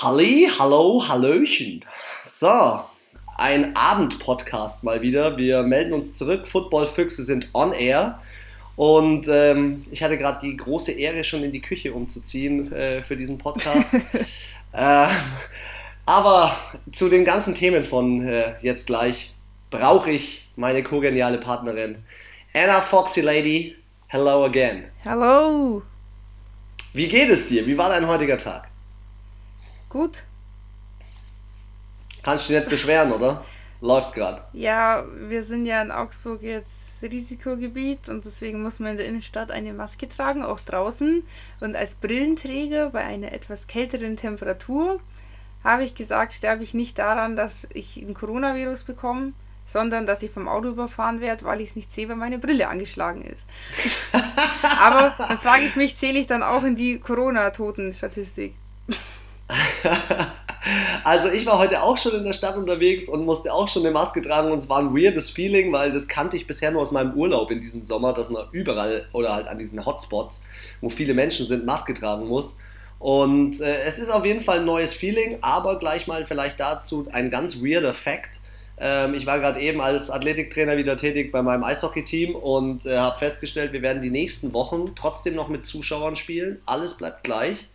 [0.00, 1.84] Halli, hallo, hallöchen.
[2.22, 2.80] So,
[3.36, 5.36] ein Abendpodcast mal wieder.
[5.36, 6.46] Wir melden uns zurück.
[6.46, 8.20] Footballfüchse sind on air.
[8.76, 13.16] Und ähm, ich hatte gerade die große Ehre, schon in die Küche umzuziehen äh, für
[13.16, 13.92] diesen Podcast.
[14.72, 15.08] äh,
[16.06, 16.56] aber
[16.92, 19.34] zu den ganzen Themen von äh, jetzt gleich
[19.68, 21.96] brauche ich meine kogeniale Partnerin.
[22.54, 23.74] Anna Foxy Lady,
[24.06, 24.84] hello again.
[25.02, 25.82] Hello.
[26.92, 27.66] Wie geht es dir?
[27.66, 28.67] Wie war dein heutiger Tag?
[29.88, 30.24] Gut.
[32.22, 33.44] Kannst du dich nicht beschweren, oder?
[33.80, 34.42] Läuft gerade.
[34.52, 39.52] Ja, wir sind ja in Augsburg jetzt Risikogebiet und deswegen muss man in der Innenstadt
[39.52, 41.22] eine Maske tragen, auch draußen.
[41.60, 44.98] Und als Brillenträger bei einer etwas kälteren Temperatur
[45.62, 49.32] habe ich gesagt, sterbe ich nicht daran, dass ich ein Coronavirus bekomme,
[49.64, 52.68] sondern dass ich vom Auto überfahren werde, weil ich es nicht sehe, weil meine Brille
[52.68, 53.48] angeschlagen ist.
[54.80, 58.54] Aber dann frage ich mich, zähle ich dann auch in die Corona-Toten-Statistik?
[61.04, 63.92] Also ich war heute auch schon in der Stadt unterwegs und musste auch schon eine
[63.92, 66.90] Maske tragen und es war ein weirdes Feeling, weil das kannte ich bisher nur aus
[66.90, 70.44] meinem Urlaub in diesem Sommer, dass man überall oder halt an diesen Hotspots,
[70.82, 72.58] wo viele Menschen sind, Maske tragen muss.
[72.98, 77.08] Und äh, es ist auf jeden Fall ein neues Feeling, aber gleich mal vielleicht dazu
[77.12, 78.40] ein ganz weirder Fact.
[78.76, 83.18] Ähm, ich war gerade eben als Athletiktrainer wieder tätig bei meinem Eishockey-Team und äh, habe
[83.18, 86.60] festgestellt, wir werden die nächsten Wochen trotzdem noch mit Zuschauern spielen.
[86.66, 87.68] Alles bleibt gleich.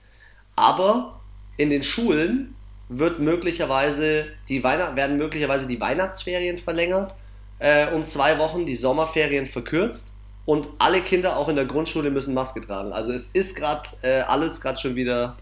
[0.55, 1.19] Aber
[1.57, 2.55] in den Schulen
[2.89, 7.15] wird möglicherweise die Weihnacht werden möglicherweise die Weihnachtsferien verlängert
[7.59, 10.13] äh, um zwei Wochen, die Sommerferien verkürzt
[10.45, 12.91] und alle Kinder auch in der Grundschule müssen Maske tragen.
[12.91, 15.37] Also es ist gerade äh, alles gerade schon wieder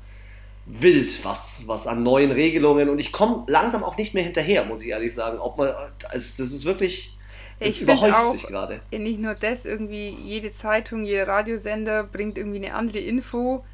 [0.68, 4.84] wild, was, was an neuen Regelungen und ich komme langsam auch nicht mehr hinterher, muss
[4.84, 5.40] ich ehrlich sagen.
[5.40, 5.74] Ob man,
[6.12, 7.18] das ist wirklich,
[7.60, 8.82] das ich überhäuft auch, sich gerade.
[8.92, 13.66] Nicht nur das, irgendwie jede Zeitung, jeder Radiosender bringt irgendwie eine andere Info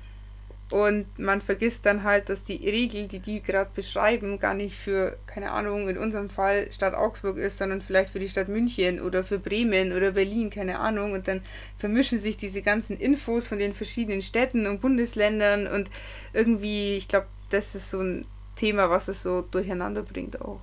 [0.69, 5.17] und man vergisst dann halt, dass die Regel, die die gerade beschreiben, gar nicht für,
[5.25, 9.23] keine Ahnung, in unserem Fall Stadt Augsburg ist, sondern vielleicht für die Stadt München oder
[9.23, 11.13] für Bremen oder Berlin, keine Ahnung.
[11.13, 11.41] Und dann
[11.77, 15.89] vermischen sich diese ganzen Infos von den verschiedenen Städten und Bundesländern und
[16.33, 18.25] irgendwie, ich glaube, das ist so ein
[18.57, 20.59] Thema, was es so durcheinander bringt auch.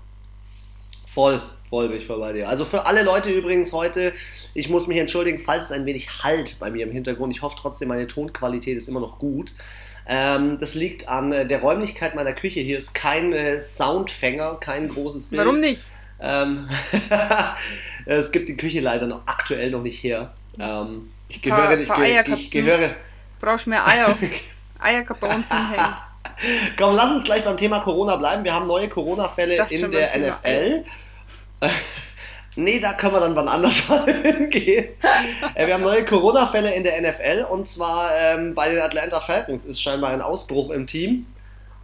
[1.07, 2.49] Voll, voll bin ich voll bei dir.
[2.49, 4.13] Also für alle Leute übrigens heute,
[4.53, 7.33] ich muss mich entschuldigen, falls es ein wenig halt bei mir im Hintergrund.
[7.33, 9.53] Ich hoffe trotzdem, meine Tonqualität ist immer noch gut.
[10.07, 12.61] Ähm, das liegt an äh, der Räumlichkeit meiner Küche.
[12.61, 15.43] Hier ist kein äh, Soundfänger, kein großes Bild.
[15.43, 15.91] Warum nicht?
[16.21, 16.69] Ähm,
[18.07, 20.33] es gibt die Küche leider noch aktuell noch nicht her.
[20.59, 22.91] Ähm, ich gehöre, ich, ich, ich gehöre.
[23.41, 24.17] Brauchst mehr Eier.
[24.79, 25.95] Eierkartons hinhängen.
[26.79, 28.45] Komm, lass uns gleich beim Thema Corona bleiben.
[28.45, 30.85] Wir haben neue Corona-Fälle in der NFL.
[32.57, 33.91] Nee, da können wir dann wann anders
[34.23, 34.89] hingehen.
[35.55, 39.65] äh, wir haben neue Corona-Fälle in der NFL und zwar ähm, bei den Atlanta Falcons
[39.65, 41.27] ist scheinbar ein Ausbruch im Team.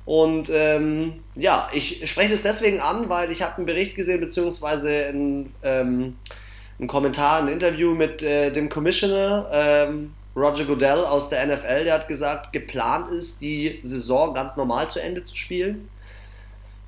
[0.05, 5.07] Und ähm, ja, ich spreche es deswegen an, weil ich habe einen Bericht gesehen, beziehungsweise
[5.07, 6.17] einen, ähm,
[6.79, 11.95] einen Kommentar, ein Interview mit äh, dem Commissioner ähm, Roger Goodell aus der NFL, der
[11.95, 15.89] hat gesagt, geplant ist, die Saison ganz normal zu Ende zu spielen.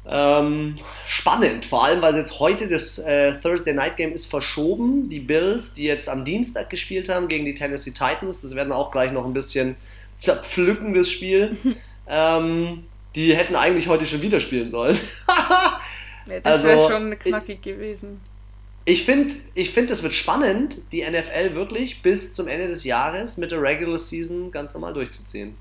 [0.04, 0.76] Ähm,
[1.06, 5.08] spannend, vor allem weil jetzt heute das äh, Thursday Night Game ist verschoben.
[5.08, 8.76] Die Bills, die jetzt am Dienstag gespielt haben gegen die Tennessee Titans, das werden wir
[8.76, 9.76] auch gleich noch ein bisschen
[10.16, 11.56] zerpflücken, das Spiel.
[12.08, 14.98] ähm, die hätten eigentlich heute schon wieder spielen sollen.
[15.28, 18.20] ja, das also, wäre schon knackig gewesen.
[18.84, 23.36] Ich finde, ich find, es wird spannend, die NFL wirklich bis zum Ende des Jahres
[23.36, 25.54] mit der Regular Season ganz normal durchzuziehen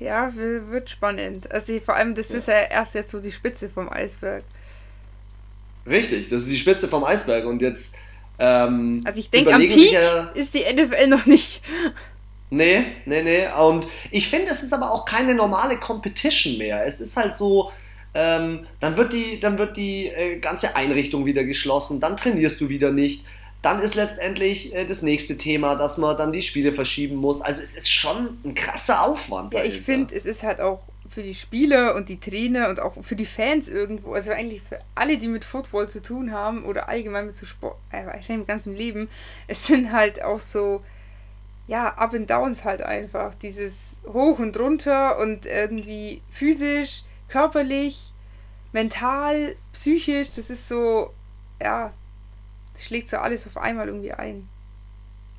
[0.00, 1.50] ja, wird spannend.
[1.50, 2.36] Also vor allem, das ja.
[2.36, 4.44] ist ja erst jetzt so die Spitze vom Eisberg.
[5.86, 7.96] Richtig, das ist die Spitze vom Eisberg und jetzt.
[8.38, 11.62] Ähm, also ich denke, am Peak ja, ist die NFL noch nicht.
[12.50, 13.46] Nee, nee, nee.
[13.60, 16.86] Und ich finde, es ist aber auch keine normale Competition mehr.
[16.86, 17.70] Es ist halt so,
[18.14, 22.70] ähm, dann wird die, dann wird die äh, ganze Einrichtung wieder geschlossen, dann trainierst du
[22.70, 23.26] wieder nicht
[23.62, 27.40] dann ist letztendlich äh, das nächste Thema, dass man dann die Spiele verschieben muss.
[27.40, 29.52] Also es ist schon ein krasser Aufwand.
[29.52, 32.94] Ja, ich finde, es ist halt auch für die Spieler und die Trainer und auch
[33.02, 36.88] für die Fans irgendwo, also eigentlich für alle, die mit Football zu tun haben oder
[36.88, 39.08] allgemein mit so Sport, äh, im ganzen Leben,
[39.46, 40.82] es sind halt auch so,
[41.66, 43.34] ja, Up and Downs halt einfach.
[43.34, 48.12] Dieses Hoch und runter und irgendwie physisch, körperlich,
[48.72, 51.12] mental, psychisch, das ist so,
[51.60, 51.92] ja,
[52.84, 54.48] schlägt so alles auf einmal irgendwie ein.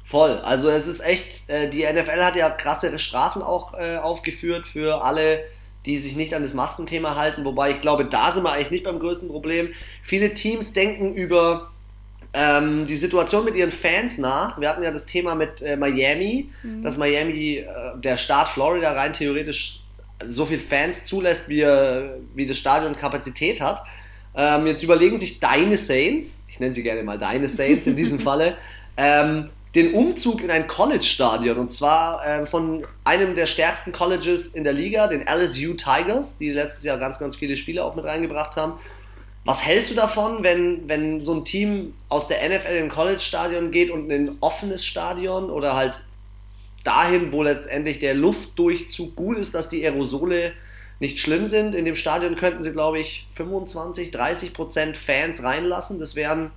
[0.10, 0.40] Voll.
[0.40, 5.04] Also es ist echt, äh, die NFL hat ja krassere Strafen auch äh, aufgeführt für
[5.04, 5.44] alle,
[5.86, 7.46] die sich nicht an das Maskenthema halten.
[7.46, 9.70] Wobei ich glaube, da sind wir eigentlich nicht beim größten Problem.
[10.02, 11.70] Viele Teams denken über
[12.34, 14.60] ähm, die Situation mit ihren Fans nach.
[14.60, 16.82] Wir hatten ja das Thema mit äh, Miami, mhm.
[16.82, 17.66] dass Miami, äh,
[17.98, 19.82] der Staat Florida rein theoretisch
[20.28, 21.62] so viel Fans zulässt, wie,
[22.36, 23.84] wie das Stadion Kapazität hat.
[24.36, 28.20] Ähm, jetzt überlegen sich deine Saints, ich nenne sie gerne mal deine Saints in diesem
[28.20, 28.58] Falle,
[28.98, 34.66] ähm, den Umzug in ein College-Stadion und zwar ähm, von einem der stärksten Colleges in
[34.66, 38.58] der Liga, den LSU Tigers, die letztes Jahr ganz, ganz viele Spiele auch mit reingebracht
[38.58, 38.74] haben.
[39.46, 43.72] Was hältst du davon, wenn, wenn so ein Team aus der NFL in ein College-Stadion
[43.72, 46.02] geht und in ein offenes Stadion oder halt
[46.84, 50.52] dahin, wo letztendlich der Luftdurchzug gut ist, dass die Aerosole
[51.00, 51.76] nicht schlimm sind.
[51.76, 56.00] In dem Stadion könnten sie, glaube ich, 25, 30 Prozent Fans reinlassen.
[56.00, 56.52] Das wären,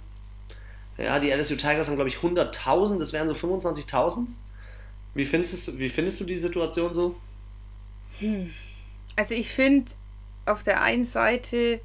[0.98, 4.28] ja, die LSU Tigers haben, glaube ich, 100.000, das wären so 25.000.
[5.14, 7.14] Wie findest, du, wie findest du die Situation so?
[8.18, 8.50] Hm.
[9.16, 9.92] Also ich finde,
[10.46, 11.80] auf der einen Seite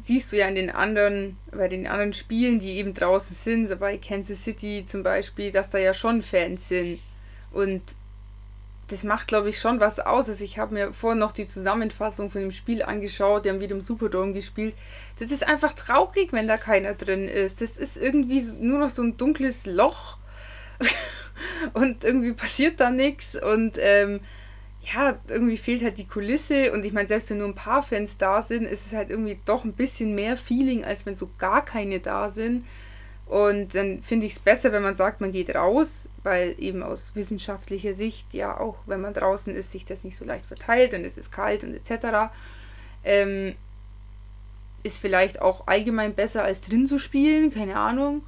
[0.00, 3.76] siehst du ja in den anderen, bei den anderen Spielen, die eben draußen sind, so
[3.76, 6.98] bei Kansas City zum Beispiel, dass da ja schon Fans sind.
[7.52, 7.82] Und
[8.86, 10.28] das macht, glaube ich, schon was aus.
[10.28, 13.74] Also ich habe mir vorhin noch die Zusammenfassung von dem Spiel angeschaut, die haben wieder
[13.74, 14.74] im Superdome gespielt.
[15.18, 17.60] Das ist einfach traurig, wenn da keiner drin ist.
[17.60, 20.18] Das ist irgendwie nur noch so ein dunkles Loch
[21.72, 24.20] und irgendwie passiert da nichts und ähm,
[24.92, 28.18] ja, irgendwie fehlt halt die Kulisse und ich meine, selbst wenn nur ein paar Fans
[28.18, 31.64] da sind, ist es halt irgendwie doch ein bisschen mehr Feeling, als wenn so gar
[31.64, 32.64] keine da sind.
[33.26, 37.12] Und dann finde ich es besser, wenn man sagt, man geht raus, weil eben aus
[37.14, 41.04] wissenschaftlicher Sicht ja auch, wenn man draußen ist, sich das nicht so leicht verteilt und
[41.04, 42.30] es ist kalt und etc.
[43.02, 43.54] Ähm,
[44.82, 48.22] ist vielleicht auch allgemein besser als drin zu spielen, keine Ahnung.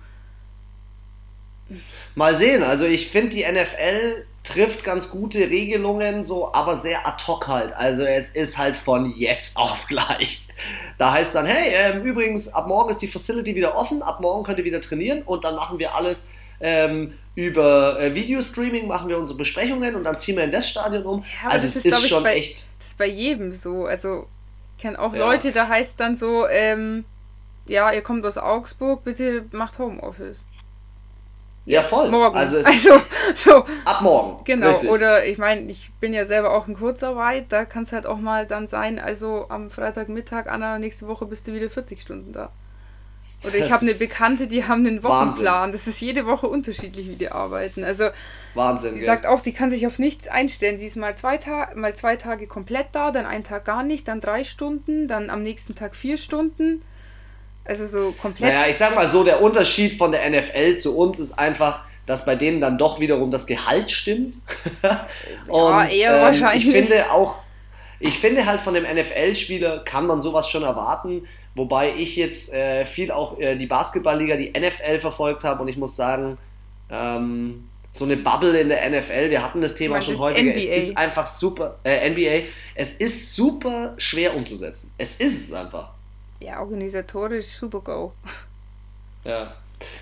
[2.14, 7.24] Mal sehen, also ich finde die NFL trifft ganz gute Regelungen, so, aber sehr ad
[7.26, 7.74] hoc halt.
[7.74, 10.46] Also es ist halt von jetzt auf gleich.
[10.98, 14.44] Da heißt dann, hey, ähm, übrigens, ab morgen ist die Facility wieder offen, ab morgen
[14.44, 19.18] könnt ihr wieder trainieren und dann machen wir alles ähm, über äh, Videostreaming, machen wir
[19.18, 21.24] unsere Besprechungen und dann ziehen wir in das Stadion um.
[21.42, 22.66] Ja, also das ist, ist schon bei, echt.
[22.78, 23.84] Das ist bei jedem so.
[23.84, 24.26] Also
[24.76, 25.18] ich kenne auch ja.
[25.18, 27.04] Leute, da heißt dann so, ähm,
[27.66, 30.46] ja, ihr kommt aus Augsburg, bitte macht Homeoffice.
[31.66, 32.08] Ja, voll.
[32.10, 32.36] Morgen.
[32.36, 33.00] Also, also
[33.34, 33.64] so.
[33.84, 34.44] Ab morgen.
[34.44, 34.70] Genau.
[34.70, 34.88] Richtig.
[34.88, 37.46] Oder ich meine, ich bin ja selber auch in Kurzarbeit.
[37.50, 41.48] Da kann es halt auch mal dann sein, also am Freitagmittag, Anna, nächste Woche bist
[41.48, 42.50] du wieder 40 Stunden da.
[43.44, 45.44] Oder ich habe eine Bekannte, die haben einen Wochenplan.
[45.44, 45.72] Wahnsinn.
[45.72, 47.84] Das ist jede Woche unterschiedlich, wie die arbeiten.
[47.84, 48.08] Also
[48.54, 48.94] Wahnsinn.
[48.94, 50.78] Sie sagt auch, die kann sich auf nichts einstellen.
[50.78, 51.38] Sie ist mal zwei,
[51.74, 55.42] mal zwei Tage komplett da, dann einen Tag gar nicht, dann drei Stunden, dann am
[55.42, 56.82] nächsten Tag vier Stunden.
[57.66, 58.52] Also so komplett.
[58.52, 62.24] Naja, ich sag mal so, der Unterschied von der NFL zu uns ist einfach, dass
[62.24, 64.38] bei denen dann doch wiederum das Gehalt stimmt.
[65.48, 66.66] Und, ja, eher ähm, wahrscheinlich.
[66.66, 67.38] Ich finde auch,
[67.98, 72.84] ich finde halt von dem NFL-Spieler kann man sowas schon erwarten, wobei ich jetzt äh,
[72.84, 76.38] viel auch äh, die Basketballliga, die NFL verfolgt habe und ich muss sagen,
[76.90, 80.98] ähm, so eine Bubble in der NFL, wir hatten das Thema schon heute, es ist
[80.98, 84.92] einfach super, äh, NBA, es ist super schwer umzusetzen.
[84.98, 85.95] Es ist es einfach.
[86.40, 88.12] Ja, organisatorisch super GO.
[89.24, 89.52] Ja.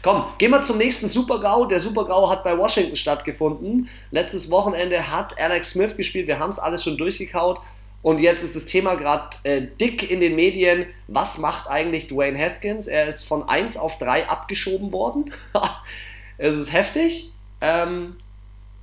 [0.03, 1.67] Komm, gehen wir zum nächsten Super-GAU.
[1.67, 3.89] Der Super-GAU hat bei Washington stattgefunden.
[4.11, 6.29] Letztes Wochenende hat Alex Smith gespielt.
[6.29, 7.59] Wir haben es alles schon durchgekaut.
[8.03, 10.87] Und jetzt ist das Thema gerade äh, dick in den Medien.
[11.09, 12.87] Was macht eigentlich Dwayne Haskins?
[12.87, 15.33] Er ist von 1 auf 3 abgeschoben worden.
[16.39, 17.33] es ist heftig.
[17.61, 18.17] Ähm,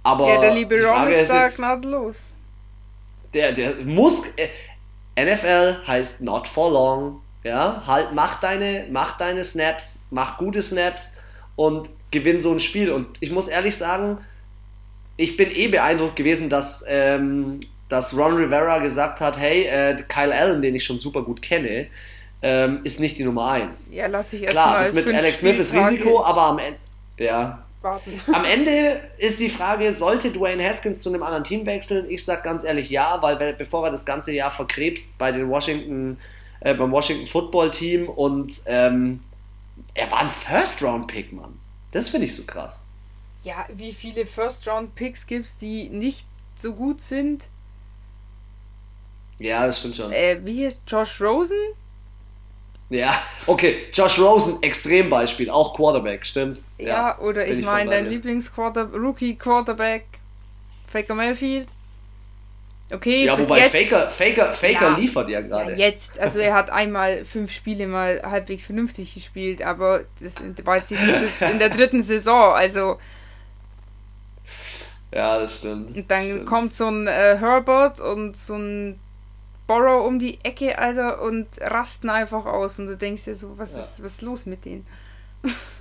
[0.03, 2.33] aber ja, der liebe Ron ist da gnadlos.
[3.33, 4.24] Der, der muss.
[4.36, 4.50] Äh,
[5.15, 7.20] NFL heißt not for long.
[7.43, 11.17] Ja, halt, mach deine, mach deine Snaps, mach gute Snaps
[11.55, 12.91] und gewinn so ein Spiel.
[12.91, 14.19] Und ich muss ehrlich sagen,
[15.17, 20.33] ich bin eh beeindruckt gewesen, dass, ähm, dass Ron Rivera gesagt hat, hey, äh, Kyle
[20.33, 21.88] Allen, den ich schon super gut kenne,
[22.43, 23.91] ähm, ist nicht die Nummer 1.
[23.91, 26.79] Ja, lass ich erst Klar, mal das mit Alex Smith ist Risiko, aber am Ende,
[27.17, 27.63] ja.
[27.81, 28.13] Warten.
[28.31, 32.05] Am Ende ist die Frage, sollte Dwayne Haskins zu einem anderen Team wechseln?
[32.10, 36.19] Ich sag ganz ehrlich ja, weil bevor er das ganze Jahr verkrebst bei den Washington
[36.62, 39.20] äh, beim Washington Football Team und ähm,
[39.94, 41.60] er war ein First-Round-Pick, Mann.
[41.91, 42.86] Das finde ich so krass.
[43.44, 46.25] Ja, wie viele First-Round-Picks gibt es, die nicht
[46.56, 47.50] so gut sind?
[49.39, 50.12] Ja, das stimmt schon.
[50.13, 51.58] Äh, wie heißt Josh Rosen?
[52.89, 56.62] Ja, okay, Josh Rosen, Extrembeispiel, auch Quarterback, stimmt.
[56.77, 60.06] Ja, ja oder ich meine, dein Lieblings-Rookie-Quarterback,
[60.88, 61.68] Faker Mayfield.
[62.93, 65.71] Okay, ja, wobei jetzt, Faker, Faker, Faker ja, liefert ja gerade.
[65.71, 70.75] Ja, jetzt, also er hat einmal fünf Spiele mal halbwegs vernünftig gespielt, aber das war
[70.75, 72.98] jetzt in der dritten Saison, also.
[75.13, 75.95] Ja, das stimmt.
[75.95, 76.45] Und dann stimmt.
[76.45, 79.00] kommt so ein äh, Herbert und so ein
[79.67, 83.74] Borrow um die Ecke, Alter, und rasten einfach aus und du denkst dir so, was,
[83.74, 83.79] ja.
[83.79, 84.86] ist, was ist los mit denen?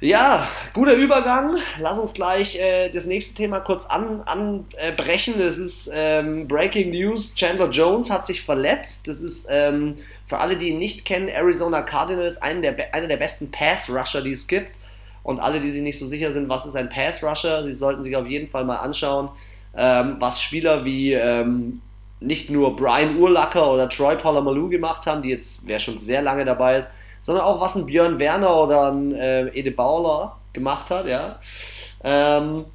[0.00, 1.56] Ja, guter Übergang.
[1.80, 4.26] Lass uns gleich äh, das nächste Thema kurz anbrechen.
[4.26, 7.34] An, äh, das ist ähm, Breaking News.
[7.34, 9.08] Chandler Jones hat sich verletzt.
[9.08, 13.16] Das ist ähm, für alle, die ihn nicht kennen, Arizona Cardinals, einer der, einer der
[13.16, 14.78] besten Pass-Rusher, die es gibt.
[15.22, 18.16] Und alle, die sich nicht so sicher sind, was ist ein Pass-Rusher, sie sollten sich
[18.16, 19.30] auf jeden Fall mal anschauen,
[19.74, 21.80] ähm, was Spieler wie ähm,
[22.20, 26.44] nicht nur Brian Urlacher oder Troy Polamalu gemacht haben, die jetzt, wer schon sehr lange
[26.44, 26.90] dabei ist,
[27.26, 31.40] sondern auch was ein Björn Werner oder ein äh, Ede Bauler gemacht hat, ja.
[32.04, 32.66] Ähm,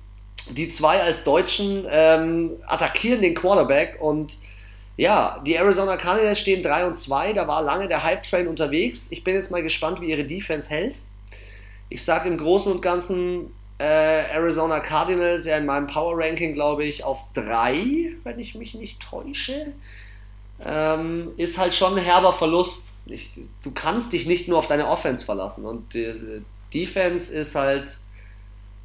[0.49, 4.35] die zwei als Deutschen ähm, attackieren den Quarterback und
[4.97, 9.09] ja, die Arizona Cardinals stehen 3 und 2, da war lange der Hype-Train unterwegs.
[9.11, 10.99] Ich bin jetzt mal gespannt, wie ihre Defense hält.
[11.87, 13.85] Ich sage im Großen und Ganzen äh,
[14.33, 18.99] Arizona Cardinals ja in meinem Power Ranking, glaube ich, auf 3, wenn ich mich nicht
[18.99, 19.67] täusche.
[20.63, 23.31] Ähm, ist halt schon ein herber Verlust ich,
[23.63, 26.43] du kannst dich nicht nur auf deine Offense verlassen und die,
[26.73, 27.97] Defense ist halt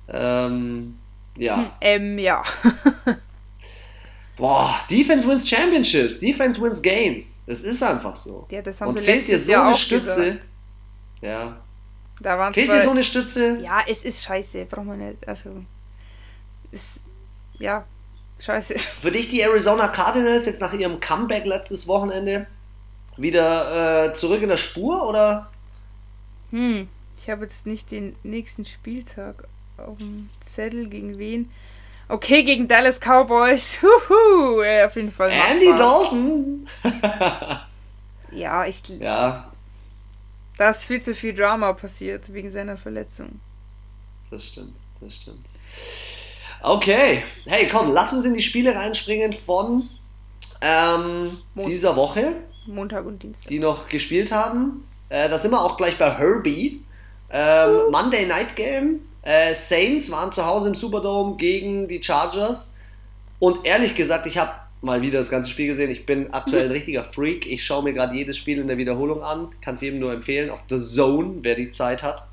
[0.08, 0.98] ähm,
[1.36, 1.56] ja.
[1.56, 2.42] Hm, ähm, ja.
[4.36, 7.40] Boah, Defense wins Championships, Defense wins Games.
[7.46, 8.46] Das ist einfach so.
[8.50, 10.04] Ja, das haben und fehlt dir so Jahr eine Stütze.
[10.04, 10.48] Gesagt.
[11.22, 11.60] Ja.
[12.20, 13.58] Da waren fehlt dir so eine Stütze?
[13.62, 15.26] Ja, es ist scheiße, braucht man nicht.
[15.26, 15.50] Also,
[16.70, 17.02] ist,
[17.58, 17.84] ja,
[18.38, 18.78] scheiße.
[18.78, 22.46] Für dich die Arizona Cardinals jetzt nach ihrem Comeback letztes Wochenende
[23.16, 25.50] wieder äh, zurück in der Spur oder?
[26.50, 31.50] Hm, ich habe jetzt nicht den nächsten Spieltag auf dem Zettel gegen wen.
[32.08, 33.80] Okay, gegen Dallas Cowboys.
[34.08, 35.30] Huhu, auf jeden Fall.
[35.30, 35.50] Machbar.
[35.50, 36.68] Andy Dalton.
[38.32, 38.88] ja, ich.
[39.00, 39.50] Ja.
[40.56, 43.40] Da ist viel zu viel Drama passiert wegen seiner Verletzung.
[44.30, 45.44] Das stimmt, das stimmt.
[46.62, 49.88] Okay, hey, komm, lass uns in die Spiele reinspringen von
[50.60, 52.36] ähm, dieser Woche.
[52.66, 53.48] Montag und Dienstag.
[53.48, 54.84] Die noch gespielt haben.
[55.08, 56.82] Äh, da sind wir auch gleich bei Herbie.
[57.30, 57.90] Ähm, uh.
[57.90, 59.00] Monday Night Game.
[59.22, 62.74] Äh, Saints waren zu Hause im Superdome gegen die Chargers.
[63.38, 65.90] Und ehrlich gesagt, ich habe mal wieder das ganze Spiel gesehen.
[65.90, 67.46] Ich bin aktuell ein richtiger Freak.
[67.46, 69.48] Ich schaue mir gerade jedes Spiel in der Wiederholung an.
[69.60, 70.50] Kann es jedem nur empfehlen.
[70.50, 72.26] Auf The Zone, wer die Zeit hat.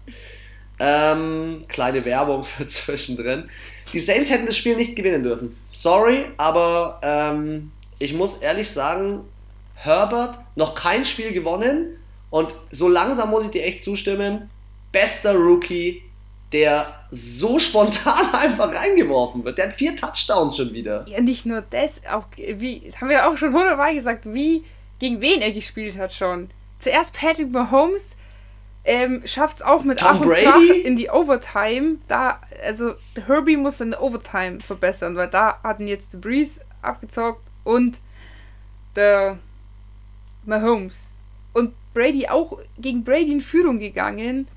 [0.79, 3.49] Ähm, kleine Werbung für zwischendrin.
[3.91, 5.55] Die Saints hätten das Spiel nicht gewinnen dürfen.
[5.71, 9.21] Sorry, aber ähm, ich muss ehrlich sagen,
[9.83, 11.97] Herbert noch kein Spiel gewonnen
[12.29, 14.49] und so langsam muss ich dir echt zustimmen,
[14.91, 16.03] bester Rookie,
[16.51, 19.57] der so spontan einfach reingeworfen wird.
[19.57, 21.05] Der hat vier Touchdowns schon wieder.
[21.07, 24.63] Ja, nicht nur das, auch wie, das haben wir auch schon hundertmal gesagt, wie,
[24.99, 26.49] gegen wen er gespielt hat schon.
[26.79, 28.15] Zuerst Patrick Mahomes,
[28.85, 31.97] ähm, schafft es auch mit Tom Brady in die Overtime.
[32.07, 32.93] Da, also
[33.25, 37.99] Herbie muss seine Overtime verbessern, weil da hatten jetzt die Breeze abgezockt und
[38.95, 39.37] der
[40.45, 41.19] Mahomes.
[41.53, 44.47] Und Brady auch gegen Brady in Führung gegangen.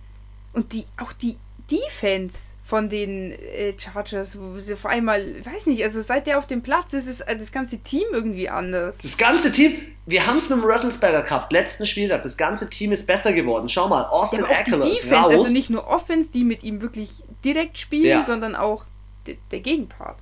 [0.53, 1.37] Und die, auch die
[1.71, 6.47] Defense von den äh, Chargers, wo sie auf einmal, weiß nicht, also seit der auf
[6.47, 8.99] dem Platz ist, ist das ganze Team irgendwie anders.
[8.99, 12.91] Das ganze Team, wir haben es mit dem Rattlesberger Cup, letzten Spieltag, das ganze Team
[12.91, 13.69] ist besser geworden.
[13.69, 15.31] Schau mal, Austin ja, Eckler ist raus.
[15.31, 18.25] Also nicht nur Offense, die mit ihm wirklich direkt spielen, ja.
[18.25, 18.85] sondern auch
[19.27, 20.19] der Gegenpart.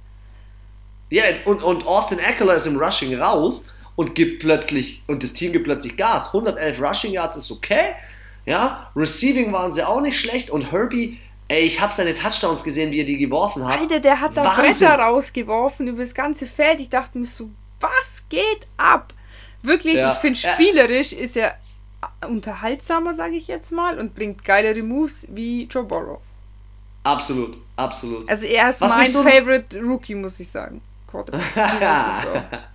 [1.10, 5.52] Ja, und, und Austin Eckler ist im Rushing raus und gibt plötzlich, und das Team
[5.52, 6.28] gibt plötzlich Gas.
[6.28, 7.94] 111 Rushing Yards ist okay.
[8.46, 12.90] Ja, Receiving waren sie auch nicht schlecht und Herbie, ey, ich habe seine Touchdowns gesehen,
[12.90, 13.80] wie er die geworfen hat.
[13.80, 14.88] Alter, der hat da Wahnsinn.
[14.88, 16.80] Bretter rausgeworfen über das ganze Feld.
[16.80, 17.48] Ich dachte mir so,
[17.80, 19.14] was geht ab?
[19.62, 20.12] Wirklich, ja.
[20.12, 21.18] ich finde spielerisch ja.
[21.18, 21.54] ist er
[22.28, 26.20] unterhaltsamer, sage ich jetzt mal, und bringt geilere Moves wie Joe Burrow.
[27.02, 28.28] Absolut, absolut.
[28.28, 30.82] Also er ist Was mein so Favorite Rookie, muss ich sagen.
[31.12, 32.28] Dieses so.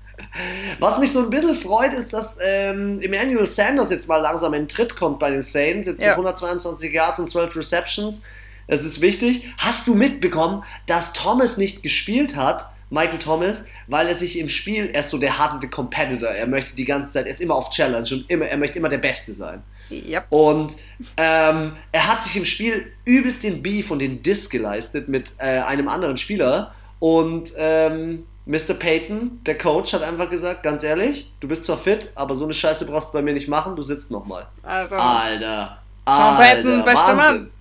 [0.80, 4.68] Was mich so ein bisschen freut, ist, dass ähm, Emmanuel Sanders jetzt mal langsam in
[4.68, 5.88] Tritt kommt bei den Saints.
[5.88, 6.10] Jetzt ja.
[6.10, 8.24] mit 122 Yards und 12 Receptions.
[8.68, 9.48] Es ist wichtig.
[9.58, 14.90] Hast du mitbekommen, dass Thomas nicht gespielt hat, Michael Thomas, weil er sich im Spiel,
[14.94, 16.30] er ist so der harte Competitor.
[16.30, 18.90] Er möchte die ganze Zeit, er ist immer auf Challenge und immer, er möchte immer
[18.90, 19.64] der Beste sein.
[19.92, 20.26] Yep.
[20.30, 20.76] Und
[21.18, 25.60] ähm, er hat sich im Spiel übelst den Beef und den Diss geleistet mit äh,
[25.60, 26.74] einem anderen Spieler.
[27.00, 28.74] Und ähm, Mr.
[28.74, 32.54] Payton, der Coach, hat einfach gesagt, ganz ehrlich, du bist zwar fit, aber so eine
[32.56, 34.48] Scheiße brauchst du bei mir nicht machen, du sitzt nochmal.
[34.64, 35.78] Also, Alter.
[36.08, 37.52] Sean Payton, bester Mann.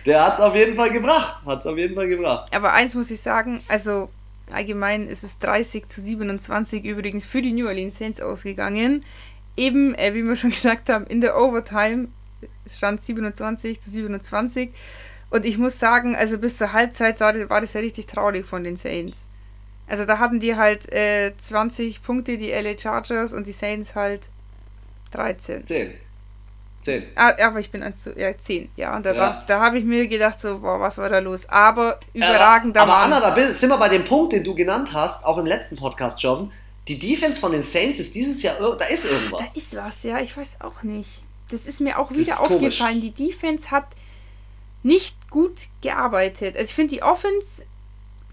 [0.08, 1.36] der hat's auf jeden Fall gebracht.
[1.46, 2.50] Hat's auf jeden Fall gebracht.
[2.51, 4.10] Aber eins muss ich sagen, also
[4.51, 9.05] allgemein ist es 30 zu 27 übrigens für die New Orleans Saints ausgegangen.
[9.55, 12.08] Eben, äh, wie wir schon gesagt haben, in der Overtime
[12.67, 14.72] stand 27 zu 27.
[15.29, 18.77] Und ich muss sagen, also bis zur Halbzeit war das ja richtig traurig von den
[18.77, 19.27] Saints.
[19.88, 24.29] Also da hatten die halt äh, 20 Punkte, die LA Chargers und die Saints halt
[25.12, 25.65] 13.
[25.65, 25.93] 10.
[26.81, 27.03] 10.
[27.15, 28.69] Ah, aber ich bin 1 zu, ja, 10.
[28.75, 29.43] Ja, und da, ja.
[29.48, 31.48] da, habe ich mir gedacht, so, boah, was war da los?
[31.50, 35.25] Aber überragender aber, aber Anna, da sind wir bei dem Punkt, den du genannt hast,
[35.25, 36.51] auch im letzten Podcast, John.
[36.88, 39.53] Die Defense von den Saints ist dieses Jahr, da ist irgendwas.
[39.53, 41.21] Da ist was, ja, ich weiß auch nicht.
[41.51, 43.00] Das ist mir auch wieder aufgefallen.
[43.00, 43.13] Komisch.
[43.15, 43.86] Die Defense hat
[44.83, 46.55] nicht gut gearbeitet.
[46.55, 47.63] Also ich finde, die Offense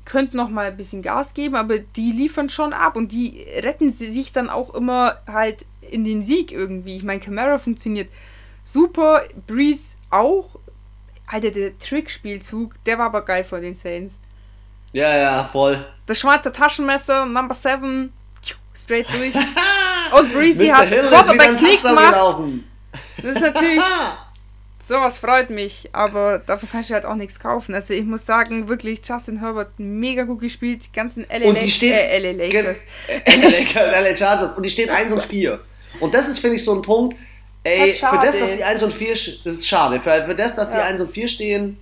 [0.04, 3.90] könnte noch mal ein bisschen Gas geben, aber die liefern schon ab und die retten
[3.90, 6.96] sich dann auch immer halt in den Sieg irgendwie.
[6.96, 8.08] Ich meine, Camara funktioniert
[8.64, 10.58] super, Breeze auch.
[11.26, 14.20] Alter, der Trickspielzug, der war aber geil von den Saints.
[14.92, 15.84] Ja, ja, voll.
[16.06, 18.12] Das schwarze Taschenmesser, Number 7,
[18.74, 19.34] straight durch.
[20.18, 22.16] und Breezy hat Quarterback Sneak gemacht.
[23.20, 23.82] Das ist natürlich
[24.86, 27.74] sowas freut mich, aber davon kann ich halt auch nichts kaufen.
[27.74, 31.70] Also ich muss sagen, wirklich Justin Herbert mega gut gespielt, die ganzen LA, und die
[31.70, 32.84] steht, äh, LA Lakers.
[33.26, 35.60] LA, LA Chargers und die stehen 1 und 4.
[36.00, 37.16] Und das ist, finde ich, so ein Punkt,
[37.64, 39.10] ey, halt für das, dass die 1 und 4,
[39.44, 40.76] das ist schade, für, für das, dass ja.
[40.76, 41.78] die 1 und 4 stehen,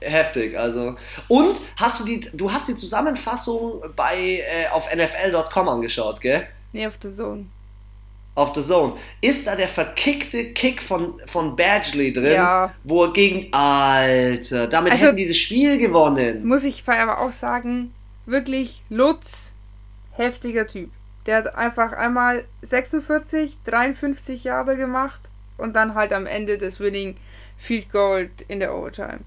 [0.00, 0.96] heftig, also.
[1.28, 6.46] Und hast du die, du hast die Zusammenfassung bei, äh, auf NFL.com angeschaut, gell?
[6.72, 7.46] Nee, auf der Zone
[8.40, 8.96] auf The Zone.
[9.20, 12.72] Ist da der verkickte Kick von, von Badgley drin, ja.
[12.84, 13.52] wo er gegen.
[13.52, 16.46] Alter, damit also, hätten die das Spiel gewonnen.
[16.46, 17.92] Muss ich aber auch sagen,
[18.26, 19.54] wirklich Lutz,
[20.12, 20.90] heftiger Typ.
[21.26, 25.20] Der hat einfach einmal 46, 53 Jahre gemacht
[25.58, 27.16] und dann halt am Ende das Winning
[27.58, 29.20] Field Goal in der Overtime.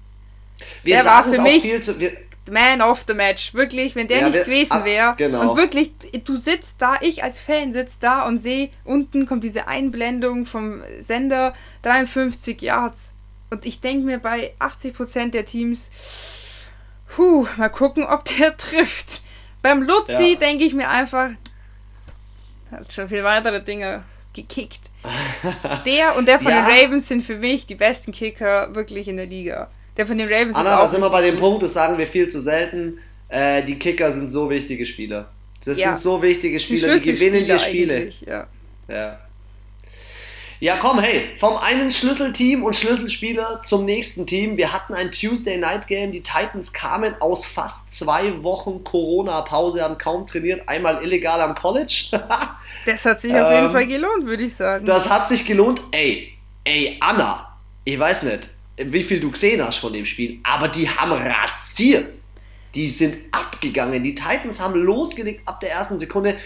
[0.82, 2.12] Wir der war für mich zu, wir,
[2.50, 3.54] man of the Match.
[3.54, 5.14] Wirklich, wenn der ja, nicht gewesen wäre.
[5.16, 5.50] Genau.
[5.50, 5.92] Und wirklich,
[6.24, 10.82] du sitzt da, ich als Fan sitze da und sehe, unten kommt diese Einblendung vom
[10.98, 13.14] Sender, 53 Yards.
[13.50, 16.68] Und ich denke mir bei 80% der Teams,
[17.08, 19.22] puh, mal gucken, ob der trifft.
[19.62, 20.38] Beim Luzi ja.
[20.38, 21.30] denke ich mir einfach,
[22.70, 24.90] hat schon viel weitere Dinge gekickt.
[25.86, 26.66] der und der von ja.
[26.66, 29.70] den Ravens sind für mich die besten Kicker wirklich in der Liga.
[29.96, 30.82] Der von den Ravens Anna, ist auch.
[30.82, 32.98] Da sind wir bei dem Punkt, das sagen wir viel zu selten.
[33.28, 35.30] Äh, die Kicker sind so wichtige Spieler.
[35.64, 35.88] Das ja.
[35.88, 38.10] sind so wichtige Spieler, die, die gewinnen die Spiele.
[38.26, 38.46] Ja.
[38.88, 39.20] ja.
[40.60, 44.56] Ja, komm, hey, vom einen Schlüsselteam und Schlüsselspieler zum nächsten Team.
[44.56, 46.12] Wir hatten ein Tuesday Night Game.
[46.12, 52.08] Die Titans kamen aus fast zwei Wochen Corona-Pause, haben kaum trainiert, einmal illegal am College.
[52.86, 54.86] das hat sich auf jeden ähm, Fall gelohnt, würde ich sagen.
[54.86, 55.82] Das hat sich gelohnt.
[55.90, 56.32] Ey,
[56.64, 60.88] ey, Anna, ich weiß nicht wie viel du gesehen hast von dem Spiel, aber die
[60.88, 62.18] haben rasiert.
[62.74, 64.02] Die sind abgegangen.
[64.02, 66.36] Die Titans haben losgelegt ab der ersten Sekunde.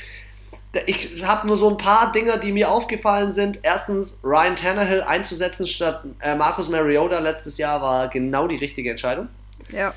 [0.85, 3.61] Ich habe nur so ein paar Dinger, die mir aufgefallen sind.
[3.62, 9.29] Erstens, Ryan Tannehill einzusetzen statt äh, Marcus Mariota letztes Jahr war genau die richtige Entscheidung.
[9.73, 9.95] Ja.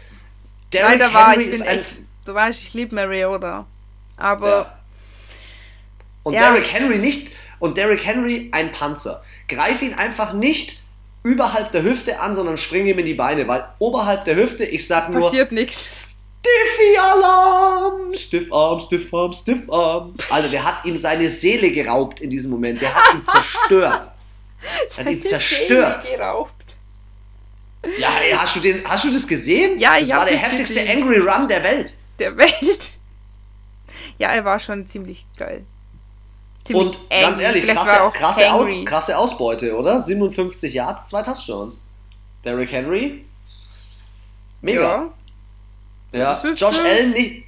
[0.72, 1.86] Derrick Nein, war, Henry ich bin echt,
[2.26, 3.66] du weißt, ich liebe Mariota.
[4.16, 4.48] Aber.
[4.48, 4.80] Ja.
[6.24, 6.52] Und ja.
[6.54, 7.32] Derrick Henry nicht.
[7.60, 9.22] Und Derrick Henry ein Panzer.
[9.50, 10.81] Greif ihn einfach nicht
[11.24, 14.88] überhalb der Hüfte an, sondern spring ihm in die Beine, weil oberhalb der Hüfte, ich
[14.88, 15.22] sag nur.
[15.22, 16.08] Passiert nichts.
[16.42, 18.16] Stiffy-Alarm!
[18.16, 20.14] Stiffarm, Stiffarm, Stiffarm.
[20.32, 22.82] Also, der hat ihm seine Seele geraubt in diesem Moment.
[22.82, 24.12] Der hat ihn zerstört.
[24.98, 26.04] hat ihn zerstört.
[26.04, 26.56] Seele geraubt.
[28.00, 29.80] Ja, ey, hast du, den, hast du das gesehen?
[29.80, 31.04] Ja, das ich habe Das war der heftigste gesehen.
[31.04, 31.94] Angry Run der Welt.
[32.20, 32.52] Der Welt.
[34.18, 35.66] Ja, er war schon ziemlich geil.
[36.64, 37.22] Ziemlich und angry.
[37.22, 40.00] ganz ehrlich, krasse, krasse, Aus, krasse, Ausbeute, oder?
[40.00, 41.84] 57 Yards, zwei Touchdowns.
[42.44, 43.26] Derrick Henry.
[44.62, 45.12] Mega.
[46.12, 46.42] Ja.
[46.44, 46.52] ja.
[46.54, 47.46] Josh Allen nicht.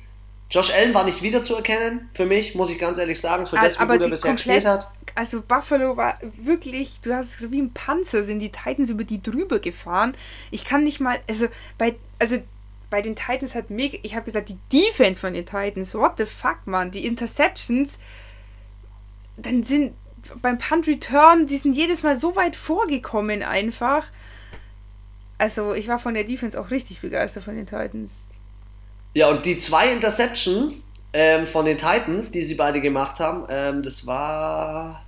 [0.49, 3.85] Josh Allen war nicht wiederzuerkennen für mich, muss ich ganz ehrlich sagen, für das, wie
[3.85, 4.91] gut er bisher gespielt hat.
[5.15, 9.21] Also Buffalo war wirklich, du hast es wie ein Panzer, sind die Titans über die
[9.21, 10.15] drüber gefahren.
[10.51, 11.47] Ich kann nicht mal, also
[11.79, 12.37] bei, also
[12.91, 16.25] bei den Titans hat mega, ich habe gesagt, die Defense von den Titans, what the
[16.25, 17.97] fuck, man, die Interceptions,
[19.37, 19.93] dann sind
[20.41, 24.05] beim Punt Return, die sind jedes Mal so weit vorgekommen einfach.
[25.37, 28.17] Also ich war von der Defense auch richtig begeistert von den Titans.
[29.13, 33.83] Ja, und die zwei Interceptions ähm, von den Titans, die sie beide gemacht haben, ähm,
[33.83, 35.05] das war.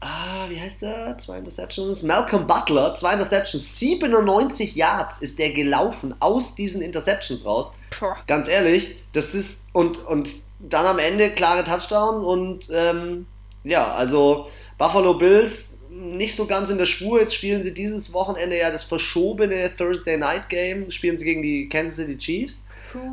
[0.00, 1.16] Ah, wie heißt der?
[1.18, 2.02] Zwei Interceptions.
[2.02, 3.78] Malcolm Butler, zwei Interceptions.
[3.78, 7.72] 97 Yards ist der gelaufen aus diesen Interceptions raus.
[7.90, 8.06] Puh.
[8.26, 9.68] Ganz ehrlich, das ist.
[9.72, 10.28] Und, und
[10.62, 13.26] dann am Ende klare Touchdown und ähm,
[13.64, 14.48] ja, also
[14.78, 17.20] Buffalo Bills nicht so ganz in der Spur.
[17.20, 21.68] Jetzt spielen sie dieses Wochenende ja das verschobene Thursday Night Game, spielen sie gegen die
[21.68, 22.68] Kansas City Chiefs.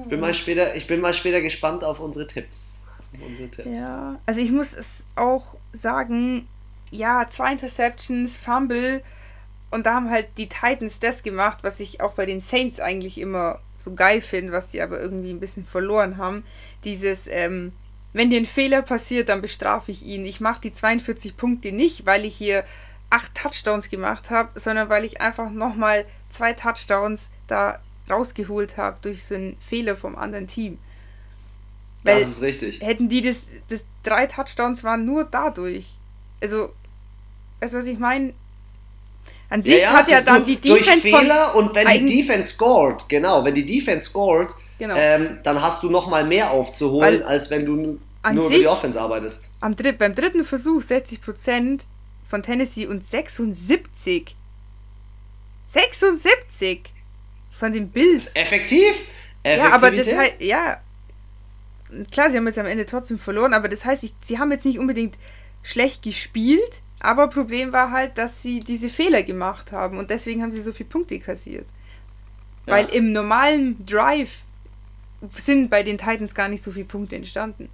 [0.10, 2.82] Bin mal später, ich bin mal später gespannt auf unsere Tipps.
[3.26, 3.70] Unsere Tipps.
[3.74, 6.48] Ja, also ich muss es auch sagen,
[6.92, 9.02] ja, zwei Interceptions, Fumble
[9.72, 13.20] und da haben halt die Titans das gemacht, was ich auch bei den Saints eigentlich
[13.20, 16.44] immer so geil finde, was die aber irgendwie ein bisschen verloren haben.
[16.84, 17.72] Dieses, ähm,
[18.14, 20.26] wenn dir ein Fehler passiert, dann bestrafe ich ihn.
[20.26, 22.64] Ich mache die 42 Punkte nicht, weil ich hier
[23.10, 29.24] acht Touchdowns gemacht habe, sondern weil ich einfach nochmal zwei Touchdowns da rausgeholt habe durch
[29.24, 30.78] so einen Fehler vom anderen Team.
[32.04, 32.82] Weil das ist richtig.
[32.82, 35.96] Hätten die das, das drei Touchdowns waren nur dadurch.
[36.42, 36.74] Also,
[37.60, 38.34] weißt du, was ich meine?
[39.50, 42.54] An sich ja, ja, hat ja dann die Defense durch Fehler und wenn die Defense
[42.54, 44.96] scored, genau, wenn die Defense scored, genau.
[44.96, 48.50] ähm, dann hast du noch mal mehr aufzuholen, Weil als wenn du nur sich, über
[48.50, 49.50] die Offense arbeitest.
[49.60, 51.82] Am dritt, beim dritten Versuch 60%
[52.28, 54.36] von Tennessee und 76.
[55.66, 56.92] 76
[57.52, 58.36] von den Bills.
[58.36, 58.94] Effektiv?
[59.46, 60.80] Ja, aber das heißt, ja,
[62.12, 64.80] klar, sie haben jetzt am Ende trotzdem verloren, aber das heißt, sie haben jetzt nicht
[64.80, 65.18] unbedingt
[65.64, 70.52] schlecht gespielt, aber Problem war halt, dass sie diese Fehler gemacht haben und deswegen haben
[70.52, 71.66] sie so viele Punkte kassiert.
[72.66, 72.74] Ja.
[72.74, 74.44] Weil im normalen Drive
[75.32, 77.70] sind bei den Titans gar nicht so viele Punkte entstanden.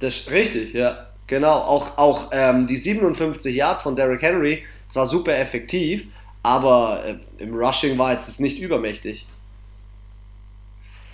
[0.00, 1.08] Das ist richtig, ja.
[1.26, 1.52] Genau.
[1.52, 6.08] Auch, auch ähm, die 57 Yards von Derrick Henry zwar super effektiv,
[6.42, 9.26] aber äh, im Rushing war jetzt nicht übermächtig.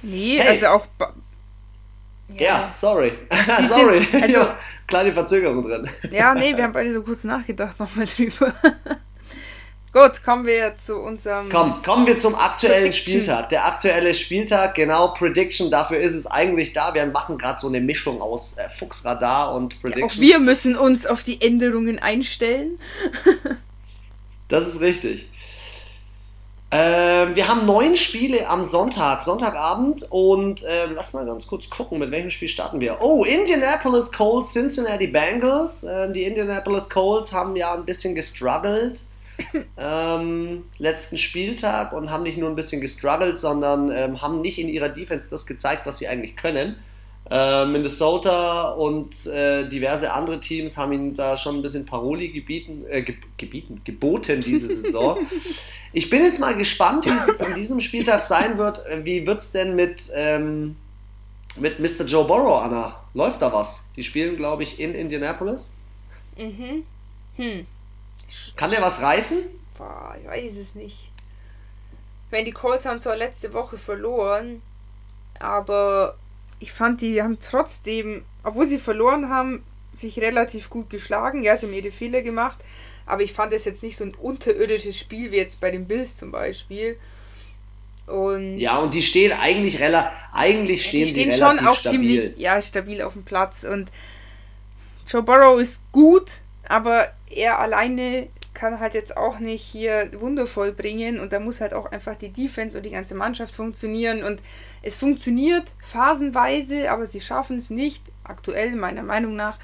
[0.03, 0.49] Nee, hey.
[0.49, 0.87] also auch.
[2.31, 3.13] Ja, ja sorry.
[3.69, 4.07] sorry.
[4.11, 4.49] Sind, also,
[4.89, 5.89] kleine Verzögerung drin.
[6.11, 8.53] Ja, nee, wir haben beide so kurz nachgedacht nochmal drüber.
[9.93, 11.49] Gut, kommen wir zu unserem.
[11.49, 13.11] Komm, kommen wir zum aktuellen Prediction.
[13.11, 13.49] Spieltag.
[13.49, 16.93] Der aktuelle Spieltag, genau, Prediction, dafür ist es eigentlich da.
[16.95, 20.03] Wir machen gerade so eine Mischung aus äh, Fuchsradar und Prediction.
[20.03, 22.79] Ja, auch wir müssen uns auf die Änderungen einstellen.
[24.49, 25.29] das ist richtig.
[26.71, 31.99] Ähm, wir haben neun Spiele am Sonntag, Sonntagabend und äh, lass mal ganz kurz gucken,
[31.99, 32.99] mit welchem Spiel starten wir.
[33.01, 35.85] Oh, Indianapolis Colts, Cincinnati Bengals.
[35.85, 39.01] Ähm, die Indianapolis Colts haben ja ein bisschen gestruggelt
[39.79, 44.69] ähm, letzten Spieltag und haben nicht nur ein bisschen gestruggelt, sondern ähm, haben nicht in
[44.69, 46.77] ihrer Defense das gezeigt, was sie eigentlich können.
[47.31, 52.87] Äh, Minnesota und äh, diverse andere Teams haben ihnen da schon ein bisschen Paroli gebieten,
[52.89, 55.19] äh, ge gebieten, geboten diese Saison.
[55.93, 58.83] Ich bin jetzt mal gespannt, wie es jetzt an diesem Spieltag sein wird.
[59.03, 60.77] Wie wird es denn mit, ähm,
[61.57, 62.07] mit Mr.
[62.07, 62.97] Joe Burrow, Anna?
[63.13, 63.91] Läuft da was?
[63.95, 65.75] Die spielen, glaube ich, in Indianapolis.
[66.37, 66.85] Mhm.
[67.37, 67.67] Hm.
[68.57, 69.45] Kann der was reißen?
[69.77, 71.11] Boah, ich weiß es nicht.
[72.31, 74.63] Wenn die Colts haben zwar letzte Woche verloren,
[75.39, 76.17] aber
[76.61, 81.43] ich fand, die haben trotzdem, obwohl sie verloren haben, sich relativ gut geschlagen.
[81.43, 82.59] Ja, sie haben ihre Fehler gemacht,
[83.07, 86.17] aber ich fand es jetzt nicht so ein unterirdisches Spiel wie jetzt bei den Bills
[86.17, 86.97] zum Beispiel.
[88.07, 92.21] Und ja, und die stehen eigentlich relativ, eigentlich stehen, die stehen schon auch stabil.
[92.21, 93.65] ziemlich ja, stabil auf dem Platz.
[93.65, 93.91] Und
[95.07, 101.21] Joe Burrow ist gut, aber er alleine kann halt jetzt auch nicht hier wundervoll bringen
[101.21, 104.43] und da muss halt auch einfach die Defense und die ganze Mannschaft funktionieren und
[104.83, 109.59] es funktioniert phasenweise, aber sie schaffen es nicht, aktuell meiner Meinung nach,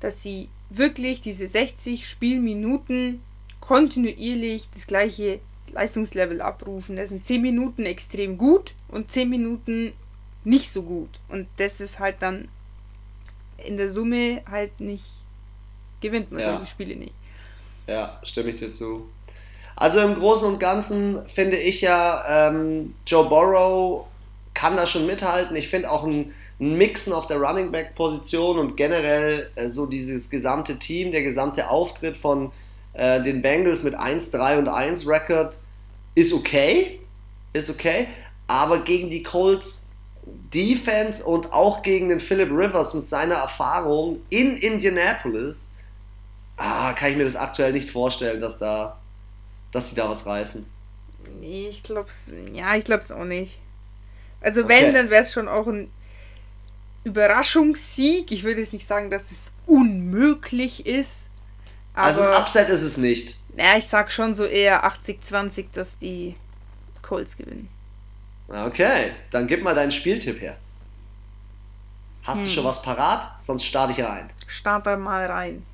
[0.00, 3.22] dass sie wirklich diese 60 Spielminuten
[3.60, 5.38] kontinuierlich das gleiche
[5.72, 6.96] Leistungslevel abrufen.
[6.96, 9.92] Das sind 10 Minuten extrem gut und 10 Minuten
[10.42, 11.20] nicht so gut.
[11.28, 12.48] Und das ist halt dann
[13.58, 15.12] in der Summe halt nicht,
[16.00, 16.46] gewinnt man ja.
[16.56, 17.14] solche Spiele nicht.
[17.90, 19.08] Ja, stimme ich dir zu.
[19.74, 24.06] Also im Großen und Ganzen finde ich ja, ähm, Joe Burrow
[24.54, 25.56] kann da schon mithalten.
[25.56, 29.86] Ich finde auch ein, ein, Mixen auf der Running Back Position und generell äh, so
[29.86, 32.52] dieses gesamte Team, der gesamte Auftritt von
[32.92, 35.58] äh, den Bengals mit 1-3 und 1 Record
[36.14, 37.00] ist okay.
[37.52, 38.06] Ist okay.
[38.46, 39.90] Aber gegen die Colts
[40.54, 45.69] Defense und auch gegen den Philip Rivers mit seiner Erfahrung in Indianapolis
[46.60, 48.98] ah, kann ich mir das aktuell nicht vorstellen, dass da,
[49.72, 50.66] dass sie da was reißen.
[51.40, 53.58] Nee, ich glaub's, ja, ich glaub's auch nicht.
[54.40, 54.68] Also okay.
[54.68, 55.90] wenn, dann wäre es schon auch ein
[57.04, 58.30] Überraschungssieg.
[58.32, 61.28] Ich würde jetzt nicht sagen, dass es unmöglich ist.
[61.94, 63.36] also ein Upset ist es nicht.
[63.56, 66.36] Ja, ich sag schon so eher 80-20, dass die
[67.02, 67.68] Colts gewinnen.
[68.48, 70.56] Okay, dann gib mal deinen Spieltipp her.
[72.22, 72.44] Hast hm.
[72.44, 73.42] du schon was parat?
[73.42, 74.30] Sonst starte ich rein.
[74.46, 75.64] Starte mal rein.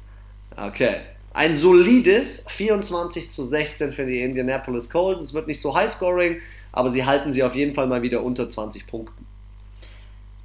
[0.54, 1.00] Okay.
[1.32, 5.20] Ein solides 24 zu 16 für die Indianapolis Colts.
[5.20, 6.40] Es wird nicht so high-scoring,
[6.72, 9.26] aber sie halten sie auf jeden Fall mal wieder unter 20 Punkten.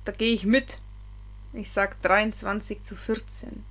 [0.03, 0.79] Da gehe ich mit.
[1.53, 3.63] Ich sag 23 zu 14.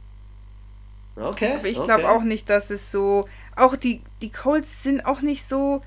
[1.16, 1.54] Okay.
[1.54, 1.86] Aber ich okay.
[1.86, 3.28] glaube auch nicht, dass es so.
[3.56, 5.82] Auch die, die Colts sind auch nicht so.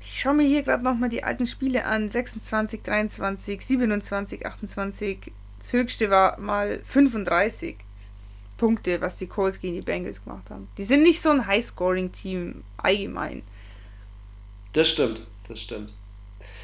[0.00, 2.10] Ich schaue mir hier gerade nochmal die alten Spiele an.
[2.10, 5.32] 26, 23, 27, 28.
[5.58, 7.78] Das höchste war mal 35.
[8.56, 10.68] Punkte, was die Colts gegen die Bengals gemacht haben.
[10.78, 13.42] Die sind nicht so ein High-Scoring-Team allgemein.
[14.72, 15.92] Das stimmt, das stimmt.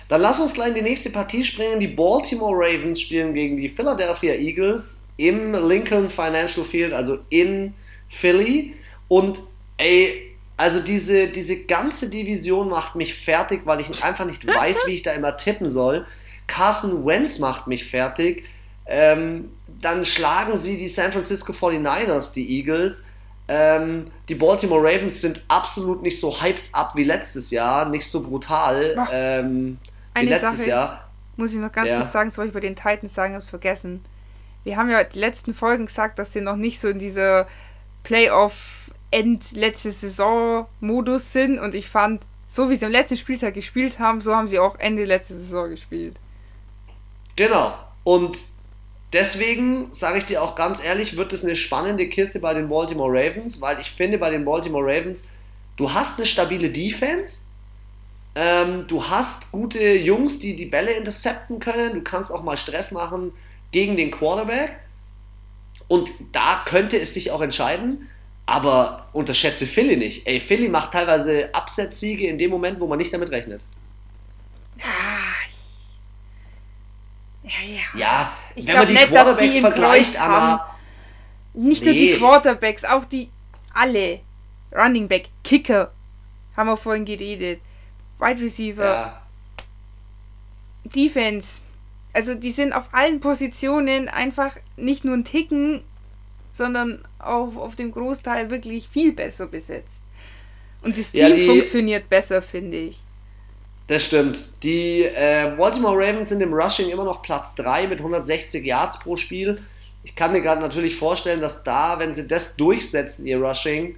[0.09, 1.79] Dann lass uns gleich in die nächste Partie springen.
[1.79, 7.75] Die Baltimore Ravens spielen gegen die Philadelphia Eagles im Lincoln Financial Field, also in
[8.09, 8.75] Philly.
[9.07, 9.39] Und
[9.81, 14.93] Ey, also diese, diese ganze Division macht mich fertig, weil ich einfach nicht weiß, wie
[14.93, 16.07] ich da immer tippen soll.
[16.47, 18.45] Carson Wentz macht mich fertig.
[18.85, 23.05] Ähm, dann schlagen sie die San Francisco 49ers, die Eagles.
[23.49, 28.23] Ähm, die Baltimore Ravens sind absolut nicht so hyped up wie letztes Jahr, nicht so
[28.23, 29.79] brutal ähm,
[30.15, 31.11] wie letztes Sache Jahr.
[31.37, 31.99] Muss ich noch ganz ja.
[31.99, 34.03] kurz sagen, das wollte ich bei den Titans sagen, habe es vergessen.
[34.63, 37.47] Wir haben ja die letzten Folgen gesagt, dass sie noch nicht so in dieser
[38.05, 44.21] Playoff-End letzte Saison-Modus sind und ich fand, so wie sie am letzten Spieltag gespielt haben,
[44.21, 46.17] so haben sie auch Ende letzte Saison gespielt.
[47.37, 47.75] Genau.
[48.05, 48.39] Und
[49.13, 53.11] deswegen sage ich dir auch ganz ehrlich, wird es eine spannende Kiste bei den Baltimore
[53.11, 55.29] Ravens, weil ich finde bei den Baltimore Ravens,
[55.77, 57.43] du hast eine stabile Defense,
[58.35, 62.93] ähm, du hast gute Jungs, die die Bälle intercepten können, du kannst auch mal Stress
[62.93, 63.33] machen
[63.73, 64.77] gegen den Quarterback
[65.89, 68.09] und da könnte es sich auch entscheiden.
[68.47, 70.27] Aber unterschätze Philly nicht.
[70.27, 73.63] Ey, Philly macht teilweise Upset-Siege in dem Moment, wo man nicht damit rechnet.
[77.95, 80.77] Ja, ich wenn man die nicht, Quarterbacks die vergleicht, aber.
[81.53, 81.91] Nicht nee.
[81.91, 83.29] nur die Quarterbacks, auch die
[83.75, 84.21] alle.
[84.73, 85.93] Running Back, Kicker,
[86.57, 87.61] haben wir vorhin geredet.
[88.21, 88.85] Wide Receiver.
[88.85, 89.23] Ja.
[90.85, 91.61] Defense.
[92.13, 95.83] Also die sind auf allen Positionen einfach nicht nur ein Ticken,
[96.53, 100.03] sondern auch auf dem Großteil wirklich viel besser besetzt.
[100.83, 103.01] Und das Team ja, funktioniert besser, finde ich.
[103.91, 104.45] Das stimmt.
[104.63, 109.17] Die äh, Baltimore Ravens sind im Rushing immer noch Platz 3 mit 160 Yards pro
[109.17, 109.65] Spiel.
[110.05, 113.97] Ich kann mir gerade natürlich vorstellen, dass da, wenn sie das durchsetzen, ihr Rushing,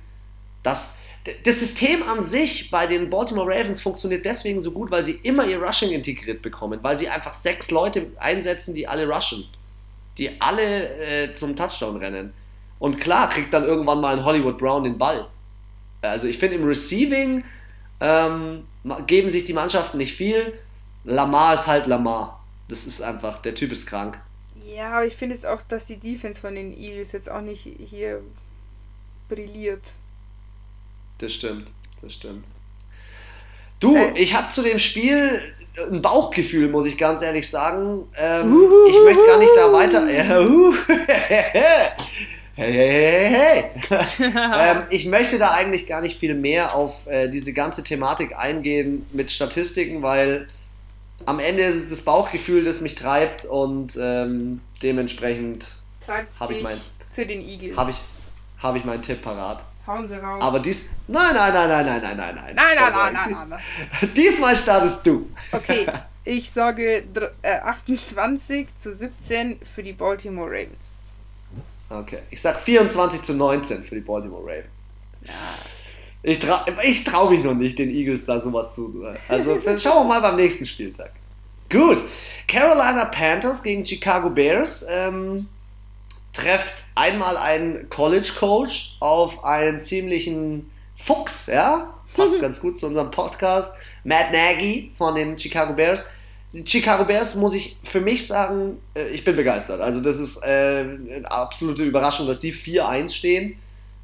[0.63, 0.95] dass
[1.45, 5.47] das System an sich bei den Baltimore Ravens funktioniert deswegen so gut, weil sie immer
[5.47, 9.45] ihr Rushing integriert bekommen, weil sie einfach sechs Leute einsetzen, die alle rushen,
[10.17, 12.33] die alle äh, zum Touchdown rennen.
[12.79, 15.27] Und klar kriegt dann irgendwann mal ein Hollywood Brown den Ball.
[16.01, 17.45] Also ich finde im Receiving
[18.01, 18.65] ähm,
[19.07, 20.59] geben sich die Mannschaften nicht viel.
[21.05, 22.45] Lamar ist halt Lamar.
[22.69, 24.19] Das ist einfach, der Typ ist krank.
[24.65, 27.63] Ja, aber ich finde es auch, dass die Defense von den Eagles jetzt auch nicht
[27.63, 28.23] hier
[29.29, 29.95] brilliert.
[31.19, 31.69] Das stimmt,
[32.01, 32.45] das stimmt.
[33.81, 35.41] Du, äh, ich habe zu dem Spiel
[35.77, 38.07] ein Bauchgefühl, muss ich ganz ehrlich sagen.
[38.17, 40.07] Ähm, ich möchte gar nicht da weiter.
[42.55, 44.33] Hey, hey, hey, hey.
[44.77, 49.07] ähm, ich möchte da eigentlich gar nicht viel mehr auf äh, diese ganze Thematik eingehen
[49.13, 50.49] mit Statistiken, weil
[51.25, 55.67] am Ende ist es das Bauchgefühl, das mich treibt und ähm, dementsprechend
[56.39, 56.79] habe ich mein
[57.11, 57.77] zu den Eagles.
[57.77, 57.97] Habe ich,
[58.59, 59.63] hab ich meinen Tipp parat.
[59.87, 60.43] Hauen Sie raus.
[60.43, 60.89] Aber dies.
[61.09, 62.55] Nein, nein, nein, nein, nein, nein, nein, nein.
[62.55, 64.11] Nein, nein, nein, nein, nein.
[64.17, 65.31] Diesmal startest du.
[65.51, 65.87] Okay,
[66.25, 67.05] ich sage
[67.43, 70.99] 28 äh, zu 17 für die Baltimore Ravens.
[71.93, 72.21] Okay.
[72.31, 74.67] Ich sag 24 zu 19 für die Baltimore Ravens.
[75.23, 75.33] Ja.
[76.23, 79.05] Ich, tra ich traue mich noch nicht, den Eagles da sowas zu.
[79.29, 81.13] Also schauen wir mal beim nächsten Spieltag.
[81.69, 81.99] Gut.
[82.47, 84.87] Carolina Panthers gegen Chicago Bears.
[84.91, 85.49] Ähm,
[86.33, 91.93] trefft einmal ein College Coach auf einen ziemlichen Fuchs, ja?
[92.15, 93.73] Passt ganz gut zu unserem Podcast.
[94.05, 96.09] Matt Nagy von den Chicago Bears
[96.65, 99.81] Chicago Bears muss ich für mich sagen, äh, ich bin begeistert.
[99.81, 103.59] Also das ist äh, eine absolute Überraschung, dass die 4-1 stehen.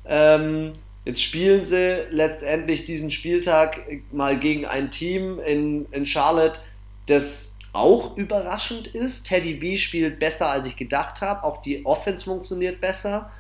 [0.07, 0.73] Ähm,
[1.05, 3.81] jetzt spielen sie letztendlich diesen Spieltag
[4.13, 6.61] mal gegen ein Team in, in Charlotte,
[7.07, 9.27] das auch überraschend ist.
[9.27, 11.45] Teddy B spielt besser, als ich gedacht habe.
[11.45, 13.31] Auch die Offense funktioniert besser.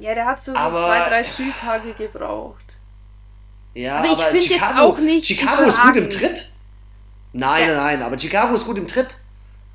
[0.00, 2.64] Ja, der hat so, so zwei, drei Spieltage gebraucht.
[3.74, 5.26] Ja, aber ich finde jetzt auch nicht.
[5.26, 6.50] Chicago ist gut im Tritt.
[7.32, 7.74] Nein, ja.
[7.74, 9.18] nein, aber Chicago ist gut im Tritt.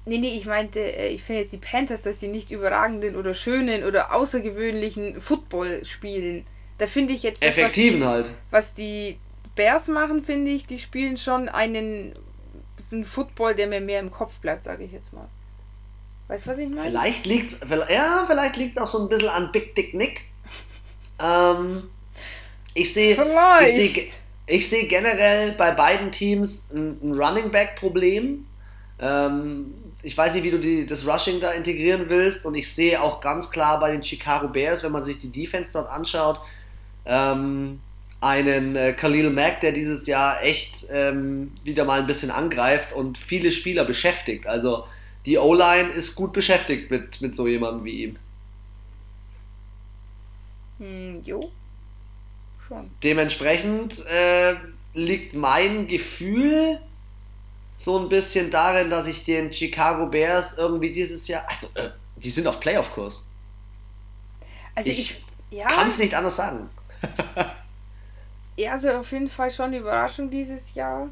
[0.05, 3.33] Nee, nee, ich meinte, äh, ich finde jetzt die Panthers, dass sie nicht überragenden oder
[3.33, 6.45] schönen oder außergewöhnlichen Football spielen.
[6.77, 8.31] Da finde ich jetzt das, Effektiven was die, halt.
[8.51, 9.17] Was die
[9.55, 12.13] Bears machen, finde ich, die spielen schon einen,
[12.91, 15.29] einen Football, der mir mehr im Kopf bleibt, sage ich jetzt mal.
[16.27, 16.89] Weißt du, was ich meine?
[16.89, 20.21] Vielleicht liegt's, ja, vielleicht liegt es auch so ein bisschen an Big Dick Nick.
[21.19, 21.89] ähm,
[22.73, 24.07] ich sehe, ich sehe,
[24.45, 28.45] ich sehe generell bei beiden Teams ein, ein Running Back Problem.
[28.99, 32.45] Ähm, ich weiß nicht, wie du die, das Rushing da integrieren willst.
[32.45, 35.71] Und ich sehe auch ganz klar bei den Chicago Bears, wenn man sich die Defense
[35.71, 36.39] dort anschaut,
[37.05, 37.79] ähm,
[38.19, 43.17] einen äh, Khalil Mack, der dieses Jahr echt ähm, wieder mal ein bisschen angreift und
[43.17, 44.47] viele Spieler beschäftigt.
[44.47, 44.85] Also
[45.25, 48.17] die O-Line ist gut beschäftigt mit, mit so jemandem wie ihm.
[50.79, 51.51] Hm, jo,
[52.67, 52.91] schon.
[53.03, 54.55] Dementsprechend äh,
[54.93, 56.79] liegt mein Gefühl
[57.75, 62.29] so ein bisschen darin, dass ich den Chicago Bears irgendwie dieses Jahr, also äh, die
[62.29, 63.25] sind auf Playoff-Kurs.
[64.75, 65.23] Also ich, ich
[65.57, 65.67] ja.
[65.67, 66.69] kann es nicht anders sagen.
[68.55, 71.09] Ja, also auf jeden Fall schon eine Überraschung dieses Jahr.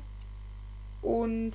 [1.02, 1.54] Und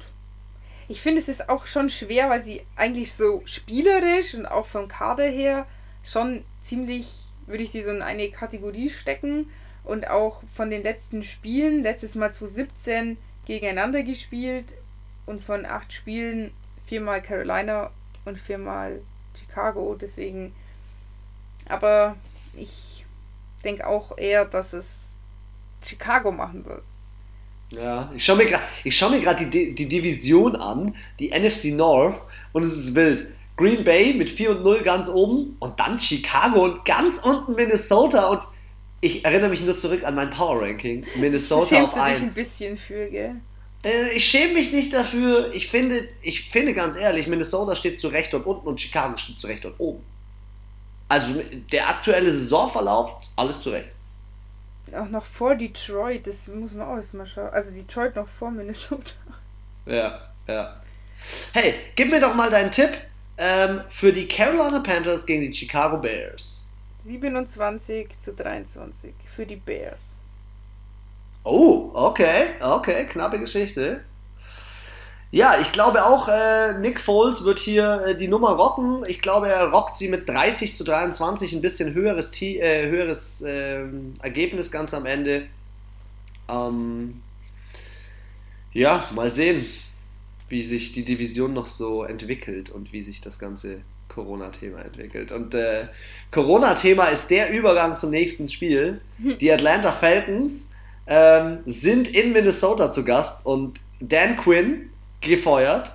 [0.88, 4.88] ich finde, es ist auch schon schwer, weil sie eigentlich so spielerisch und auch vom
[4.88, 5.66] Kader her
[6.02, 9.48] schon ziemlich, würde ich die so in eine Kategorie stecken.
[9.86, 14.74] Und auch von den letzten Spielen, letztes Mal 2017 gegeneinander gespielt
[15.24, 16.50] und von acht Spielen
[16.84, 17.90] viermal Carolina
[18.24, 19.00] und viermal
[19.38, 19.96] Chicago.
[19.98, 20.52] Deswegen,
[21.68, 22.16] aber
[22.54, 23.04] ich
[23.64, 25.18] denke auch eher, dass es
[25.82, 26.82] Chicago machen wird.
[27.70, 29.10] Ja, ich schaue mir gerade schau
[29.50, 32.22] die, die Division an, die NFC North,
[32.52, 33.28] und es ist wild.
[33.56, 38.26] Green Bay mit 4 und 0 ganz oben und dann Chicago und ganz unten Minnesota
[38.28, 38.42] und
[39.00, 41.04] ich erinnere mich nur zurück an mein Power Ranking.
[41.16, 42.18] Minnesota Schämst auf 1.
[42.18, 43.36] du dich ein bisschen für, gell?
[43.84, 45.52] Äh, ich schäme mich nicht dafür.
[45.54, 49.38] Ich finde, ich finde ganz ehrlich, Minnesota steht zu Recht dort unten und Chicago steht
[49.38, 50.02] zu Recht dort oben.
[51.08, 53.90] Also der aktuelle Saisonverlauf, alles zu Recht.
[54.92, 57.50] Auch noch vor Detroit, das muss man auch erstmal schauen.
[57.50, 59.12] Also Detroit noch vor Minnesota.
[59.84, 60.80] Ja, ja.
[61.52, 62.90] Hey, gib mir doch mal deinen Tipp
[63.38, 66.65] ähm, für die Carolina Panthers gegen die Chicago Bears.
[67.06, 70.18] 27 zu 23 für die Bears.
[71.44, 74.00] Oh, okay, okay, knappe Geschichte.
[75.30, 79.04] Ja, ich glaube auch, äh, Nick Foles wird hier äh, die Nummer rocken.
[79.06, 84.14] Ich glaube, er rockt sie mit 30 zu 23, ein bisschen höheres, äh, höheres ähm,
[84.22, 85.46] Ergebnis ganz am Ende.
[86.48, 87.22] Ähm,
[88.72, 89.64] ja, mal sehen,
[90.48, 95.32] wie sich die Division noch so entwickelt und wie sich das ganze Corona-Thema entwickelt.
[95.32, 95.86] Und äh,
[96.30, 99.00] Corona-Thema ist der Übergang zum nächsten Spiel.
[99.40, 100.70] Die Atlanta Falcons
[101.06, 104.90] ähm, sind in Minnesota zu Gast und Dan Quinn
[105.20, 105.92] gefeuert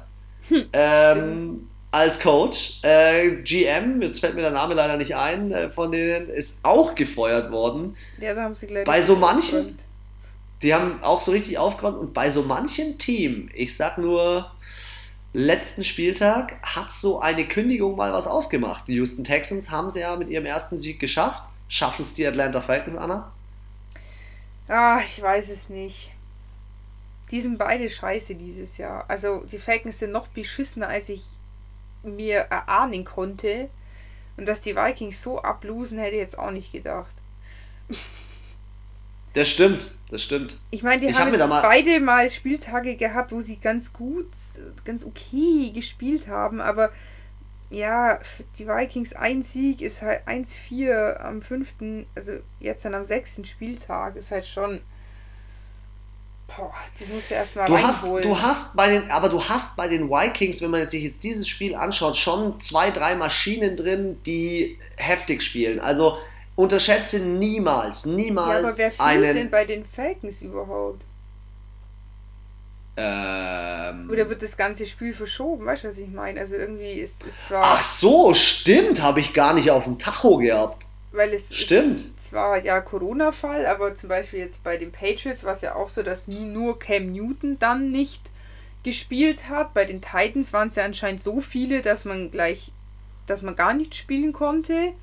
[0.48, 2.80] hm, ähm, als Coach.
[2.84, 6.96] Äh, GM, jetzt fällt mir der Name leider nicht ein, äh, von denen ist auch
[6.96, 7.96] gefeuert worden.
[8.20, 8.86] Ja, da haben sie gleich.
[8.86, 9.78] Bei so manchen,
[10.62, 14.52] die haben auch so richtig aufgeräumt und bei so manchen Team, ich sag nur,
[15.34, 18.88] letzten Spieltag hat so eine Kündigung mal was ausgemacht.
[18.88, 21.44] Die Houston Texans haben sie ja mit ihrem ersten Sieg geschafft.
[21.68, 23.32] Schaffen es die Atlanta Falcons, Anna?
[24.68, 26.12] Ah, ich weiß es nicht.
[27.32, 29.06] Die sind beide scheiße dieses Jahr.
[29.08, 31.24] Also die Falcons sind noch beschissener, als ich
[32.04, 33.70] mir erahnen konnte.
[34.36, 37.14] Und dass die Vikings so ablosen, hätte ich jetzt auch nicht gedacht.
[39.34, 40.58] Das stimmt, das stimmt.
[40.70, 44.28] Ich meine, die ich haben hab mal beide mal Spieltage gehabt, wo sie ganz gut,
[44.84, 46.92] ganz okay gespielt haben, aber
[47.70, 48.20] ja,
[48.60, 54.18] die Vikings ein Sieg ist halt 1-4 am fünften, also jetzt dann am sechsten Spieltag,
[54.18, 54.82] ist halt schon
[56.58, 59.88] Boah, das musst du erstmal du hast, du hast bei den, aber du hast bei
[59.88, 64.78] den Vikings, wenn man sich jetzt dieses Spiel anschaut, schon zwei, drei Maschinen drin, die
[64.98, 65.80] heftig spielen.
[65.80, 66.18] Also
[66.62, 71.02] unterschätze niemals, niemals ja, aber wer fehlt einen, denn bei den Falcons überhaupt?
[72.98, 75.66] Ähm, Oder wird das ganze Spiel verschoben?
[75.66, 76.40] Weißt du, was ich meine?
[76.40, 77.64] Also irgendwie ist es zwar.
[77.64, 80.86] Ach so, stimmt, habe ich gar nicht auf dem Tacho gehabt.
[81.14, 82.00] Weil es Stimmt.
[82.00, 85.90] ist zwar ja Corona-Fall, aber zum Beispiel jetzt bei den Patriots war es ja auch
[85.90, 88.22] so, dass nur Cam Newton dann nicht
[88.84, 89.74] gespielt hat.
[89.74, 92.72] Bei den Titans waren es ja anscheinend so viele, dass man gleich,
[93.26, 94.94] dass man gar nicht spielen konnte.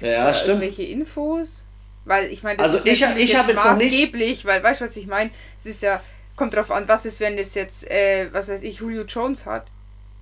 [0.00, 0.62] Ja, stimmt.
[0.62, 1.64] Irgendwelche Infos?
[2.04, 4.96] Weil ich meine, das also ist ich, ich habe jetzt maßgeblich, weil weißt du, was
[4.96, 5.30] ich meine?
[5.58, 6.02] Es ist ja,
[6.36, 9.66] kommt drauf an, was ist, wenn das jetzt, äh, was weiß ich, Julio Jones hat.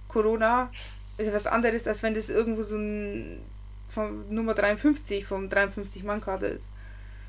[0.09, 0.71] Corona
[1.17, 3.41] ist ja was anderes, als wenn das irgendwo so ein
[3.89, 6.73] vom Nummer 53 vom 53-Mann-Kader ist.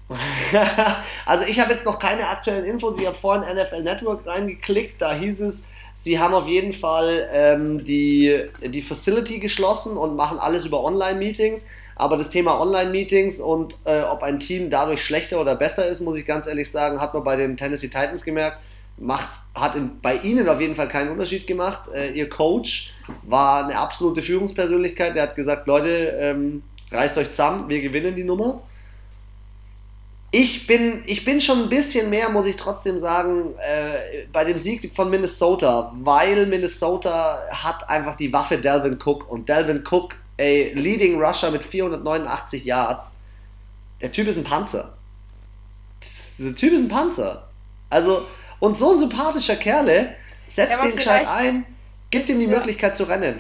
[1.26, 2.98] also ich habe jetzt noch keine aktuellen Infos.
[2.98, 5.02] Ich habe vorhin NFL Network reingeklickt.
[5.02, 10.40] Da hieß es, sie haben auf jeden Fall ähm, die, die Facility geschlossen und machen
[10.40, 11.66] alles über Online-Meetings.
[12.00, 16.18] Aber das Thema Online-Meetings und äh, ob ein Team dadurch schlechter oder besser ist, muss
[16.18, 18.58] ich ganz ehrlich sagen, hat man bei den Tennessee Titans gemerkt.
[18.96, 21.90] Macht, hat in, bei ihnen auf jeden Fall keinen Unterschied gemacht.
[21.94, 25.14] Äh, ihr Coach war eine absolute Führungspersönlichkeit.
[25.14, 28.62] Der hat gesagt, Leute, ähm, reißt euch zusammen, wir gewinnen die Nummer.
[30.32, 34.58] Ich bin, ich bin schon ein bisschen mehr, muss ich trotzdem sagen, äh, bei dem
[34.58, 40.74] Sieg von Minnesota, weil Minnesota hat einfach die Waffe Delvin Cook und Delvin Cook, ey,
[40.74, 43.12] Leading Rusher mit 489 Yards.
[44.02, 44.98] Der Typ ist ein Panzer.
[46.38, 47.50] Der Typ ist ein Panzer.
[47.90, 48.26] Also,
[48.60, 50.16] und so ein sympathischer Kerle
[50.48, 51.66] setzt ja, den Schalt ein,
[52.10, 53.40] gibt ihm die Möglichkeit zu rennen.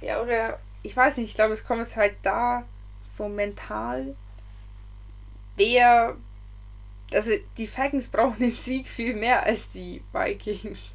[0.00, 2.64] Ja, oder ich weiß nicht, ich glaube, es kommt es halt da
[3.06, 4.16] so mental.
[5.56, 6.16] Wer.
[7.12, 10.92] Also die Falcons brauchen den Sieg viel mehr als die Vikings.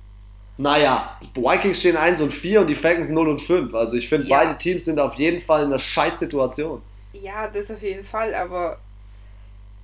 [0.57, 3.73] Naja, die Vikings stehen 1 und 4 und die Falcons 0 und 5.
[3.75, 4.37] Also ich finde, ja.
[4.37, 6.81] beide Teams sind auf jeden Fall in einer scheiß Situation.
[7.13, 8.79] Ja, das auf jeden Fall, aber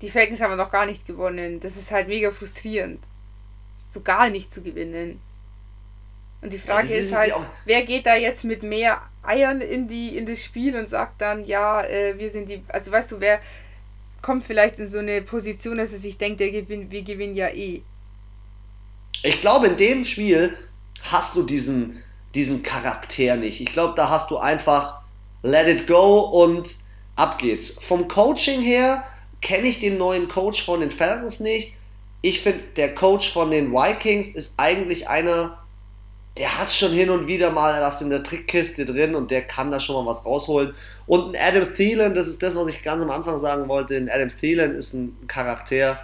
[0.03, 1.61] Die Falcons haben noch gar nicht gewonnen.
[1.61, 2.99] Das ist halt mega frustrierend.
[3.89, 5.21] So gar nicht zu gewinnen.
[6.41, 9.88] Und die Frage ja, ist, ist, halt, wer geht da jetzt mit mehr Eiern in,
[9.88, 12.61] die, in das Spiel und sagt dann, ja, äh, wir sind die.
[12.67, 13.39] Also weißt du, wer
[14.21, 17.47] kommt vielleicht in so eine Position, dass er sich denkt, der gewinnt, wir gewinnen ja
[17.47, 17.82] eh.
[19.24, 20.57] Ich glaube, in dem Spiel
[21.01, 22.03] hast du diesen,
[22.36, 23.61] diesen Charakter nicht.
[23.61, 25.01] Ich glaube, da hast du einfach
[25.43, 26.76] let it go und
[27.15, 27.69] ab geht's.
[27.69, 29.05] Vom Coaching her
[29.41, 31.74] kenne ich den neuen Coach von den Falcons nicht.
[32.21, 35.57] Ich finde, der Coach von den Vikings ist eigentlich einer,
[36.38, 39.71] der hat schon hin und wieder mal was in der Trickkiste drin und der kann
[39.71, 40.74] da schon mal was rausholen.
[41.05, 43.95] Und ein Adam Thielen, das ist das, was ich ganz am Anfang sagen wollte.
[43.95, 45.99] Ein Adam Thielen ist ein Charakter,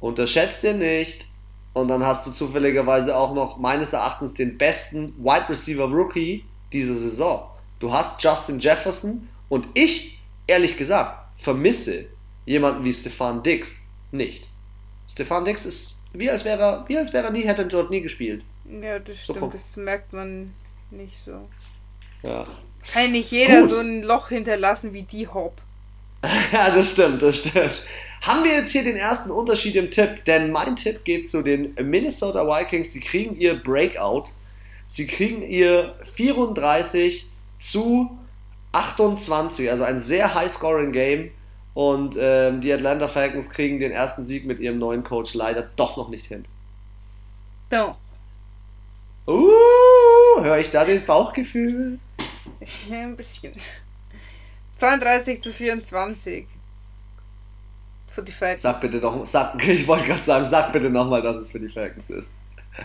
[0.00, 1.26] unterschätzt den nicht.
[1.74, 6.94] Und dann hast du zufälligerweise auch noch meines Erachtens den besten Wide Receiver Rookie dieser
[6.94, 7.50] Saison.
[7.80, 12.06] Du hast Justin Jefferson und ich, ehrlich gesagt, vermisse
[12.46, 14.48] jemanden wie Stefan Dix nicht.
[15.08, 18.00] Stefan Dix ist wie als wäre er, wie als wäre er nie, hätte dort nie
[18.00, 18.44] gespielt.
[18.80, 20.54] Ja, das stimmt, so, das merkt man
[20.90, 21.48] nicht so.
[22.22, 22.44] Ja.
[22.92, 23.70] Kann nicht jeder Gut.
[23.70, 25.60] so ein Loch hinterlassen wie die Hop.
[26.52, 27.84] ja, das stimmt, das stimmt.
[28.22, 30.24] Haben wir jetzt hier den ersten Unterschied im Tipp?
[30.24, 32.92] Denn mein Tipp geht zu den Minnesota Vikings.
[32.92, 34.24] Sie kriegen ihr Breakout.
[34.86, 37.26] Sie kriegen ihr 34
[37.60, 38.18] zu
[38.72, 41.30] 28, also ein sehr high-scoring-Game.
[41.74, 45.96] Und ähm, die Atlanta Falcons kriegen den ersten Sieg mit ihrem neuen Coach leider doch
[45.96, 46.44] noch nicht hin.
[47.68, 47.96] Doch.
[49.26, 51.98] Uh, höre ich da den Bauchgefühl?
[52.90, 53.54] Ein bisschen.
[54.76, 56.46] 32 zu 24.
[58.08, 58.62] Für die Falcons.
[58.62, 61.68] Sag bitte noch, sag, ich wollte gerade sagen, sag bitte nochmal, dass es für die
[61.68, 62.30] Falcons ist.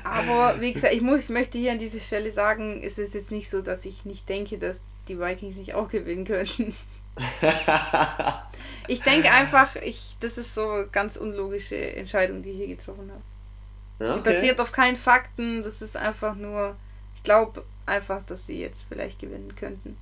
[0.04, 3.32] Aber wie gesagt, ich, muss, ich möchte hier an dieser Stelle sagen, es ist jetzt
[3.32, 6.74] nicht so, dass ich nicht denke, dass die Vikings nicht auch gewinnen könnten.
[8.88, 13.12] ich denke einfach, ich, das ist so eine ganz unlogische Entscheidung, die ich hier getroffen
[13.12, 14.06] habe.
[14.06, 14.24] Ja, okay.
[14.24, 16.76] Die basiert auf keinen Fakten, das ist einfach nur,
[17.16, 19.98] ich glaube einfach, dass sie jetzt vielleicht gewinnen könnten.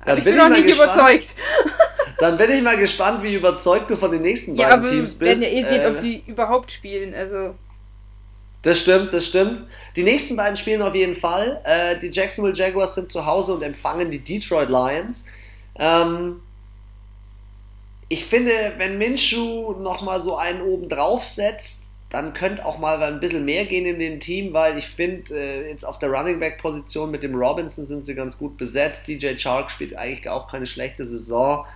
[0.00, 0.92] Aber ich bin, bin noch nicht gespannt.
[0.94, 1.34] überzeugt.
[2.18, 5.18] Dann bin ich mal gespannt, wie überzeugt du von den nächsten beiden ja, aber Teams
[5.18, 5.20] bist.
[5.20, 7.12] Wir werden ja eh sehen, äh, ob sie überhaupt spielen.
[7.14, 7.54] Also.
[8.62, 9.62] Das stimmt, das stimmt.
[9.96, 11.60] Die nächsten beiden spielen auf jeden Fall.
[11.64, 15.26] Äh, die Jacksonville Jaguars sind zu Hause und empfangen die Detroit Lions.
[15.78, 16.40] Ähm,
[18.08, 21.85] ich finde, wenn Minshu nochmal so einen oben drauf setzt,
[22.16, 25.68] dann könnte auch mal ein bisschen mehr gehen in dem Team, weil ich finde, äh,
[25.68, 29.06] jetzt auf der Running Back Position mit dem Robinson sind sie ganz gut besetzt.
[29.06, 31.66] DJ Chark spielt eigentlich auch keine schlechte Saison.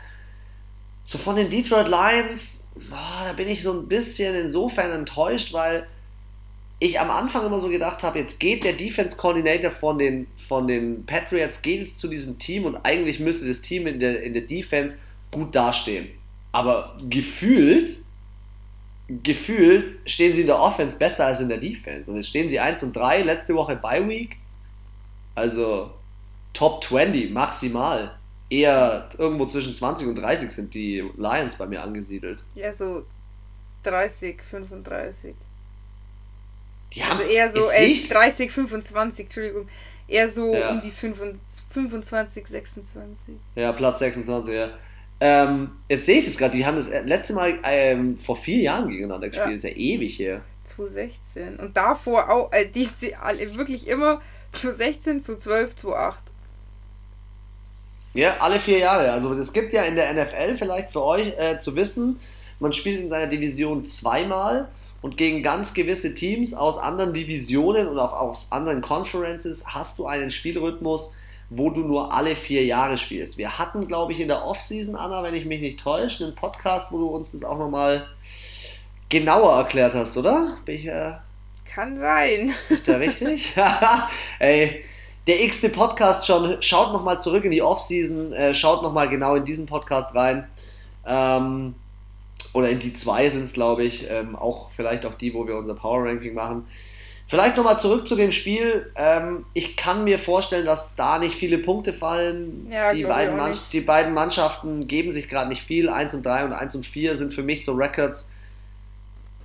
[1.02, 5.86] So von den Detroit Lions, oh, da bin ich so ein bisschen insofern enttäuscht, weil
[6.78, 10.66] ich am Anfang immer so gedacht habe, jetzt geht der Defense Coordinator von den, von
[10.66, 14.32] den Patriots, geht jetzt zu diesem Team und eigentlich müsste das Team in der, in
[14.32, 14.96] der Defense
[15.30, 16.08] gut dastehen.
[16.52, 17.90] Aber gefühlt
[19.22, 22.10] gefühlt stehen sie in der Offense besser als in der Defense.
[22.10, 24.36] Und jetzt stehen sie 1 und 3, letzte Woche bei Week.
[25.34, 25.90] Also
[26.52, 28.16] Top 20 maximal.
[28.48, 32.42] Eher irgendwo zwischen 20 und 30 sind die Lions bei mir angesiedelt.
[32.54, 33.04] Ja, so
[33.84, 35.34] 30, 35.
[36.92, 39.68] Die also eher so äh, 30, 25, Entschuldigung.
[40.08, 40.70] Eher so ja.
[40.72, 43.34] um die 25, 26.
[43.54, 44.70] Ja, Platz 26, ja.
[45.20, 48.88] Ähm, jetzt sehe ich das gerade, die haben das letzte Mal ähm, vor vier Jahren
[48.88, 49.54] gegeneinander gespielt, ja.
[49.54, 50.40] ist ja ewig her.
[50.64, 51.56] 2016.
[51.56, 54.20] Und davor auch, äh, die alle wirklich immer
[54.52, 56.22] 2016, 2012, 2008.
[58.14, 59.12] Ja, alle vier Jahre.
[59.12, 62.18] Also es gibt ja in der NFL vielleicht für euch äh, zu wissen,
[62.58, 64.68] man spielt in seiner Division zweimal
[65.00, 70.06] und gegen ganz gewisse Teams aus anderen Divisionen und auch aus anderen Conferences hast du
[70.06, 71.14] einen Spielrhythmus,
[71.50, 73.36] wo du nur alle vier Jahre spielst.
[73.36, 76.92] Wir hatten, glaube ich, in der Offseason, Anna, wenn ich mich nicht täusche, einen Podcast,
[76.92, 78.06] wo du uns das auch nochmal
[79.08, 80.58] genauer erklärt hast, oder?
[80.66, 81.14] Ich, äh,
[81.64, 82.54] Kann sein.
[82.68, 83.52] Ist da richtig?
[84.38, 84.84] Ey,
[85.26, 86.62] der x-te Podcast schon.
[86.62, 90.48] Schaut nochmal zurück in die Offseason, äh, schaut nochmal genau in diesen Podcast rein.
[91.04, 91.74] Ähm,
[92.52, 94.08] oder in die zwei sind es, glaube ich.
[94.08, 96.66] Ähm, auch vielleicht auch die, wo wir unser Power Ranking machen.
[97.30, 98.90] Vielleicht nochmal zurück zu dem Spiel.
[98.96, 102.66] Ähm, ich kann mir vorstellen, dass da nicht viele Punkte fallen.
[102.68, 103.38] Ja, die, beiden
[103.72, 105.88] die, beiden Mannschaften geben sich gerade nicht viel.
[105.88, 108.32] 1 und 3 und 1 und 4 sind für mich so Records.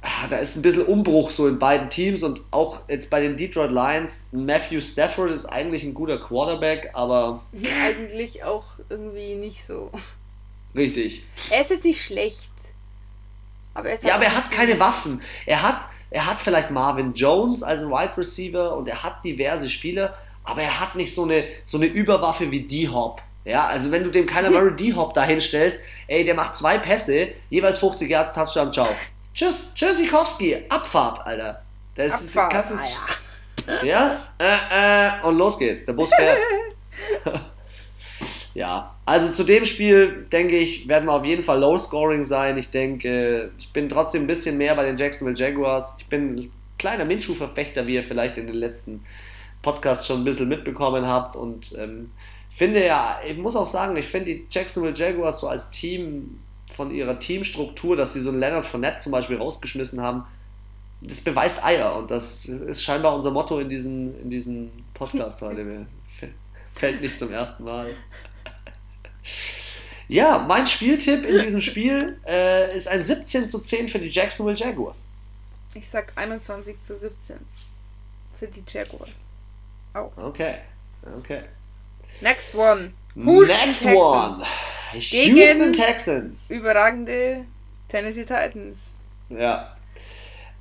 [0.01, 3.37] Ah, da ist ein bisschen Umbruch so in beiden Teams und auch jetzt bei den
[3.37, 4.29] Detroit Lions.
[4.31, 7.43] Matthew Stafford ist eigentlich ein guter Quarterback, aber.
[7.83, 9.91] eigentlich auch irgendwie nicht so.
[10.73, 11.21] Richtig.
[11.51, 12.49] Er ist jetzt nicht schlecht.
[13.75, 15.21] Aber er ist ja, aber er hat keine Waffen.
[15.45, 15.81] Er hat
[16.15, 20.79] er hat vielleicht Marvin Jones als Wide Receiver und er hat diverse Spieler, aber er
[20.79, 24.49] hat nicht so eine, so eine Überwaffe wie D-Hop Ja, also wenn du dem Kyler
[24.49, 28.87] Murray D-Hop da hinstellst, ey, der macht zwei Pässe, jeweils 50 Yards, Touchdown, ciao.
[29.33, 31.61] Tschüss, Tschüssikowski, Abfahrt, Alter.
[31.95, 33.83] Das Abfahrt, kannst du, ja.
[33.83, 36.37] ja, äh, äh, und los geht's, der Bus fährt.
[38.55, 42.57] ja, also zu dem Spiel, denke ich, werden wir auf jeden Fall Low-Scoring sein.
[42.57, 45.97] Ich denke, ich bin trotzdem ein bisschen mehr bei den Jacksonville Jaguars.
[45.99, 49.03] Ich bin ein kleiner Minschuh-Verfechter, wie ihr vielleicht in den letzten
[49.61, 51.35] Podcasts schon ein bisschen mitbekommen habt.
[51.35, 52.11] Und ähm,
[52.49, 56.39] finde ja, ich muss auch sagen, ich finde die Jacksonville Jaguars so als Team
[56.73, 60.23] von ihrer Teamstruktur, dass sie so einen Leonard Fournette zum Beispiel rausgeschmissen haben,
[61.01, 65.85] das beweist Eier und das ist scheinbar unser Motto in diesem in diesen Podcast heute.
[66.73, 67.87] Fällt nicht zum ersten Mal.
[70.07, 74.57] Ja, mein Spieltipp in diesem Spiel äh, ist ein 17 zu 10 für die Jacksonville
[74.57, 75.05] Jaguars.
[75.73, 77.37] Ich sag 21 zu 17
[78.39, 79.25] für die Jaguars.
[79.95, 80.09] Oh.
[80.17, 80.55] Okay,
[81.17, 81.41] okay.
[82.21, 82.93] Next one.
[83.15, 83.95] Houston Next Texans.
[83.95, 84.45] one.
[84.93, 86.49] Gegen Houston Texans.
[86.49, 87.45] Überragende
[87.89, 88.93] Tennessee Titans.
[89.29, 89.75] Ja.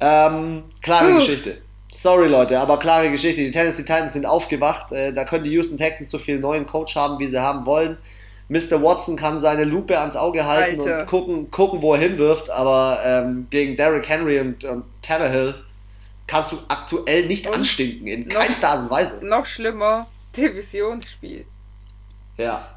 [0.01, 1.19] Ähm, klare Puh.
[1.19, 1.59] Geschichte.
[1.93, 3.43] Sorry Leute, aber klare Geschichte.
[3.43, 4.91] Die Tennessee Titans sind aufgewacht.
[4.93, 7.99] Äh, da können die Houston Texans so viel neuen Coach haben, wie sie haben wollen.
[8.49, 8.82] Mr.
[8.82, 11.01] Watson kann seine Lupe ans Auge halten Alter.
[11.01, 15.55] und gucken, gucken, wo er hinwirft, aber ähm, gegen Derrick Henry und, und Tannehill
[16.26, 19.26] kannst du aktuell nicht und anstinken, in noch, keinster Art und Weise.
[19.26, 21.47] Noch schlimmer, Divisionsspiel.
[22.36, 22.68] Ja.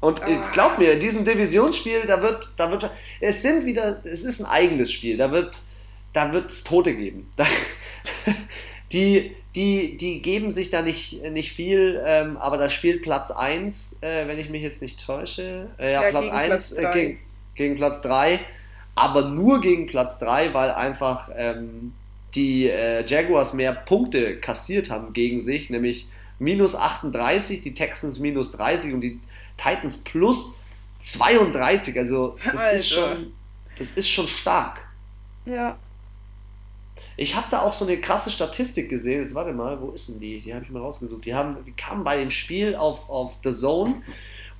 [0.00, 0.50] Und ah.
[0.52, 2.90] glaub mir, in diesem Divisionsspiel, da wird, da wird,
[3.20, 5.60] es sind wieder, es ist ein eigenes Spiel, da wird,
[6.12, 7.30] da wird es Tote geben.
[7.36, 7.46] Da,
[8.92, 13.96] die, die, die geben sich da nicht, nicht viel, ähm, aber da spielt Platz 1,
[14.00, 15.68] äh, wenn ich mich jetzt nicht täusche.
[15.78, 17.18] Äh, ja, ja, Platz 1 äh, gegen,
[17.54, 18.40] gegen, Platz 3,
[18.96, 21.92] aber nur gegen Platz 3, weil einfach ähm,
[22.34, 26.08] die äh, Jaguars mehr Punkte kassiert haben gegen sich, nämlich
[26.40, 29.20] minus 38, die Texans minus 30 und die
[29.56, 30.56] Titans plus
[30.98, 31.96] 32.
[31.96, 32.72] Also das Alter.
[32.72, 33.32] ist schon,
[33.78, 34.82] das ist schon stark.
[35.46, 35.78] Ja.
[37.16, 39.22] Ich habe da auch so eine krasse Statistik gesehen.
[39.22, 40.40] Jetzt warte mal, wo ist denn die?
[40.40, 41.24] Die habe ich mal rausgesucht.
[41.24, 44.02] Die, haben, die kamen bei dem Spiel auf, auf The Zone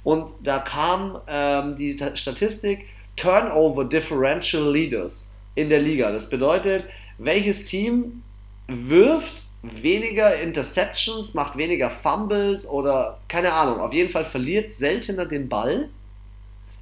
[0.05, 2.87] und da kam ähm, die Statistik
[3.17, 6.13] Turnover Differential Leaders in der Liga.
[6.13, 6.85] Das bedeutet,
[7.19, 8.23] welches Team
[8.69, 13.81] wirft weniger Interceptions, macht weniger Fumbles oder keine Ahnung.
[13.81, 15.89] Auf jeden Fall verliert seltener den Ball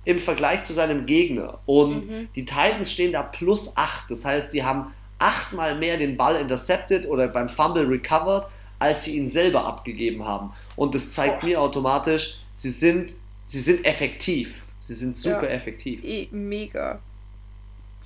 [0.05, 1.61] im Vergleich zu seinem Gegner.
[1.64, 2.29] Und mhm.
[2.35, 4.11] die Titans stehen da plus 8.
[4.11, 4.93] Das heißt, die haben
[5.23, 8.49] achtmal mehr den Ball intercepted oder beim Fumble recovered,
[8.79, 10.53] als sie ihn selber abgegeben haben.
[10.77, 11.47] Und das zeigt oh.
[11.47, 13.12] mir automatisch, sie sind,
[13.47, 14.62] sie sind effektiv.
[14.81, 16.03] Sie sind super ja, effektiv.
[16.03, 16.99] Eh, mega.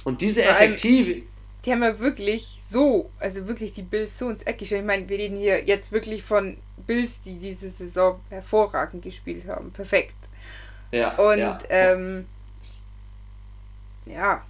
[0.05, 1.23] Und diese effektive.
[1.65, 4.83] Die haben ja wirklich so, also wirklich die Bills so ins Eck gestellt.
[4.83, 9.73] Ich meine, wir reden hier jetzt wirklich von Bills, die diese Saison hervorragend gespielt haben.
[9.73, 10.15] Perfekt.
[10.93, 11.17] Ja.
[11.17, 11.59] Und ja.
[11.71, 12.27] Ähm,
[14.05, 14.45] ja,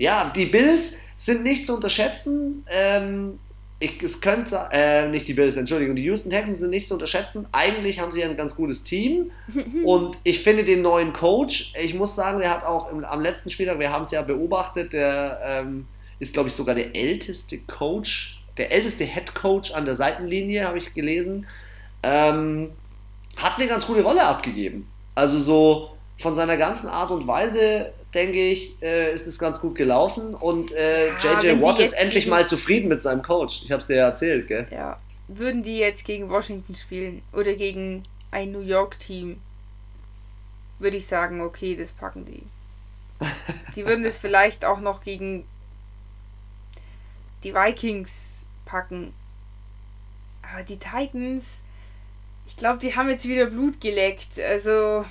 [0.00, 2.64] ja, die Bills sind nicht zu unterschätzen.
[2.70, 3.38] Ähm,
[3.78, 7.46] ich, es könnte, äh, nicht die Bills, Entschuldigung, die Houston Texans sind nicht zu unterschätzen.
[7.52, 9.30] Eigentlich haben sie ein ganz gutes Team
[9.84, 13.50] und ich finde den neuen Coach, ich muss sagen, der hat auch im, am letzten
[13.50, 15.86] Spieltag, wir haben es ja beobachtet, der ähm,
[16.18, 20.78] ist, glaube ich, sogar der älteste Coach, der älteste Head Coach an der Seitenlinie, habe
[20.78, 21.46] ich gelesen.
[22.02, 22.70] Ähm,
[23.36, 24.88] hat eine ganz gute Rolle abgegeben.
[25.14, 29.76] Also so von seiner ganzen Art und Weise denke ich, äh, ist es ganz gut
[29.76, 33.62] gelaufen und äh, ja, JJ Watt ist endlich mal zufrieden mit seinem Coach.
[33.64, 34.66] Ich habe es dir ja erzählt, gell?
[34.70, 34.98] Ja.
[35.28, 38.02] Würden die jetzt gegen Washington spielen oder gegen
[38.32, 39.40] ein New York-Team,
[40.78, 42.42] würde ich sagen, okay, das packen die.
[43.76, 45.44] Die würden das vielleicht auch noch gegen
[47.44, 49.12] die Vikings packen.
[50.42, 51.60] Aber die Titans,
[52.46, 54.40] ich glaube, die haben jetzt wieder Blut geleckt.
[54.40, 55.04] Also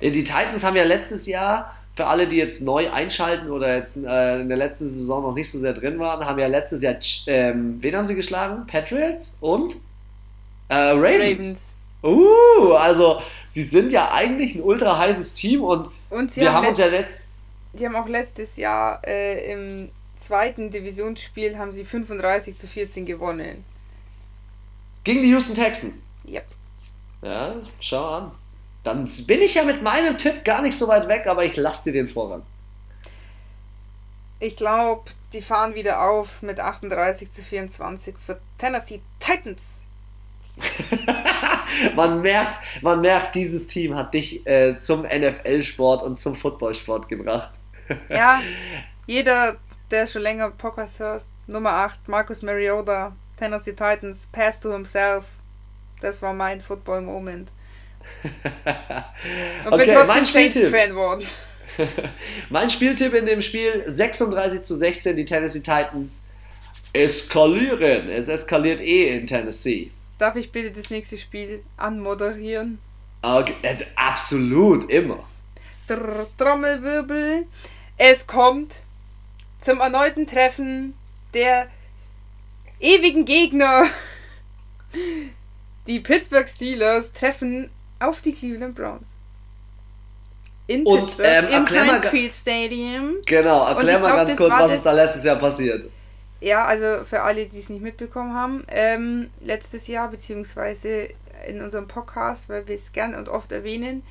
[0.00, 4.40] die Titans haben ja letztes Jahr, für alle, die jetzt neu einschalten oder jetzt äh,
[4.40, 7.78] in der letzten Saison noch nicht so sehr drin waren, haben ja letztes Jahr, ähm,
[7.80, 8.66] wen haben sie geschlagen?
[8.66, 9.76] Patriots und
[10.68, 11.14] äh, Ravens.
[11.22, 11.74] Ravens.
[12.02, 13.22] Uh, also
[13.54, 16.86] die sind ja eigentlich ein ultra heißes Team und, und wir haben, haben uns ja
[16.86, 17.24] letzt
[17.72, 23.64] Die haben auch letztes Jahr äh, im zweiten Divisionsspiel haben sie 35 zu 14 gewonnen.
[25.04, 26.02] Gegen die Houston Texans?
[26.28, 26.44] Yep.
[27.22, 28.32] Ja, schau an.
[28.86, 31.90] Dann bin ich ja mit meinem Tipp gar nicht so weit weg, aber ich lasse
[31.90, 32.42] dir den Vorrang.
[34.38, 39.82] Ich glaube, die fahren wieder auf mit 38 zu 24 für Tennessee Titans.
[41.96, 47.52] man, merkt, man merkt, dieses Team hat dich äh, zum NFL-Sport und zum Footballsport gebracht.
[48.08, 48.40] ja,
[49.08, 49.56] jeder,
[49.90, 55.24] der schon länger Podcast hört, Nummer 8, Marcus Mariota, Tennessee Titans, Pass to himself,
[56.00, 57.50] Das war mein Football-Moment.
[59.64, 61.26] Und okay, bin trotzdem Saints-Fan worden.
[62.50, 66.28] mein Spieltipp in dem Spiel: 36 zu 16, die Tennessee Titans
[66.92, 68.08] eskalieren.
[68.08, 69.90] Es eskaliert eh in Tennessee.
[70.18, 72.78] Darf ich bitte das nächste Spiel anmoderieren?
[73.22, 75.24] Okay, äh, absolut, immer.
[75.86, 77.46] Dr Trommelwirbel.
[77.98, 78.82] Es kommt
[79.60, 80.94] zum erneuten Treffen
[81.34, 81.68] der
[82.80, 83.84] ewigen Gegner.
[85.86, 87.70] Die Pittsburgh Steelers treffen
[88.00, 89.16] auf die Cleveland Browns.
[90.68, 93.14] In und, Pittsburgh, ähm, im Field Stadium.
[93.24, 95.88] Genau, erklär mal ganz kurz, was ist da letztes Jahr passiert.
[96.40, 101.08] Ja, also für alle, die es nicht mitbekommen haben, ähm, letztes Jahr, beziehungsweise
[101.46, 104.02] in unserem Podcast, weil wir es gern und oft erwähnen,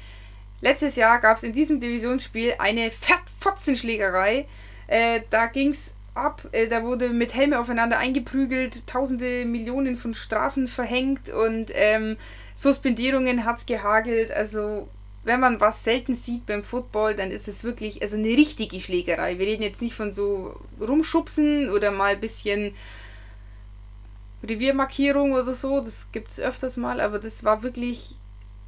[0.61, 4.47] letztes Jahr gab es in diesem Divisionsspiel eine Fettfotzenschlägerei.
[4.87, 10.13] Äh, da ging es ab, äh, da wurde mit Helme aufeinander eingeprügelt, tausende Millionen von
[10.13, 12.17] Strafen verhängt und ähm,
[12.55, 14.31] Suspendierungen hat es gehagelt.
[14.31, 14.87] Also
[15.25, 19.37] wenn man was selten sieht beim Football, dann ist es wirklich also eine richtige Schlägerei.
[19.37, 22.73] Wir reden jetzt nicht von so rumschubsen oder mal ein bisschen
[24.43, 25.79] Reviermarkierung oder so.
[25.79, 28.15] Das gibt es öfters mal, aber das war wirklich,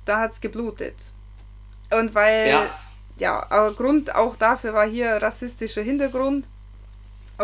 [0.05, 0.95] da hat es geblutet.
[1.91, 2.79] Und weil, ja.
[3.19, 6.45] ja, Grund auch dafür war hier rassistischer Hintergrund.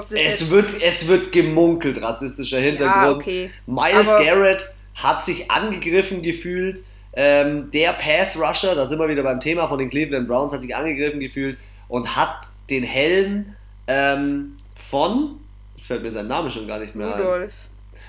[0.09, 3.05] es, wird, es wird gemunkelt, rassistischer Hintergrund.
[3.05, 3.51] Ja, okay.
[3.67, 6.83] Miles aber Garrett hat sich angegriffen gefühlt
[7.15, 10.75] ähm, der Pass-Rusher, da sind wir wieder beim Thema von den Cleveland Browns, hat sich
[10.75, 12.37] angegriffen gefühlt und hat
[12.69, 13.55] den Helm
[13.87, 14.57] ähm,
[14.89, 15.39] von,
[15.77, 17.51] jetzt fällt mir sein Name schon gar nicht mehr Rudolph.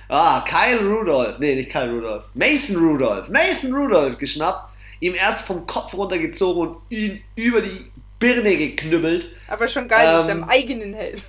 [0.09, 0.15] ein.
[0.17, 4.71] Ah, Kyle Rudolph, nee, nicht Kyle Rudolph, Mason Rudolph, Mason Rudolph geschnappt,
[5.01, 9.33] ihm erst vom Kopf runtergezogen und ihn über die Birne geknüppelt.
[9.49, 11.21] Aber schon geil ähm, mit seinem eigenen Helm.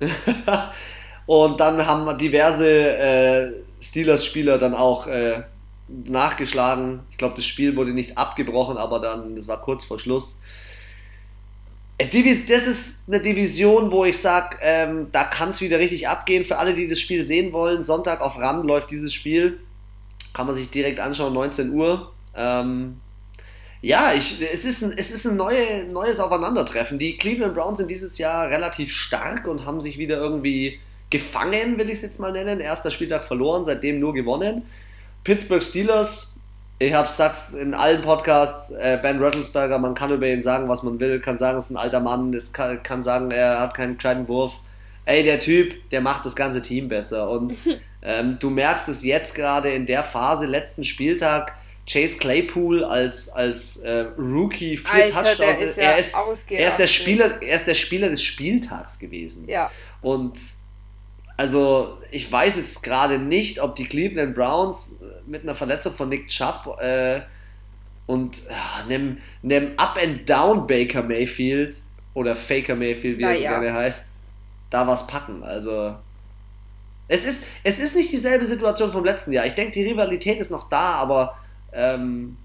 [1.26, 5.42] und dann haben diverse äh, Steelers-Spieler dann auch äh,
[5.88, 7.00] nachgeschlagen.
[7.10, 10.40] Ich glaube, das Spiel wurde nicht abgebrochen, aber dann, das war kurz vor Schluss.
[11.98, 16.44] Äh, das ist eine Division, wo ich sage, ähm, da kann es wieder richtig abgehen.
[16.44, 19.60] Für alle, die das Spiel sehen wollen, Sonntag auf RAM läuft dieses Spiel.
[20.32, 22.12] Kann man sich direkt anschauen, 19 Uhr.
[22.34, 23.00] Ähm,
[23.82, 26.98] ja, ich, es ist ein, es ist ein neue, neues Aufeinandertreffen.
[26.98, 30.78] Die Cleveland Browns sind dieses Jahr relativ stark und haben sich wieder irgendwie
[31.10, 32.60] gefangen, will ich es jetzt mal nennen.
[32.60, 34.62] Erster Spieltag verloren, seitdem nur gewonnen.
[35.24, 36.36] Pittsburgh Steelers,
[36.78, 40.82] ich habe sag's in allen Podcasts, äh, Ben Rattlesberger, man kann über ihn sagen, was
[40.82, 43.74] man will, kann sagen, es ist ein alter Mann, es kann, kann sagen, er hat
[43.74, 44.54] keinen gescheiten Wurf.
[45.04, 47.28] Ey, der Typ, der macht das ganze Team besser.
[47.28, 47.54] Und
[48.02, 51.54] ähm, du merkst es jetzt gerade in der Phase, letzten Spieltag,
[51.86, 55.60] Chase Claypool als, als äh, Rookie vier Alter, Touchdowns.
[55.60, 56.14] Ist ja er, ist,
[56.48, 59.48] er, ist der Spieler, er ist der Spieler des Spieltags gewesen.
[59.48, 59.70] Ja.
[60.00, 60.38] Und
[61.40, 66.28] also ich weiß jetzt gerade nicht, ob die Cleveland Browns mit einer Verletzung von Nick
[66.28, 67.22] Chubb äh,
[68.06, 71.78] und ja, einem, einem Up-and-Down Baker Mayfield
[72.12, 73.52] oder Faker Mayfield, wie er ja.
[73.52, 74.12] gerne heißt,
[74.68, 75.42] da was packen.
[75.42, 75.94] Also
[77.08, 79.46] es ist, es ist nicht dieselbe Situation vom letzten Jahr.
[79.46, 81.38] Ich denke, die Rivalität ist noch da, aber
[81.72, 82.36] ähm,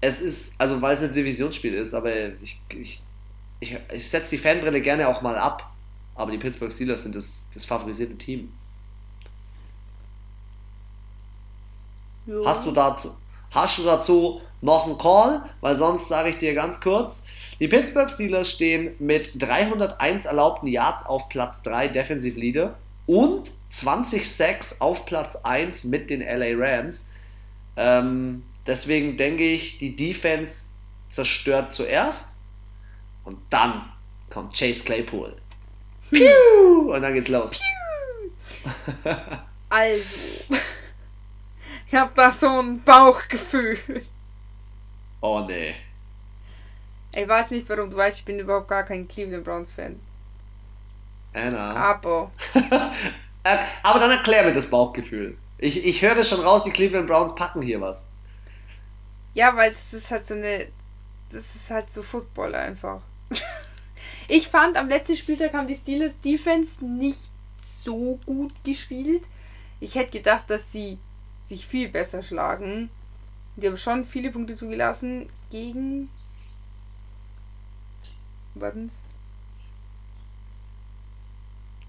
[0.00, 3.02] es ist, also weil es ein Divisionsspiel ist, aber ich, ich,
[3.60, 5.67] ich, ich setze die Fanbrille gerne auch mal ab
[6.18, 8.52] aber die Pittsburgh Steelers sind das, das favorisierte Team.
[12.26, 12.44] Ja.
[12.44, 13.16] Hast, du dazu,
[13.54, 15.42] hast du dazu noch einen Call?
[15.60, 17.24] Weil sonst sage ich dir ganz kurz.
[17.60, 24.28] Die Pittsburgh Steelers stehen mit 301 erlaubten Yards auf Platz 3 Defensive Leader und 20
[24.28, 27.08] Sacks auf Platz 1 mit den LA Rams.
[27.76, 30.70] Ähm, deswegen denke ich, die Defense
[31.10, 32.38] zerstört zuerst
[33.22, 33.84] und dann
[34.30, 35.36] kommt Chase Claypool.
[36.10, 36.94] Piu!
[36.94, 37.52] Und dann geht's los.
[37.52, 38.70] Piu!
[39.70, 40.16] Also,
[41.86, 43.78] ich hab da so ein Bauchgefühl.
[45.20, 45.74] Oh nee.
[47.12, 50.00] Ich weiß nicht warum, du weißt, ich bin überhaupt gar kein Cleveland Browns Fan.
[51.32, 51.74] Anna.
[51.74, 52.30] Aber.
[53.44, 55.38] Äh, aber dann erklär mir das Bauchgefühl.
[55.58, 58.08] Ich, ich höre schon raus, die Cleveland Browns packen hier was.
[59.32, 60.66] Ja, weil es ist halt so eine.
[61.30, 63.00] Das ist halt so Football einfach.
[64.28, 67.30] Ich fand, am letzten Spieltag haben die Steelers Defense nicht
[67.62, 69.22] so gut gespielt.
[69.80, 70.98] Ich hätte gedacht, dass sie
[71.42, 72.90] sich viel besser schlagen.
[73.56, 76.10] Die haben schon viele Punkte zugelassen gegen.
[78.54, 79.04] Warten's.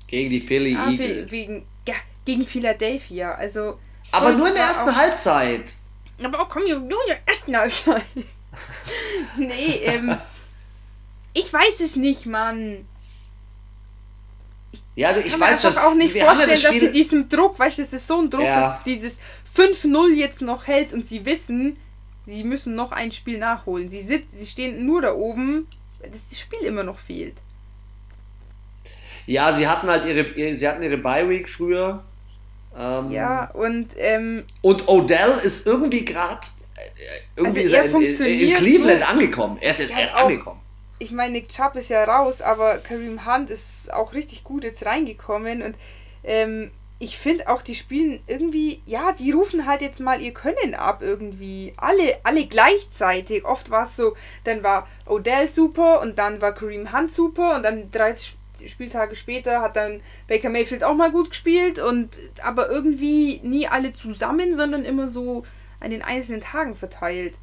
[0.07, 1.29] Gegen die Philly ah, Eagles.
[1.29, 3.33] Wegen, ja, gegen Philadelphia.
[3.35, 3.79] Also.
[4.11, 5.73] Aber nur in der ersten auch, Halbzeit.
[6.23, 8.05] Aber auch komm, nur in der ersten Halbzeit.
[9.37, 10.17] nee, ähm.
[11.33, 12.85] Ich weiß es nicht, Mann.
[14.71, 16.91] Ich, Ja, du, ich kann weiß mir einfach schon, auch nicht vorstellen, das dass sie
[16.91, 18.61] diesem Druck, weißt du, das ist so ein Druck, ja.
[18.61, 19.19] dass du dieses
[19.55, 21.77] 5-0 jetzt noch hältst und sie wissen,
[22.25, 23.89] sie müssen noch ein Spiel nachholen.
[23.89, 25.67] Sie, sitzen, sie stehen nur da oben,
[26.01, 27.35] dass das Spiel immer noch fehlt.
[29.25, 32.03] Ja, sie hatten halt ihre, sie hatten ihre Bye-Week früher.
[32.75, 33.89] Ähm, ja, und.
[33.97, 36.41] Ähm, und Odell ist irgendwie gerade.
[36.75, 36.81] Äh,
[37.35, 39.57] irgendwie also ist er in, in, Cleveland so, angekommen.
[39.61, 40.59] Er ist jetzt erst angekommen.
[40.99, 44.85] Ich meine, Nick Chubb ist ja raus, aber Kareem Hunt ist auch richtig gut jetzt
[44.85, 45.75] reingekommen und
[46.23, 46.71] ähm,
[47.01, 51.01] ich finde auch, die spielen irgendwie, ja, die rufen halt jetzt mal ihr Können ab
[51.01, 51.73] irgendwie.
[51.77, 53.45] Alle, alle gleichzeitig.
[53.45, 57.63] Oft war es so, dann war Odell super und dann war Kareem Hunt super und
[57.63, 58.15] dann drei
[58.67, 63.93] Spieltage später hat dann Baker Mayfield auch mal gut gespielt und aber irgendwie nie alle
[63.93, 65.43] zusammen, sondern immer so
[65.79, 67.35] an den einzelnen Tagen verteilt.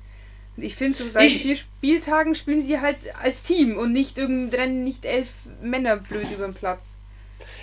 [0.56, 5.04] Ich finde, so seit vier Spieltagen spielen sie halt als Team und nicht irgendwann nicht
[5.04, 5.28] elf
[5.60, 6.98] Männer blöd über den Platz.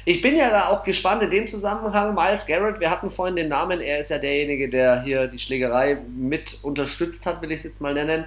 [0.05, 2.13] Ich bin ja da auch gespannt in dem Zusammenhang.
[2.13, 5.97] Miles Garrett, wir hatten vorhin den Namen, er ist ja derjenige, der hier die Schlägerei
[6.15, 8.25] mit unterstützt hat, will ich es jetzt mal nennen.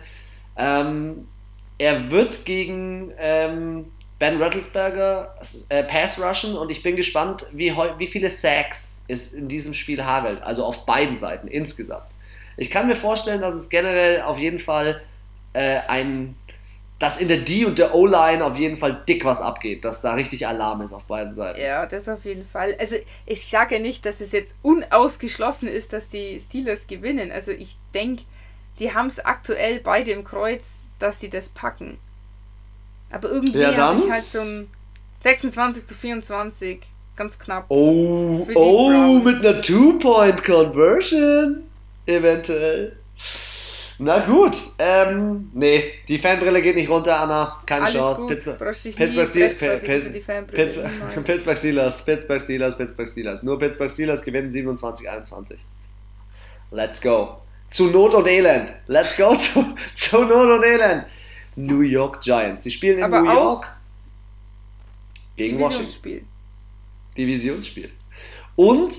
[0.56, 1.28] Ähm,
[1.78, 5.34] er wird gegen ähm, Ben Rattlesberger
[5.68, 10.02] äh, Pass rushen und ich bin gespannt, wie, wie viele Sacks es in diesem Spiel
[10.02, 12.06] hagelt, also auf beiden Seiten insgesamt.
[12.57, 15.02] Ich kann mir vorstellen, dass es generell auf jeden Fall
[15.52, 16.36] äh, ein,
[16.98, 20.14] dass in der D und der O-Line auf jeden Fall dick was abgeht, dass da
[20.14, 21.61] richtig Alarm ist auf beiden Seiten.
[21.61, 22.74] Ja, das auf jeden Fall.
[22.78, 22.96] Also
[23.26, 27.30] ich sage ja nicht, dass es jetzt unausgeschlossen ist, dass die Steelers gewinnen.
[27.30, 28.22] Also ich denke,
[28.78, 31.98] die haben es aktuell beide im Kreuz, dass sie das packen.
[33.11, 34.68] Aber irgendwie ja, habe ich halt so ein
[35.20, 36.80] 26 zu 24.
[37.16, 37.64] Ganz knapp.
[37.68, 41.65] Oh, oh mit einer Two-Point-Conversion.
[42.07, 42.96] Eventuell.
[43.98, 47.59] Na gut, ähm, nee, die Fanbrille geht nicht runter, Anna.
[47.64, 48.26] Keine Alles Chance.
[48.26, 48.92] Pittsburgh, Pittsburgh,
[51.24, 53.42] Pittsburgh Steelers, Pittsburgh Steelers, Pittsburgh Steelers.
[53.42, 55.57] Nur Pittsburgh Steelers gewinnen 27-21.
[56.70, 57.38] Let's go.
[57.70, 58.74] Zu Not und Elend.
[58.86, 61.07] Let's go zu, zu Not und Elend.
[61.57, 62.64] New York Giants.
[62.64, 63.66] Sie spielen in Aber New York
[65.36, 66.28] gegen Washington.
[67.16, 67.90] Divisionsspiel.
[68.57, 68.94] Und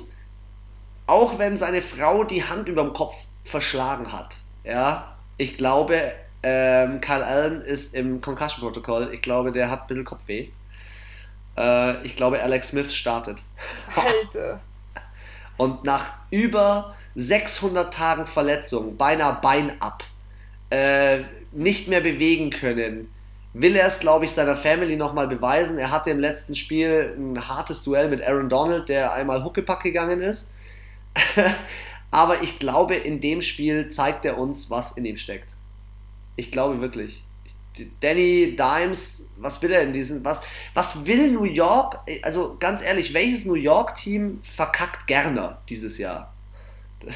[1.07, 7.01] auch wenn seine Frau die Hand über dem Kopf verschlagen hat, ja, ich glaube, ähm,
[7.01, 9.09] Kyle Allen ist im Concussion-Protokoll.
[9.13, 10.49] Ich glaube, der hat ein bisschen Kopfweh.
[11.57, 13.41] Äh, ich glaube, Alex Smith startet.
[13.95, 14.59] Alter.
[15.57, 20.03] Und nach über 600 Tagen Verletzung, beinahe Bein ab,
[20.69, 21.19] äh,
[21.51, 23.11] nicht mehr bewegen können,
[23.53, 25.79] will er es, glaube ich, seiner Family nochmal beweisen.
[25.79, 30.21] Er hatte im letzten Spiel ein hartes Duell mit Aaron Donald, der einmal Huckepack gegangen
[30.21, 30.53] ist.
[32.11, 35.53] Aber ich glaube, in dem Spiel zeigt er uns, was in ihm steckt.
[36.35, 37.23] Ich glaube wirklich.
[37.99, 40.41] Danny Dimes, was will er in diesem, was,
[40.73, 46.33] was will New York, also ganz ehrlich, welches New York-Team verkackt gerne dieses Jahr?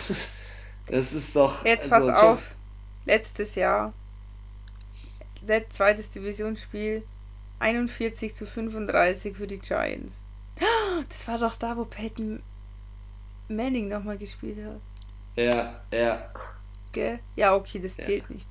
[0.87, 1.63] Das, ist doch.
[1.63, 2.55] Jetzt also, pass auf,
[3.05, 3.93] letztes Jahr
[5.69, 7.03] zweites Divisionsspiel
[7.59, 10.23] 41 zu 35 für die Giants.
[11.07, 12.43] Das war doch da, wo Peyton
[13.51, 14.79] Manning nochmal gespielt hat.
[15.35, 16.31] Ja, ja.
[16.91, 17.19] Gell?
[17.35, 18.35] Ja, okay, das zählt ja.
[18.35, 18.47] nicht.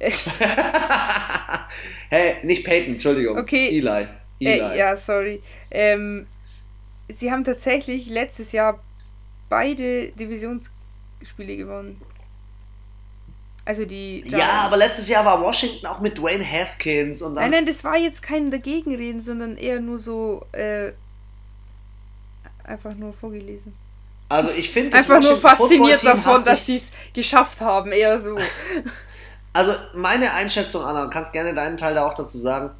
[2.10, 3.38] hey, nicht Peyton, Entschuldigung.
[3.38, 3.78] Okay.
[3.78, 4.08] Eli.
[4.40, 4.74] Eli.
[4.74, 5.42] Äh, ja, sorry.
[5.70, 6.26] Ähm,
[7.08, 8.82] sie haben tatsächlich letztes Jahr
[9.48, 12.00] beide Divisionsspiele gewonnen.
[13.64, 14.22] Also die.
[14.22, 14.38] Giants.
[14.38, 17.44] Ja, aber letztes Jahr war Washington auch mit Dwayne Haskins und dann.
[17.44, 20.92] Nein, nein, das war jetzt kein Dagegenreden, sondern eher nur so äh,
[22.64, 23.74] einfach nur vorgelesen.
[24.34, 28.36] Also ich finde einfach nur fasziniert davon, dass sie es geschafft haben, eher so.
[29.52, 32.70] Also meine Einschätzung, Anna, du kannst gerne deinen Teil da auch dazu sagen.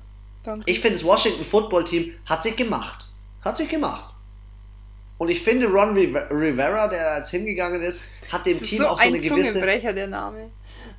[0.42, 0.68] Danke.
[0.68, 3.06] Ich finde, das Washington Football Team hat sich gemacht.
[3.44, 4.12] Hat sich gemacht.
[5.18, 8.00] Und ich finde, Ron Rivera, der jetzt hingegangen ist,
[8.32, 9.52] hat dem Team so auch so eine gewisse.
[9.52, 10.50] Zungenbrecher, der Name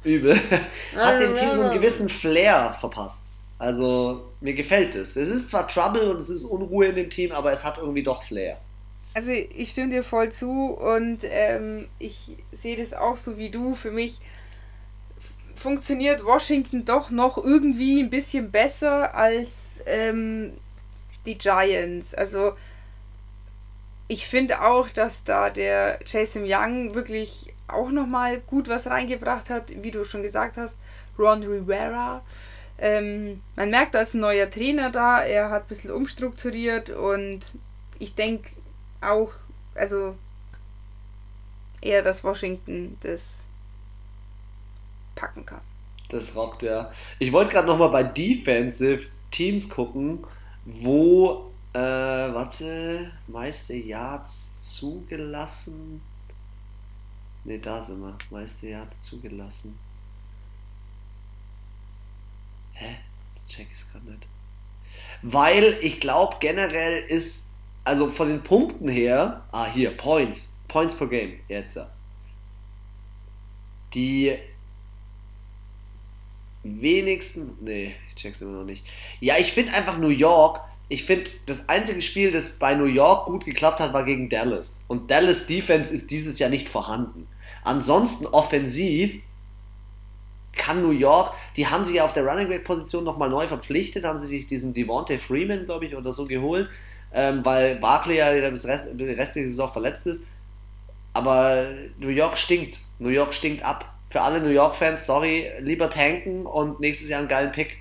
[0.06, 0.40] übel,
[0.96, 3.28] hat dem Team so einen gewissen Flair verpasst.
[3.58, 5.16] Also mir gefällt es.
[5.16, 8.04] Es ist zwar Trouble und es ist Unruhe in dem Team, aber es hat irgendwie
[8.04, 8.58] doch Flair.
[9.16, 13.74] Also ich stimme dir voll zu und ähm, ich sehe das auch so wie du.
[13.74, 14.20] Für mich
[15.56, 20.52] funktioniert Washington doch noch irgendwie ein bisschen besser als ähm,
[21.26, 22.14] die Giants.
[22.14, 22.58] Also
[24.10, 29.72] ich finde auch, dass da der Jason Young wirklich auch nochmal gut was reingebracht hat,
[29.82, 30.78] wie du schon gesagt hast,
[31.18, 32.22] Ron Rivera.
[32.78, 37.40] Ähm, man merkt, da ist ein neuer Trainer da, er hat ein bisschen umstrukturiert und
[37.98, 38.50] ich denke
[39.06, 39.32] auch,
[39.76, 40.16] also
[41.82, 43.46] eher, dass Washington das
[45.16, 45.62] packen kann.
[46.10, 46.92] Das rockt ja.
[47.20, 50.26] Ich wollte gerade nochmal bei Defensive Teams gucken,
[50.66, 56.02] wo Äh, warte, meiste Yards zugelassen.
[57.44, 58.18] Ne, da sind wir.
[58.30, 59.78] Meiste Yards zugelassen.
[62.74, 62.98] Hä?
[63.50, 64.28] Check ich gerade nicht.
[65.22, 67.50] Weil ich glaube, generell ist,
[67.86, 70.54] also von den Punkten her, ah, hier, Points.
[70.68, 71.80] Points per Game, jetzt.
[73.94, 74.36] Die
[76.64, 78.84] wenigsten, nee, ich check's immer noch nicht.
[79.22, 80.60] Ja, ich finde einfach New York,
[80.90, 84.82] ich finde, das einzige Spiel, das bei New York gut geklappt hat, war gegen Dallas.
[84.88, 87.28] Und Dallas Defense ist dieses Jahr nicht vorhanden.
[87.64, 89.22] Ansonsten offensiv
[90.54, 94.06] kann New York, die haben sich ja auf der Running Back Position nochmal neu verpflichtet,
[94.06, 96.70] haben sie sich diesen Devontae Freeman, glaube ich, oder so geholt,
[97.16, 100.24] ähm, weil Barkley ja bis Rest, die restliche Saison verletzt ist.
[101.14, 102.80] Aber New York stinkt.
[103.00, 103.94] New York stinkt ab.
[104.10, 107.78] Für alle New York-Fans, sorry, lieber tanken und nächstes Jahr einen geilen Pick.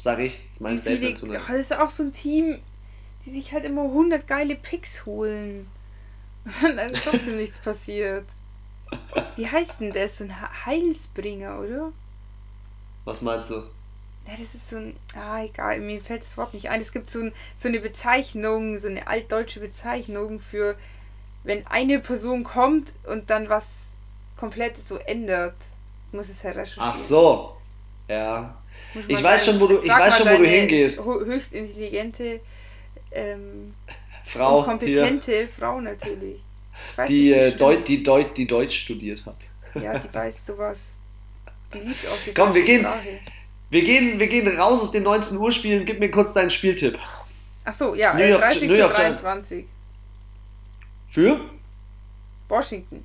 [0.00, 0.32] Sag ich.
[0.32, 2.58] Das ist mein Statement zu Das ist auch so ein Team,
[3.24, 5.68] die sich halt immer 100 geile Picks holen.
[6.64, 8.24] Und dann trotzdem nichts passiert.
[9.36, 10.20] Wie heißt denn das?
[10.22, 10.34] Ein
[10.64, 11.92] Heilsbringer, oder?
[13.04, 13.64] Was meinst du?
[14.30, 14.96] Ja, das ist so ein.
[15.16, 16.80] Ah, egal, mir fällt das Wort nicht ein.
[16.80, 20.76] Es gibt so, ein, so eine Bezeichnung, so eine altdeutsche Bezeichnung für,
[21.42, 23.94] wenn eine Person kommt und dann was
[24.36, 25.56] komplett so ändert.
[26.08, 26.90] Ich muss es halt recherchieren.
[26.92, 27.56] Ach so.
[28.08, 28.56] Ja.
[29.08, 31.04] Ich weiß schon, wo du, ich weiß schon, wo du hingehst.
[31.04, 32.40] Höchst intelligente,
[33.10, 33.74] ähm,
[34.24, 34.62] Frau.
[34.62, 35.48] kompetente hier.
[35.48, 36.40] Frau natürlich
[37.08, 39.36] die, äh, Deut, die, Deut, die Deutsch studiert hat.
[39.80, 40.96] Ja, die weiß sowas.
[41.72, 42.86] Die liebt auch die Komm, wir gehen,
[43.70, 45.84] wir, gehen, wir gehen raus aus den 19 Uhr Spielen.
[45.84, 46.98] Gib mir kurz deinen Spieltipp.
[47.64, 49.64] Ach so, ja, New York, 30 New York 23.
[51.08, 51.40] Für?
[52.48, 53.04] Washington.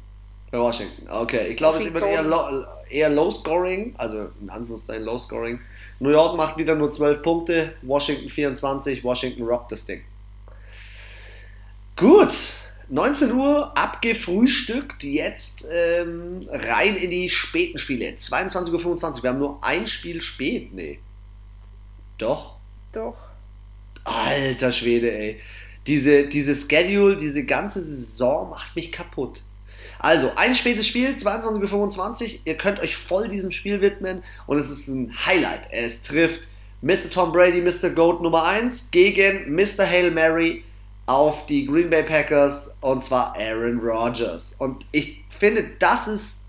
[0.49, 1.47] Für Washington, okay.
[1.49, 5.59] Ich glaube, es wird eher, low, eher Low Scoring, also in Anführungszeichen Low Scoring.
[5.99, 10.01] New York macht wieder nur 12 Punkte, Washington 24, Washington rockt das Ding.
[11.95, 12.33] Gut,
[12.89, 18.09] 19 Uhr abgefrühstückt, jetzt ähm, rein in die späten Spiele.
[18.09, 20.73] 22.25 Uhr, wir haben nur ein Spiel spät.
[20.73, 20.99] Nee.
[22.17, 22.57] Doch?
[22.91, 23.17] Doch.
[24.03, 25.39] Alter Schwede, ey.
[25.87, 29.41] Diese, diese Schedule, diese ganze Saison macht mich kaputt.
[29.99, 32.39] Also, ein spätes Spiel, 22.25 Uhr.
[32.45, 35.67] Ihr könnt euch voll diesem Spiel widmen und es ist ein Highlight.
[35.71, 36.47] Es trifft
[36.81, 37.09] Mr.
[37.11, 37.89] Tom Brady, Mr.
[37.89, 39.87] Goat Nummer 1 gegen Mr.
[39.87, 40.63] Hail Mary,
[41.05, 44.53] auf die Green Bay Packers und zwar Aaron Rodgers.
[44.53, 46.45] Und ich finde, das ist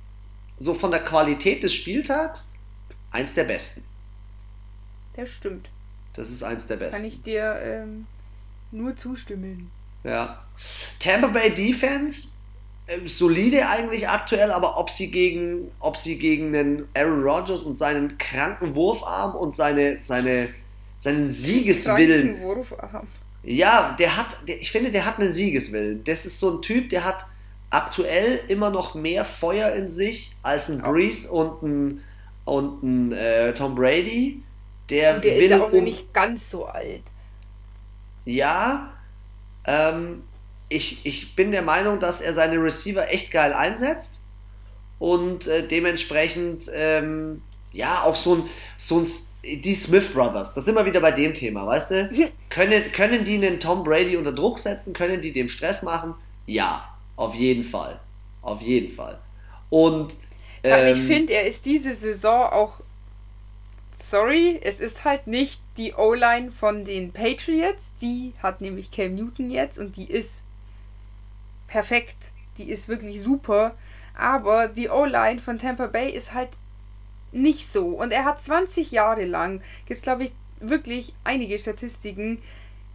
[0.59, 2.53] so von der Qualität des Spieltags
[3.11, 3.85] eins der besten.
[5.15, 5.69] Das stimmt.
[6.15, 6.97] Das ist eins der besten.
[6.97, 8.07] Kann ich dir ähm,
[8.71, 9.71] nur zustimmen.
[10.05, 10.43] Ja.
[10.99, 12.37] Tampa Bay Defense
[12.87, 17.77] äh, solide eigentlich aktuell, aber ob sie gegen ob sie gegen den Aaron Rodgers und
[17.77, 20.49] seinen kranken Wurfarm und seine seine
[20.97, 23.07] seinen Siegeswillen kranken Wurfarm
[23.47, 26.03] ja, der hat, der, ich finde, der hat einen Siegeswillen.
[26.03, 27.25] Das ist so ein Typ, der hat
[27.71, 32.05] aktuell immer noch mehr Feuer in sich als ein Breeze und ein,
[32.45, 34.43] und ein äh, Tom Brady.
[34.91, 37.03] Der, der ist ja auch um, nicht ganz so alt.
[38.25, 38.93] Ja,
[39.65, 40.25] ähm,
[40.69, 44.21] ich, ich bin der Meinung, dass er seine Receiver echt geil einsetzt
[44.99, 47.43] und äh, dementsprechend ähm,
[47.73, 49.07] ja auch so ein, so ein
[49.47, 52.33] die Smith Brothers, das sind wir wieder bei dem Thema, weißt du?
[52.49, 54.93] können, können die einen Tom Brady unter Druck setzen?
[54.93, 56.15] Können die dem Stress machen?
[56.47, 58.01] Ja, auf jeden Fall.
[58.43, 59.19] Auf jeden Fall.
[59.71, 60.17] Und.
[60.63, 62.81] Ähm, ich finde, er ist diese Saison auch.
[63.99, 67.93] Sorry, es ist halt nicht die O-Line von den Patriots.
[68.01, 70.45] Die hat nämlich Cam Newton jetzt und die ist
[71.67, 72.17] perfekt.
[72.59, 73.75] Die ist wirklich super.
[74.15, 76.51] Aber die O-Line von Tampa Bay ist halt
[77.33, 77.89] nicht so.
[77.89, 82.41] Und er hat 20 Jahre lang, gibt es glaube ich wirklich einige Statistiken,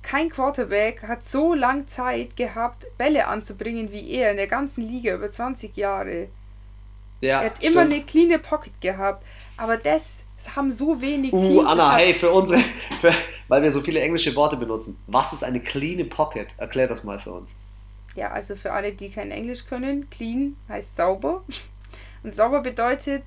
[0.02, 5.14] kein Quarterback hat so lang Zeit gehabt, Bälle anzubringen wie er in der ganzen Liga
[5.14, 6.28] über 20 Jahre.
[7.22, 7.74] Ja, er hat stimmt.
[7.74, 9.24] immer eine clean Pocket gehabt,
[9.58, 10.26] aber das
[10.56, 11.70] haben so wenig uh, Teams.
[11.70, 12.64] Anna, hey, für unsere,
[13.00, 13.14] für,
[13.48, 14.98] weil wir so viele englische Worte benutzen.
[15.06, 16.48] Was ist eine clean Pocket?
[16.58, 17.56] Erklär das mal für uns.
[18.16, 21.44] Ja, also für alle, die kein Englisch können, clean heißt sauber.
[22.24, 23.24] Und sauber bedeutet,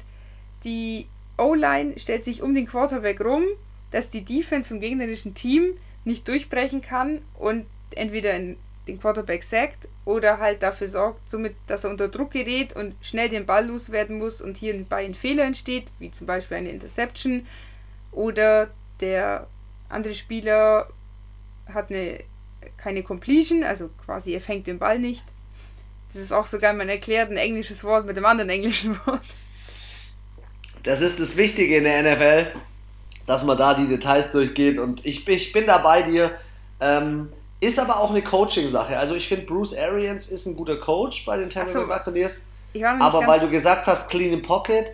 [0.64, 3.44] die O-Line stellt sich um den Quarterback rum,
[3.90, 8.38] dass die Defense vom gegnerischen Team nicht durchbrechen kann und entweder
[8.86, 13.28] den Quarterback sackt oder halt dafür sorgt, somit, dass er unter Druck gerät und schnell
[13.28, 17.46] den Ball loswerden muss und hier bei ein Fehler entsteht, wie zum Beispiel eine Interception
[18.12, 19.48] oder der
[19.88, 20.88] andere Spieler
[21.66, 22.22] hat eine
[22.76, 25.24] keine Completion, also quasi er fängt den Ball nicht.
[26.08, 29.22] Das ist auch sogar man erklärt ein englisches Wort mit dem anderen englischen Wort.
[30.84, 32.52] Das ist das Wichtige in der NFL,
[33.26, 34.78] dass man da die Details durchgeht.
[34.78, 36.32] Und ich, ich bin da bei dir.
[36.80, 37.30] Ähm,
[37.60, 38.98] ist aber auch eine Coaching-Sache.
[38.98, 42.42] Also ich finde, Bruce Arians ist ein guter Coach bei den Tampa Bay so, Buccaneers.
[43.00, 44.86] Aber weil du gesagt hast, clean in pocket,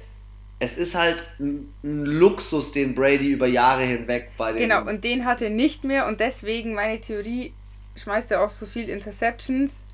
[0.61, 4.69] es ist halt ein, ein, Luxus, den Brady über Jahre hinweg bei den.
[4.69, 7.55] Genau, und den hat er nicht mehr und deswegen meine Theorie,
[7.97, 9.85] schmeißt er auch so viel Interceptions.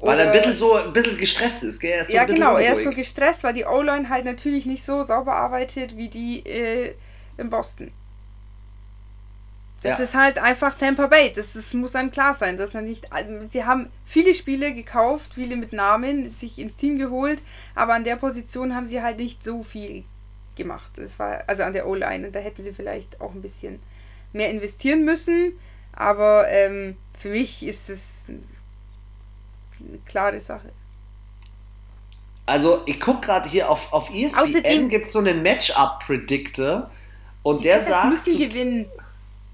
[0.00, 2.00] Weil er ein bisschen so ein bisschen gestresst ist, gell?
[2.00, 2.66] Ist so ja, genau, unruhig.
[2.66, 6.40] er ist so gestresst, weil die O-Line halt natürlich nicht so sauber arbeitet wie die
[6.46, 6.94] äh,
[7.36, 7.92] in Boston.
[9.82, 10.04] Das ja.
[10.04, 11.32] ist halt einfach Tampa Bay.
[11.34, 13.08] Das, das muss einem klar sein, dass man nicht.
[13.44, 17.42] Sie haben viele Spiele gekauft, viele mit Namen, sich ins Team geholt,
[17.74, 20.04] aber an der Position haben sie halt nicht so viel
[20.56, 20.92] gemacht.
[20.96, 23.80] Das war also an der O-Line und da hätten sie vielleicht auch ein bisschen
[24.32, 25.52] mehr investieren müssen.
[25.92, 28.28] Aber ähm, für mich ist es
[29.88, 30.70] eine klare Sache.
[32.46, 36.90] Also ich gucke gerade hier auf, auf ESPN gibt es so einen Matchup-Predictor
[37.42, 38.10] und der sagt...
[38.10, 38.86] müssen gewinnen.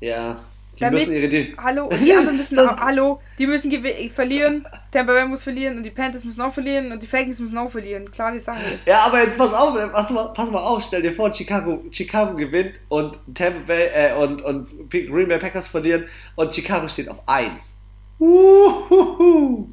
[0.01, 0.41] Ja.
[0.77, 3.71] Die Damit, müssen ihre hallo, und die anderen müssen auch, hallo, die müssen
[4.11, 7.57] verlieren, Tampa Bay muss verlieren und die Panthers müssen auch verlieren und die Falcons müssen
[7.57, 8.11] auch verlieren.
[8.11, 8.79] Klar die Sache.
[8.85, 12.35] Ja, aber jetzt pass auf, pass mal, pass mal auf, stell dir vor, Chicago, Chicago
[12.35, 17.27] gewinnt und Tampa Bay äh, und, und Green Bay Packers verlieren und Chicago steht auf
[17.27, 17.79] 1.
[18.19, 19.69] Uhuhu.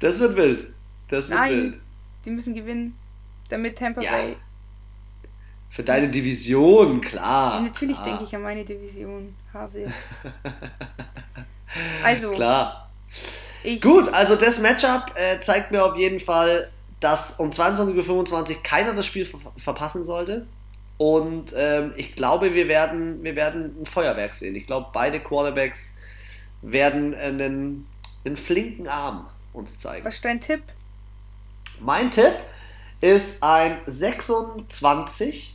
[0.00, 0.72] Das wird wild.
[1.08, 1.80] Das wird Nein, wild.
[2.24, 2.96] Die müssen gewinnen,
[3.48, 4.12] damit Tampa ja.
[4.12, 4.36] Bay
[5.70, 7.56] für deine Division, klar.
[7.56, 9.92] Ja, natürlich denke ich an meine Division, Hase.
[12.02, 12.32] also.
[12.32, 12.90] Klar.
[13.80, 16.70] Gut, also das Matchup äh, zeigt mir auf jeden Fall,
[17.00, 20.46] dass um 22.25 Uhr keiner das Spiel ver verpassen sollte.
[20.96, 24.56] Und ähm, ich glaube, wir werden, wir werden ein Feuerwerk sehen.
[24.56, 25.96] Ich glaube, beide Quarterbacks
[26.62, 27.86] werden einen,
[28.24, 30.04] einen flinken Arm uns zeigen.
[30.04, 30.62] Was ist dein Tipp?
[31.80, 32.34] Mein Tipp
[33.00, 35.54] ist ein 26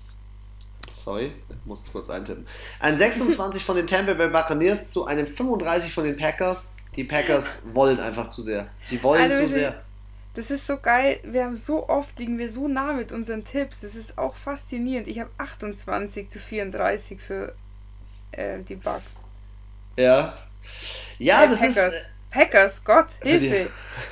[1.03, 2.47] sorry, ich muss kurz eintippen.
[2.79, 6.73] Ein 26 von den Tampa Bay Buccaneers zu einem 35 von den Packers.
[6.95, 8.67] Die Packers wollen einfach zu sehr.
[8.85, 9.81] Sie wollen also, zu sehr.
[10.35, 11.19] Das ist so geil.
[11.23, 13.81] Wir haben so oft liegen wir so nah mit unseren Tipps.
[13.81, 15.07] Das ist auch faszinierend.
[15.07, 17.53] Ich habe 28 zu 34 für
[18.31, 19.15] äh, die Bucks.
[19.95, 20.37] Ja.
[21.19, 21.93] Ja, äh, das Packers.
[21.93, 22.09] ist.
[22.33, 23.69] Packers, Gott, Hilfe.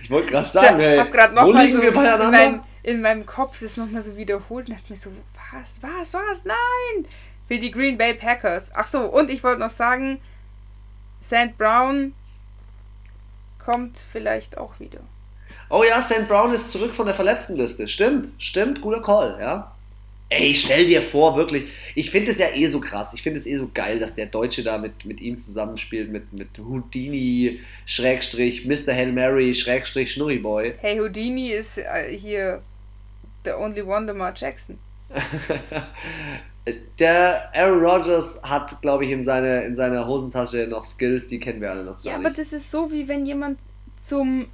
[0.00, 2.26] ich wollte gerade sagen, hey, hab grad noch wo liegen so wir beieinander?
[2.26, 5.10] In meinem, in meinem Kopf das nochmal so wiederholt und dachte mir so,
[5.52, 7.04] was, was, was, nein!
[7.48, 8.70] Für die Green Bay Packers.
[8.74, 10.20] Ach so, und ich wollte noch sagen,
[11.20, 11.58] St.
[11.58, 12.14] Brown
[13.58, 15.00] kommt vielleicht auch wieder.
[15.70, 16.28] Oh ja, St.
[16.28, 17.88] Brown ist zurück von der Verletztenliste.
[17.88, 19.72] Stimmt, stimmt, guter Call, ja.
[20.30, 21.68] Ey, stell dir vor, wirklich.
[21.94, 23.14] Ich finde es ja eh so krass.
[23.14, 26.32] Ich finde es eh so geil, dass der Deutsche da mit, mit ihm zusammenspielt, mit,
[26.34, 28.92] mit Houdini, Schrägstrich, Mr.
[28.94, 30.74] Hail Mary, Schrägstrich, Schnurriboy.
[30.80, 32.60] Hey, Houdini ist äh, hier
[33.44, 34.78] the only one, Lamar Jackson.
[36.98, 41.62] Der Aaron Rodgers hat, glaube ich, in, seine, in seiner Hosentasche noch Skills, die kennen
[41.62, 42.04] wir alle noch.
[42.04, 43.58] Ja, aber das ist so, wie wenn jemand
[43.96, 44.48] zum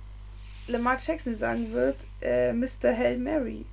[0.68, 2.96] Lamar Jackson sagen wird, äh, Mr.
[2.96, 3.64] Hail Mary.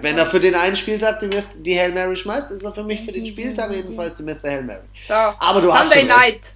[0.00, 3.04] Wenn er für den einen Spieltag die, die Hail Mary schmeißt, ist er für mich
[3.04, 4.50] für den Spieltag jedenfalls der Mr.
[4.50, 4.80] Hail Mary.
[5.06, 6.34] So, aber du Sunday hast Night.
[6.34, 6.54] Recht.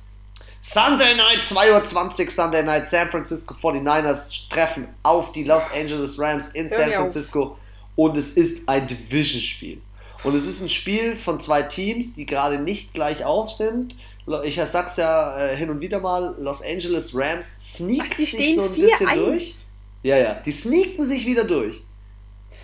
[0.61, 6.51] Sunday Night, 2.20 Uhr Sunday Night, San Francisco 49ers treffen auf die Los Angeles Rams
[6.51, 7.57] in San Francisco.
[7.97, 9.81] Und es ist ein Division-Spiel.
[10.25, 13.97] Und es ist ein Spiel von zwei Teams, die gerade nicht gleich auf sind.
[14.45, 18.75] Ich sag's ja äh, hin und wieder mal, Los Angeles Rams sneakt sich so ein
[18.75, 19.19] bisschen 1.
[19.19, 19.55] durch.
[20.03, 21.83] Ja, ja, die sneaken sich wieder durch.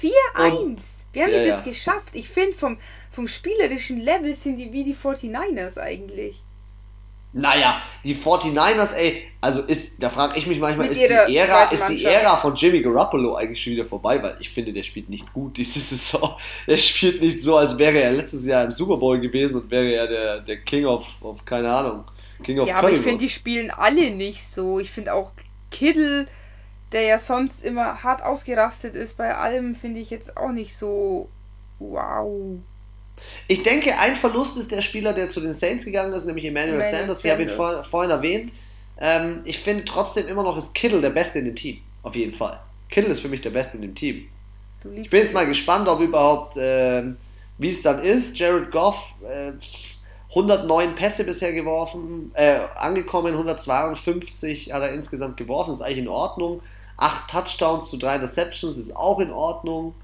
[0.02, 0.80] 4-1.
[1.12, 1.60] Wir haben ja, das ja.
[1.60, 2.14] geschafft.
[2.14, 2.78] Ich finde, vom,
[3.10, 6.42] vom spielerischen Level sind die wie die 49ers eigentlich.
[7.36, 11.88] Naja, die 49ers, ey, also ist, da frage ich mich manchmal, ist die, Ära, ist
[11.88, 14.22] die Ära von Jimmy Garoppolo eigentlich schon wieder vorbei?
[14.22, 16.36] Weil ich finde, der spielt nicht gut diese Saison.
[16.68, 19.92] Er spielt nicht so, als wäre er letztes Jahr im Super Bowl gewesen und wäre
[19.92, 22.04] er der, der King of, of, keine Ahnung,
[22.44, 24.78] King of Ja, aber ich finde, die spielen alle nicht so.
[24.78, 25.32] Ich finde auch
[25.72, 26.26] Kittle,
[26.94, 31.28] der ja sonst immer hart ausgerastet ist, bei allem finde ich jetzt auch nicht so
[31.80, 32.58] wow.
[33.48, 36.74] Ich denke, ein Verlust ist der Spieler, der zu den Saints gegangen ist, nämlich Emmanuel,
[36.74, 37.24] Emmanuel Sanders.
[37.24, 38.52] Wir haben ihn vor, vorhin erwähnt.
[38.98, 41.78] Ähm, ich finde trotzdem immer noch ist Kittle der Beste in dem Team.
[42.02, 42.60] Auf jeden Fall.
[42.88, 44.28] Kittle ist für mich der Beste in dem Team.
[44.94, 47.02] Ich bin jetzt mal gespannt, ob überhaupt, äh,
[47.58, 48.38] wie es dann ist.
[48.38, 49.52] Jared Goff, äh,
[50.28, 56.60] 109 Pässe bisher geworfen, äh, angekommen, 152 hat er insgesamt geworfen, ist eigentlich in Ordnung.
[56.96, 59.94] 8 Touchdowns zu 3 Interceptions ist auch in Ordnung.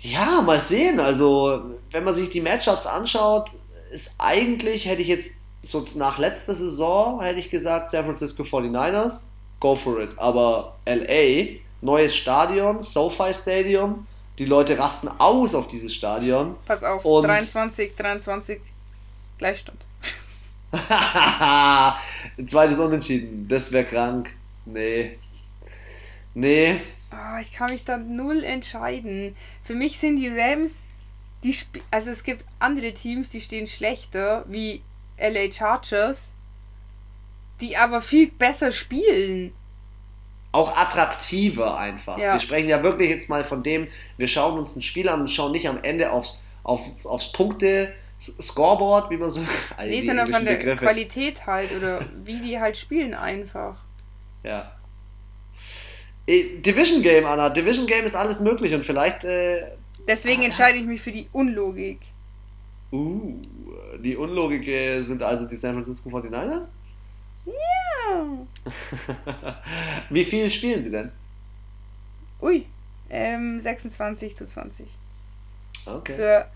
[0.00, 1.00] Ja, mal sehen.
[1.00, 3.50] Also, wenn man sich die Matchups anschaut,
[3.90, 9.28] ist eigentlich, hätte ich jetzt so nach letzter Saison, hätte ich gesagt, San Francisco 49ers,
[9.60, 10.10] go for it.
[10.18, 14.06] Aber LA, neues Stadion, SoFi Stadium,
[14.38, 16.56] Die Leute rasten aus auf dieses Stadion.
[16.66, 18.60] Pass auf, und 23, 23
[19.38, 19.78] Gleichstand.
[22.36, 24.30] Ein zweites Unentschieden, das wäre krank.
[24.66, 25.18] Nee.
[26.34, 26.80] Nee.
[27.12, 29.36] Oh, ich kann mich da null entscheiden.
[29.62, 30.86] Für mich sind die Rams,
[31.44, 31.56] die
[31.90, 34.82] also es gibt andere Teams, die stehen schlechter, wie
[35.18, 36.34] LA Chargers,
[37.60, 39.52] die aber viel besser spielen.
[40.50, 42.18] Auch attraktiver einfach.
[42.18, 42.34] Ja.
[42.34, 45.28] Wir sprechen ja wirklich jetzt mal von dem, wir schauen uns ein Spiel an und
[45.28, 47.92] schauen nicht am Ende aufs, auf, aufs Punkte.
[48.18, 49.40] Scoreboard, wie man so.
[49.78, 50.76] Nee, sondern von der.
[50.76, 53.76] Qualität halt oder wie die halt spielen einfach.
[54.44, 54.72] Ja.
[56.26, 57.50] Eh, Division Game, Anna.
[57.50, 59.24] Division Game ist alles möglich und vielleicht.
[59.24, 59.62] Äh,
[60.08, 62.00] Deswegen ah, entscheide ich mich für die Unlogik.
[62.92, 63.40] Uh,
[63.98, 66.68] die Unlogik äh, sind also die San Francisco 49ers?
[67.44, 68.26] Ja.
[70.10, 71.10] Wie viel spielen sie denn?
[72.40, 72.66] Ui,
[73.10, 74.86] ähm, 26 zu 20.
[75.86, 76.14] Okay.
[76.14, 76.46] Für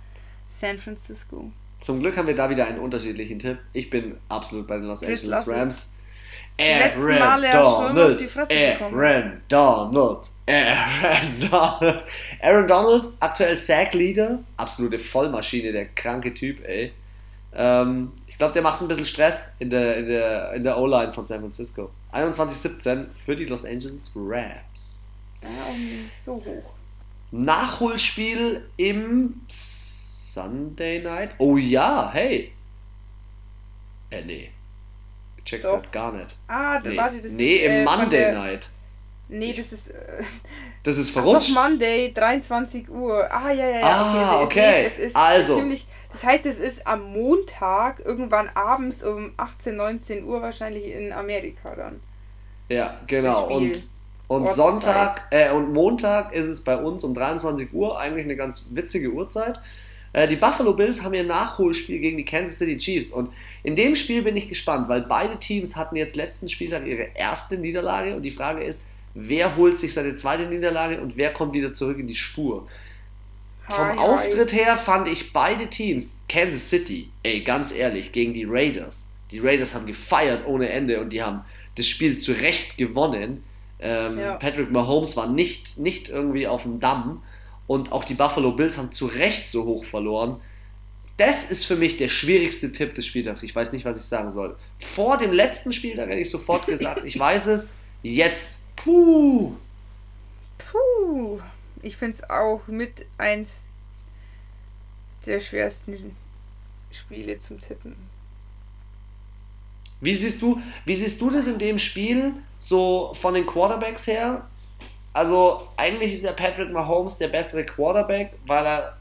[0.47, 1.51] San Francisco.
[1.81, 3.59] Zum Glück haben wir da wieder einen unterschiedlichen Tipp.
[3.73, 5.95] Ich bin absolut bei den Los Angeles Rams.
[6.59, 12.05] Aaron Male Donald, Aaron Donald, Aaron Donald.
[12.41, 16.93] Aaron Donald, aktuell Sack-Leader, absolute Vollmaschine, der kranke Typ, ey.
[17.55, 21.13] Ähm, ich glaube, der macht ein bisschen Stress in der, in der, in der O-Line
[21.13, 21.91] von San Francisco.
[22.13, 25.07] 21-17 für die Los Angeles Rams.
[25.43, 26.75] Nicht so hoch.
[27.31, 31.31] Nachholspiel im Sunday Night?
[31.39, 32.53] Oh ja, hey.
[34.11, 34.51] Äh, nee.
[35.49, 36.37] Check das gar nicht.
[36.47, 36.95] Ah, nee.
[36.95, 37.61] warte, das nee, ist.
[37.61, 38.69] Nee, im äh, Monday der, Night.
[39.29, 39.89] Nee, das ist.
[39.89, 40.23] Äh,
[40.83, 41.51] das ist verrutscht.
[41.51, 43.27] Ach, doch, Monday, 23 Uhr.
[43.31, 43.87] Ah, ja, ja, ja.
[43.87, 44.59] Ah, okay.
[44.61, 44.83] okay.
[44.87, 45.57] Es ist, also.
[45.57, 51.13] Ziemlich, das heißt, es ist am Montag, irgendwann abends um 18, 19 Uhr wahrscheinlich in
[51.15, 52.01] Amerika dann.
[52.69, 53.49] Ja, genau.
[53.49, 53.75] Und,
[54.29, 58.67] und Sonntag, äh, und Montag ist es bei uns um 23 Uhr, eigentlich eine ganz
[58.71, 59.59] witzige Uhrzeit.
[60.13, 63.31] Äh, die Buffalo Bills haben ihr Nachholspiel gegen die Kansas City Chiefs und
[63.63, 67.59] in dem Spiel bin ich gespannt, weil beide Teams hatten jetzt letzten Spieltag ihre erste
[67.59, 68.85] Niederlage und die Frage ist,
[69.15, 72.69] wer holt sich seine zweite Niederlage und wer kommt wieder zurück in die Spur.
[73.69, 74.59] Vom hi, Auftritt hi.
[74.59, 79.11] her fand ich beide Teams, Kansas City, ey, ganz ehrlich, gegen die Raiders.
[79.31, 81.43] Die Raiders haben gefeiert ohne Ende und die haben
[81.75, 83.45] das Spiel zu Recht gewonnen.
[83.81, 84.35] Ähm, ja.
[84.37, 87.23] Patrick Mahomes war nicht, nicht irgendwie auf dem Damm
[87.67, 90.41] und auch die Buffalo Bills haben zu Recht so hoch verloren.
[91.19, 93.43] Das ist für mich der schwierigste Tipp des Spieltags.
[93.43, 94.57] Ich weiß nicht, was ich sagen soll.
[94.79, 97.71] Vor dem letzten Spiel, da hätte ich sofort gesagt, ich weiß es.
[98.03, 99.53] Jetzt, puh.
[100.57, 101.41] Puh.
[101.83, 103.67] Ich finde es auch mit eins
[105.27, 106.17] der schwersten
[106.91, 107.97] Spiele zum Tippen.
[110.01, 114.49] Wie siehst du, wie siehst du das in dem Spiel so von den Quarterbacks her?
[115.19, 118.98] also eigentlich ist ja Patrick Mahomes der bessere Quarterback, weil er,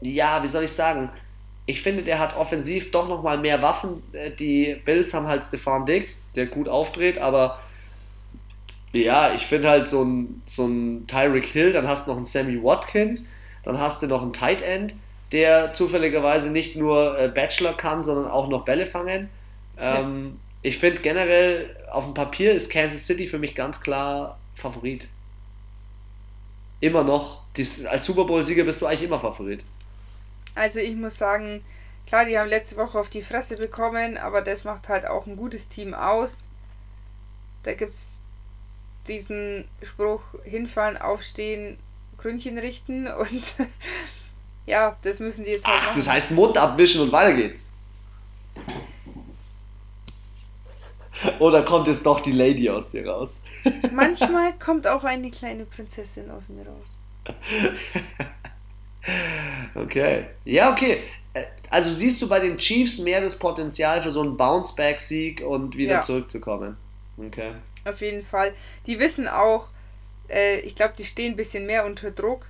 [0.00, 1.10] ja, wie soll ich sagen,
[1.66, 4.02] ich finde, der hat offensiv doch nochmal mehr Waffen.
[4.12, 7.60] Äh, die Bills haben halt Stefan Diggs, der gut aufdreht, aber
[8.92, 12.26] ja, ich finde halt so ein, so ein Tyreek Hill, dann hast du noch einen
[12.26, 13.30] Sammy Watkins,
[13.62, 14.94] dann hast du noch einen Tight End,
[15.30, 19.28] der zufälligerweise nicht nur äh, Bachelor kann, sondern auch noch Bälle fangen.
[19.82, 25.08] Ähm, ich finde generell, auf dem Papier ist Kansas City für mich ganz klar Favorit.
[26.80, 27.40] Immer noch.
[27.90, 29.64] Als Super Bowl-Sieger bist du eigentlich immer Favorit.
[30.54, 31.62] Also ich muss sagen,
[32.06, 35.36] klar, die haben letzte Woche auf die Fresse bekommen, aber das macht halt auch ein
[35.36, 36.48] gutes Team aus.
[37.62, 38.20] Da gibt es
[39.06, 41.78] diesen Spruch, hinfallen, aufstehen,
[42.18, 43.54] Gründchen richten und
[44.66, 45.98] ja, das müssen die jetzt halt Ach, machen.
[45.98, 47.72] das heißt Mund abwischen und weiter geht's.
[51.38, 53.42] Oder kommt jetzt doch die Lady aus dir raus?
[53.92, 57.34] Manchmal kommt auch eine kleine Prinzessin aus mir raus.
[59.74, 60.26] okay.
[60.44, 60.98] Ja, okay.
[61.34, 65.76] Äh, also siehst du bei den Chiefs mehr das Potenzial für so einen Bounce-Back-Sieg und
[65.76, 66.02] wieder ja.
[66.02, 66.76] zurückzukommen?
[67.16, 67.52] Okay.
[67.84, 68.52] Auf jeden Fall.
[68.86, 69.68] Die wissen auch,
[70.28, 72.46] äh, ich glaube, die stehen ein bisschen mehr unter Druck.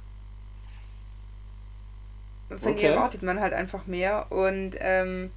[2.48, 2.82] Von okay.
[2.82, 4.26] ihr erwartet man halt einfach mehr.
[4.30, 5.30] Und ähm,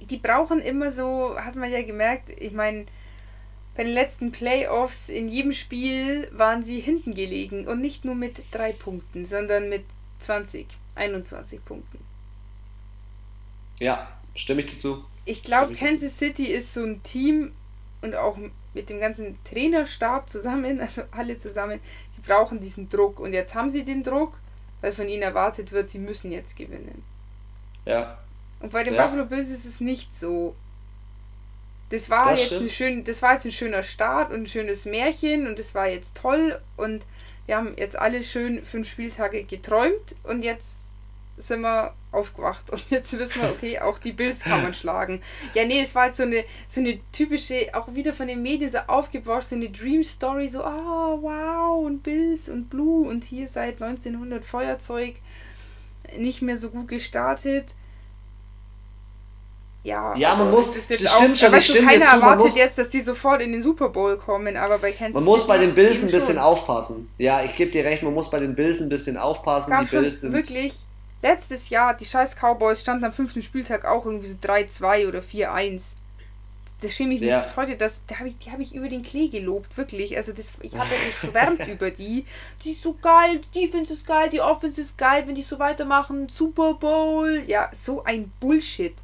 [0.00, 2.86] die brauchen immer so, hat man ja gemerkt, ich meine,
[3.74, 8.42] bei den letzten Playoffs in jedem Spiel waren sie hinten gelegen und nicht nur mit
[8.50, 9.84] drei Punkten, sondern mit
[10.18, 11.98] 20, 21 Punkten.
[13.78, 15.04] Ja, stimme ich dazu.
[15.24, 17.52] Ich glaube, Kansas City ist so ein Team
[18.02, 18.36] und auch
[18.74, 21.80] mit dem ganzen Trainerstab zusammen, also alle zusammen,
[22.16, 23.20] die brauchen diesen Druck.
[23.20, 24.38] Und jetzt haben sie den Druck,
[24.80, 27.02] weil von ihnen erwartet wird, sie müssen jetzt gewinnen.
[27.84, 28.18] Ja.
[28.60, 29.04] Und bei den ja.
[29.04, 30.54] Buffalo Bills ist es nicht so.
[31.92, 34.86] Das war das jetzt ein schön, das war jetzt ein schöner Start und ein schönes
[34.86, 37.04] Märchen und das war jetzt toll und
[37.44, 40.90] wir haben jetzt alle schön fünf Spieltage geträumt und jetzt
[41.36, 45.20] sind wir aufgewacht und jetzt wissen wir, okay, auch die Bills kann man schlagen.
[45.52, 48.70] Ja, nee, es war halt so eine, so eine typische, auch wieder von den Medien
[48.70, 53.46] so aufgebaut, so eine Dream Story, so, oh, wow, und Bills und Blue und hier
[53.48, 55.16] seit 1900 Feuerzeug
[56.16, 57.74] nicht mehr so gut gestartet.
[59.84, 62.90] Ja, ja man muss, das, das stimmt schon, das stimmt keiner erwartet muss, jetzt, dass
[62.90, 66.02] die sofort in den Super Bowl kommen, aber bei Kansas Man muss bei den Bills
[66.02, 66.38] ein bisschen schon.
[66.38, 67.10] aufpassen.
[67.18, 69.74] Ja, ich gebe dir recht, man muss bei den Bills ein bisschen aufpassen.
[69.82, 70.74] Die Bills sind wirklich
[71.20, 75.94] letztes Jahr, die scheiß Cowboys standen am fünften Spieltag auch irgendwie so 3-2 oder 4-1.
[76.80, 77.38] Das schäme ich mich ja.
[77.38, 80.16] bis heute, das, da hab ich, die habe ich über den Klee gelobt, wirklich.
[80.16, 82.24] Also das, ich habe ja geschwärmt über die.
[82.64, 85.60] Die ist so geil, die Defense ist geil, die Offense ist geil, wenn die so
[85.60, 86.28] weitermachen.
[86.28, 87.42] Super Bowl.
[87.46, 88.94] Ja, so ein Bullshit.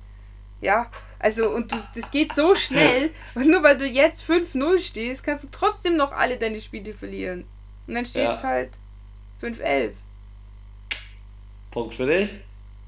[0.60, 5.24] Ja, also und du, das geht so schnell und nur weil du jetzt 5-0 stehst,
[5.24, 7.44] kannst du trotzdem noch alle deine Spiele verlieren.
[7.86, 8.42] Und dann stehst ja.
[8.42, 8.70] halt
[9.40, 9.92] 5-11.
[11.70, 12.30] Punkt für dich.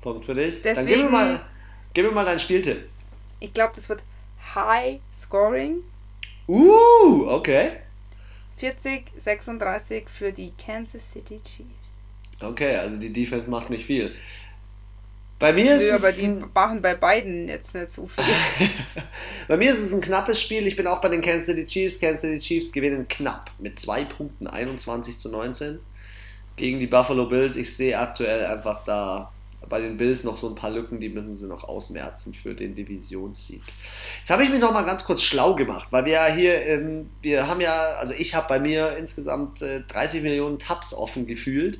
[0.00, 0.62] Punkt für dich.
[0.62, 1.46] Deswegen, dann gib mir mal,
[1.94, 2.88] gib mir mal deinen Spieltipp.
[3.40, 4.02] Ich glaube, das wird
[4.54, 5.82] High Scoring.
[6.48, 7.72] Uh, okay.
[8.56, 11.70] 40, 36 für die Kansas City Chiefs.
[12.40, 14.14] Okay, also die Defense macht nicht viel.
[15.40, 18.22] Bei mir ist Nö, aber die machen bei beiden jetzt nicht so viel.
[19.48, 20.66] bei mir ist es ein knappes Spiel.
[20.66, 21.98] Ich bin auch bei den Kansas City Chiefs.
[21.98, 25.80] Kansas City Chiefs gewinnen knapp mit zwei Punkten 21 zu 19
[26.56, 27.56] gegen die Buffalo Bills.
[27.56, 29.32] Ich sehe aktuell einfach da
[29.66, 32.74] bei den Bills noch so ein paar Lücken, die müssen sie noch ausmerzen für den
[32.74, 33.62] Divisionssieg.
[34.18, 37.08] Jetzt habe ich mich noch mal ganz kurz schlau gemacht, weil wir ja hier, ähm,
[37.22, 41.78] wir haben ja, also ich habe bei mir insgesamt äh, 30 Millionen Tabs offen gefühlt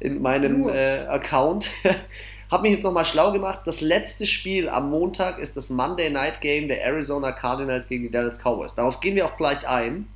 [0.00, 1.70] in meinem äh, Account.
[2.50, 3.62] Habe mich jetzt nochmal schlau gemacht.
[3.64, 8.10] Das letzte Spiel am Montag ist das Monday Night Game der Arizona Cardinals gegen die
[8.10, 8.74] Dallas Cowboys.
[8.74, 10.06] Darauf gehen wir auch gleich ein.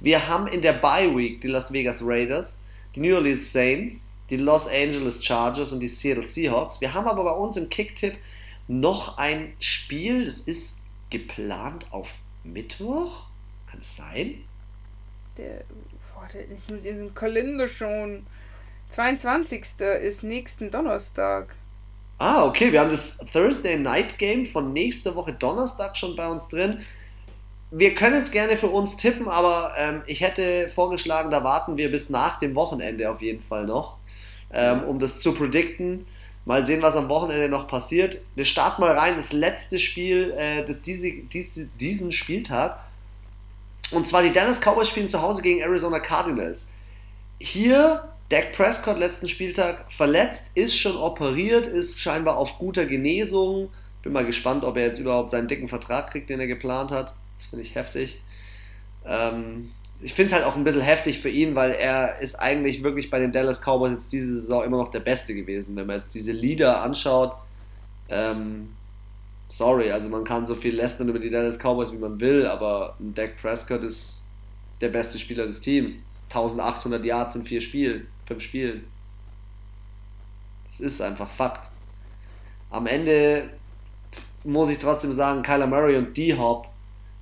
[0.00, 2.62] Wir haben in der Bye Week die Las Vegas Raiders,
[2.94, 6.80] die New Orleans Saints, die Los Angeles Chargers und die Seattle Seahawks.
[6.80, 8.16] Wir haben aber bei uns im Kicktipp
[8.68, 12.10] noch ein Spiel, das ist geplant auf
[12.42, 13.26] Mittwoch.
[13.70, 14.42] Kann es sein?
[15.36, 15.64] Der,
[16.14, 18.26] boah, der ist mit diesem Kalender schon.
[18.88, 19.80] 22.
[20.02, 21.54] ist nächsten Donnerstag.
[22.18, 26.48] Ah, okay, wir haben das Thursday Night Game von nächster Woche Donnerstag schon bei uns
[26.48, 26.80] drin.
[27.70, 31.90] Wir können es gerne für uns tippen, aber ähm, ich hätte vorgeschlagen, da warten wir
[31.90, 33.98] bis nach dem Wochenende auf jeden Fall noch,
[34.50, 36.06] ähm, um das zu predikten.
[36.46, 38.18] Mal sehen, was am Wochenende noch passiert.
[38.34, 42.78] Wir starten mal rein, das letzte Spiel äh, des diese, diese, diesen Spieltag.
[43.90, 46.72] Und zwar die Dallas Cowboys spielen zu Hause gegen Arizona Cardinals.
[47.38, 53.70] Hier Dak Prescott letzten Spieltag verletzt, ist schon operiert, ist scheinbar auf guter Genesung.
[54.02, 57.14] Bin mal gespannt, ob er jetzt überhaupt seinen dicken Vertrag kriegt, den er geplant hat.
[57.38, 58.20] Das finde ich heftig.
[59.04, 59.70] Ähm,
[60.00, 63.10] ich finde es halt auch ein bisschen heftig für ihn, weil er ist eigentlich wirklich
[63.10, 65.76] bei den Dallas Cowboys jetzt diese Saison immer noch der Beste gewesen.
[65.76, 67.36] Wenn man jetzt diese Lieder anschaut,
[68.08, 68.70] ähm,
[69.48, 72.96] sorry, also man kann so viel lästern über die Dallas Cowboys, wie man will, aber
[72.98, 74.26] Dak Prescott ist
[74.80, 76.08] der beste Spieler des Teams.
[76.28, 78.84] 1800 Yards in vier Spielen fünf Spielen.
[80.66, 81.70] Das ist einfach Fakt.
[82.70, 83.50] Am Ende
[84.44, 86.68] muss ich trotzdem sagen, Kyler Murray und D-Hop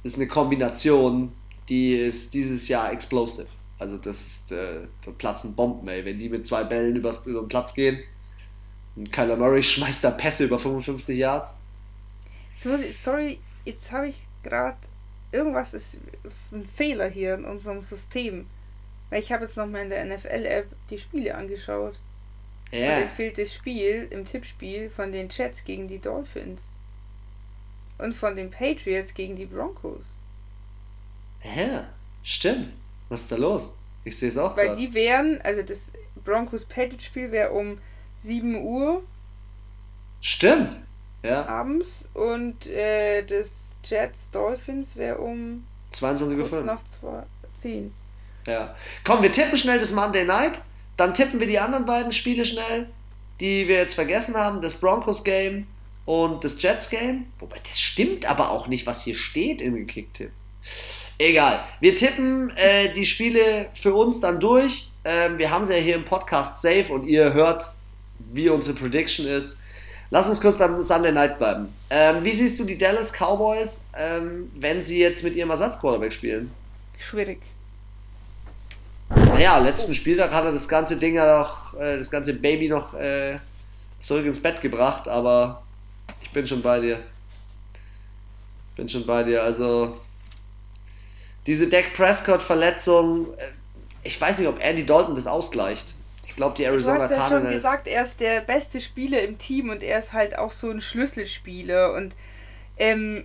[0.02, 1.32] ist eine Kombination,
[1.68, 3.46] die ist dieses Jahr explosive.
[3.78, 6.04] Also das ist, äh, da platzen Bomben, ey.
[6.04, 7.98] Wenn die mit zwei Bällen übers, über den Platz gehen
[8.96, 11.54] und Kyler Murray schmeißt da Pässe über 55 Yards.
[12.54, 14.76] Jetzt muss ich, sorry, jetzt habe ich gerade
[15.32, 15.98] irgendwas ist
[16.52, 18.46] ein Fehler hier in unserem System.
[19.10, 21.98] Weil ich habe jetzt nochmal in der NFL-App die Spiele angeschaut.
[22.70, 22.96] Ja.
[22.96, 26.74] Und es fehlt das Spiel im Tippspiel von den Jets gegen die Dolphins.
[27.98, 30.04] Und von den Patriots gegen die Broncos.
[31.44, 31.86] Ja,
[32.24, 32.72] stimmt.
[33.08, 33.78] Was ist da los?
[34.04, 34.56] Ich sehe es auch.
[34.56, 34.78] Weil grad.
[34.78, 35.92] die wären, also das
[36.24, 37.78] Broncos-Patriots-Spiel wäre um
[38.18, 39.02] 7 Uhr.
[40.20, 40.82] Stimmt.
[41.22, 41.46] Ja.
[41.46, 46.62] Abends und äh, das Jets Dolphins wäre um 22 Uhr.
[46.62, 47.22] Nach 2,
[47.54, 47.94] 10.
[48.46, 48.74] Ja.
[49.04, 50.60] Komm, wir tippen schnell das Monday Night,
[50.96, 52.88] dann tippen wir die anderen beiden Spiele schnell,
[53.40, 55.66] die wir jetzt vergessen haben, das Broncos Game
[56.04, 57.26] und das Jets Game.
[57.38, 60.30] Wobei, das stimmt aber auch nicht, was hier steht im Gekickt-Tipp.
[61.18, 61.64] Egal.
[61.80, 64.88] Wir tippen äh, die Spiele für uns dann durch.
[65.04, 67.64] Ähm, wir haben sie ja hier im Podcast safe und ihr hört,
[68.32, 69.60] wie unsere Prediction ist.
[70.10, 71.72] Lass uns kurz beim Sunday Night bleiben.
[71.90, 76.52] Ähm, wie siehst du die Dallas Cowboys, ähm, wenn sie jetzt mit ihrem Ersatzquarterback spielen?
[76.98, 77.40] Schwierig.
[79.08, 82.94] Naja, letzten Spieltag hat er das ganze Ding ja noch, äh, das ganze Baby noch
[82.94, 83.38] äh,
[84.00, 85.62] zurück ins Bett gebracht, aber
[86.22, 87.00] ich bin schon bei dir.
[88.76, 89.42] Bin schon bei dir.
[89.42, 90.00] Also,
[91.46, 93.50] diese Dak Prescott-Verletzung, äh,
[94.02, 95.94] ich weiß nicht, ob Andy Dalton das ausgleicht.
[96.26, 97.10] Ich glaube, die Arizona Cardinals.
[97.10, 100.12] Du hast ja schon gesagt, er ist der beste Spieler im Team und er ist
[100.12, 101.92] halt auch so ein Schlüsselspieler.
[101.92, 102.14] Und
[102.76, 103.24] ähm,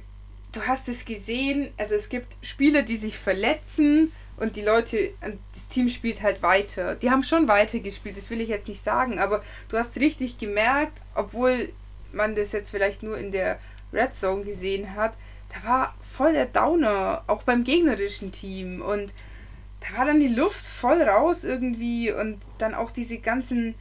[0.51, 5.11] du hast es gesehen, also es gibt Spieler, die sich verletzen und die Leute,
[5.53, 6.95] das Team spielt halt weiter.
[6.95, 10.37] Die haben schon weiter gespielt, das will ich jetzt nicht sagen, aber du hast richtig
[10.37, 11.69] gemerkt, obwohl
[12.11, 13.59] man das jetzt vielleicht nur in der
[13.93, 15.13] Red Zone gesehen hat,
[15.49, 18.81] da war voll der Downer, auch beim gegnerischen Team.
[18.81, 19.13] Und
[19.81, 23.75] da war dann die Luft voll raus irgendwie und dann auch diese ganzen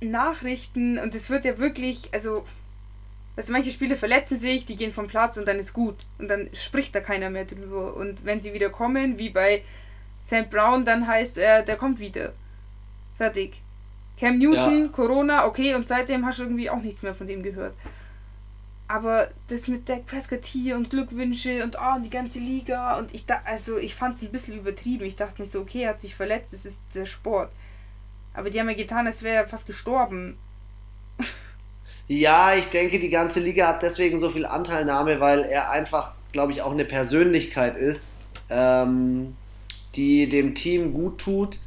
[0.00, 2.44] Nachrichten und es wird ja wirklich, also,
[3.36, 6.50] also manche Spiele verletzen sich, die gehen vom Platz und dann ist gut und dann
[6.52, 9.62] spricht da keiner mehr drüber und wenn sie wieder kommen, wie bei
[10.24, 10.50] St.
[10.50, 12.32] Brown, dann heißt er, der kommt wieder.
[13.16, 13.60] Fertig.
[14.18, 14.88] Cam Newton, ja.
[14.88, 17.74] Corona, okay, und seitdem hast du irgendwie auch nichts mehr von dem gehört.
[18.86, 23.24] Aber das mit Dak Prescott hier und Glückwünsche und oh, die ganze Liga und ich
[23.24, 25.04] da, also ich fand es ein bisschen übertrieben.
[25.06, 27.50] Ich dachte mir so, okay, er hat sich verletzt, es ist der Sport.
[28.34, 30.36] Aber die haben ja getan, als wäre er fast gestorben.
[32.20, 36.52] Ja, ich denke, die ganze Liga hat deswegen so viel Anteilnahme, weil er einfach, glaube
[36.52, 38.20] ich, auch eine Persönlichkeit ist,
[38.50, 39.34] ähm,
[39.94, 41.58] die dem Team gut tut.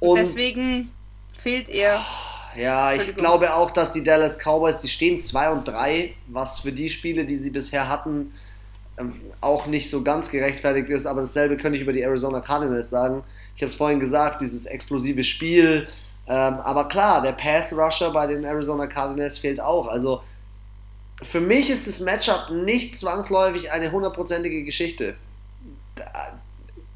[0.00, 0.90] Und deswegen
[1.36, 2.02] fehlt er.
[2.56, 6.72] Ja, ich glaube auch, dass die Dallas Cowboys, die stehen 2 und 3, was für
[6.72, 8.32] die Spiele, die sie bisher hatten,
[8.98, 11.04] ähm, auch nicht so ganz gerechtfertigt ist.
[11.04, 13.22] Aber dasselbe könnte ich über die Arizona Cardinals sagen.
[13.54, 15.88] Ich habe es vorhin gesagt, dieses explosive Spiel.
[16.28, 19.86] Ähm, aber klar, der Pass-Rusher bei den Arizona Cardinals fehlt auch.
[19.86, 20.22] Also
[21.22, 25.14] für mich ist das Matchup nicht zwangsläufig eine hundertprozentige Geschichte.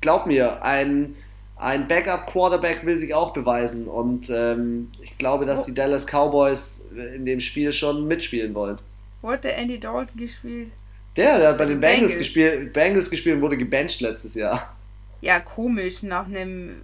[0.01, 1.15] Glaub mir, ein
[1.61, 7.27] ein Backup-Quarterback will sich auch beweisen und ähm, ich glaube, dass die Dallas Cowboys in
[7.27, 8.79] dem Spiel schon mitspielen wollen.
[9.21, 10.73] Wo hat der Andy Dalton gespielt?
[11.17, 14.75] Der, der hat bei den Bengals, Bengals gespielt, Bengals gespielt und wurde gebencht letztes Jahr.
[15.21, 16.81] Ja, komisch, nach einem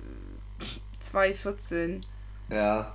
[1.02, 2.02] 2-14.
[2.48, 2.93] Ja.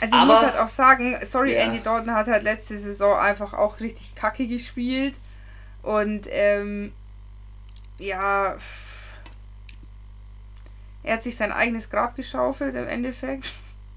[0.00, 1.60] Also ich Aber, muss halt auch sagen, sorry, ja.
[1.60, 5.14] Andy Dalton hat halt letzte Saison einfach auch richtig kacke gespielt.
[5.82, 6.92] Und ähm,
[7.98, 8.56] ja,
[11.02, 13.52] er hat sich sein eigenes Grab geschaufelt im Endeffekt.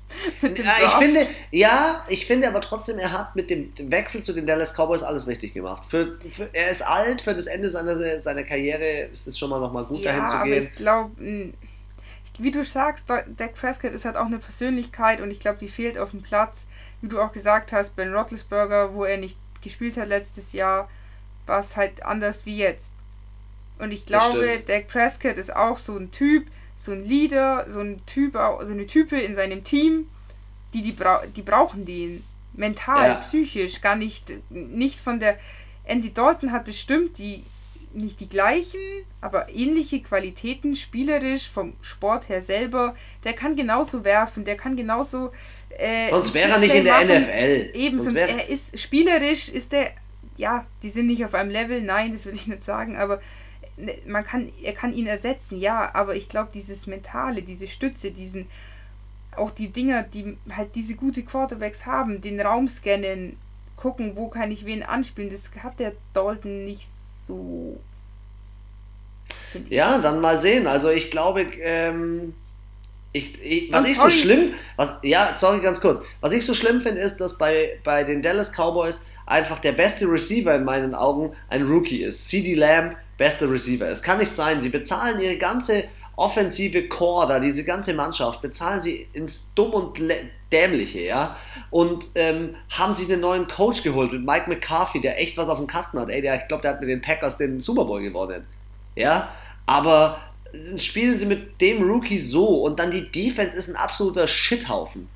[0.42, 1.20] ja, ich finde,
[1.52, 5.28] ja, ich finde aber trotzdem, er hat mit dem Wechsel zu den Dallas Cowboys alles
[5.28, 5.84] richtig gemacht.
[5.90, 9.60] Für, für, er ist alt, für das Ende seiner, seiner Karriere ist es schon mal
[9.60, 10.54] nochmal gut, ja, dahin zu gehen.
[10.54, 11.54] Aber ich glaube,
[12.40, 15.98] wie du sagst, Dak Prescott ist halt auch eine Persönlichkeit und ich glaube, die fehlt
[15.98, 16.68] auf dem Platz.
[17.02, 20.90] Wie du auch gesagt hast, Ben Roethlisberger, wo er nicht gespielt hat letztes Jahr,
[21.46, 22.94] war es halt anders wie jetzt.
[23.78, 28.06] Und ich glaube, Dak Prescott ist auch so ein Typ, so ein Leader, so ein
[28.06, 30.10] Typ, so eine Type in seinem Team,
[30.74, 32.24] die, die, bra die brauchen den.
[32.54, 33.16] Mental, ja.
[33.16, 35.38] psychisch, gar nicht, nicht von der.
[35.84, 37.44] Andy Dalton hat bestimmt die,
[37.96, 38.80] nicht die gleichen,
[39.22, 42.96] aber ähnliche Qualitäten, spielerisch, vom Sport her selber.
[43.24, 45.32] Der kann genauso werfen, der kann genauso.
[45.70, 47.24] Äh, Sonst wäre er nicht in der machen.
[47.24, 47.72] NFL.
[47.74, 49.92] Eben, Sonst er ist spielerisch, ist der.
[50.38, 53.22] Ja, die sind nicht auf einem Level, nein, das will ich nicht sagen, aber
[53.78, 58.12] Ne, man kann, er kann ihn ersetzen, ja, aber ich glaube, dieses Mentale, diese Stütze,
[58.12, 58.48] diesen,
[59.36, 63.38] auch die Dinger, die halt diese gute Quarterbacks haben, den Raum scannen,
[63.76, 66.88] gucken, wo kann ich wen anspielen, das hat der Dalton nicht
[67.28, 67.80] so.
[69.70, 70.68] Ja, dann mal sehen.
[70.68, 72.34] Also ich glaube, ähm,
[73.14, 76.02] ich, ich, was ich so schlimm, was, ja, sorry, ganz kurz.
[76.20, 80.06] Was ich so schlimm finde, ist, dass bei, bei den Dallas Cowboys einfach der beste
[80.06, 82.28] Receiver in meinen Augen ein Rookie ist.
[82.28, 83.88] CD Lamb beste Receiver.
[83.88, 85.86] Es kann nicht sein, sie bezahlen ihre ganze
[86.18, 90.00] offensive Core da, diese ganze Mannschaft, bezahlen sie ins Dumm und
[90.52, 91.38] Dämliche, ja,
[91.72, 95.58] und ähm, haben sich einen neuen Coach geholt mit Mike McCarthy, der echt was auf
[95.58, 96.10] dem Kasten hat.
[96.10, 98.46] Ey, der, ich glaube, der hat mit den Packers den Super Bowl gewonnen,
[98.96, 99.34] ja,
[99.66, 100.22] aber
[100.78, 105.10] spielen sie mit dem Rookie so und dann die Defense ist ein absoluter Shithaufen.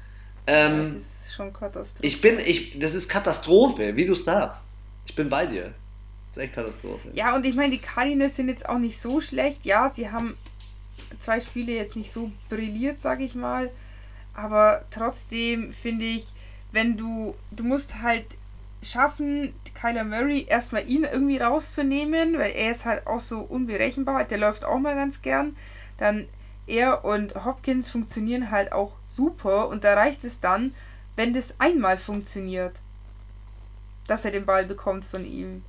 [0.48, 2.08] Ähm, ja, das ist schon Katastrophe.
[2.08, 4.66] Ich bin, ich, das ist Katastrophe, wie du sagst.
[5.06, 5.74] Ich bin bei dir.
[6.30, 7.10] Das ist echt Katastrophe.
[7.14, 9.66] Ja, und ich meine, die Cardinals sind jetzt auch nicht so schlecht.
[9.66, 10.38] Ja, sie haben
[11.20, 13.70] zwei Spiele jetzt nicht so brilliert, sag ich mal.
[14.40, 16.32] Aber trotzdem finde ich,
[16.72, 18.26] wenn du, du musst halt
[18.82, 24.38] schaffen, Kyler Murray erstmal ihn irgendwie rauszunehmen, weil er ist halt auch so unberechenbar, der
[24.38, 25.58] läuft auch mal ganz gern.
[25.98, 26.28] Dann
[26.68, 30.74] er und Hopkins funktionieren halt auch super und da reicht es dann,
[31.18, 32.80] wenn das einmal funktioniert,
[34.08, 35.64] dass er den Ball bekommt von ihm.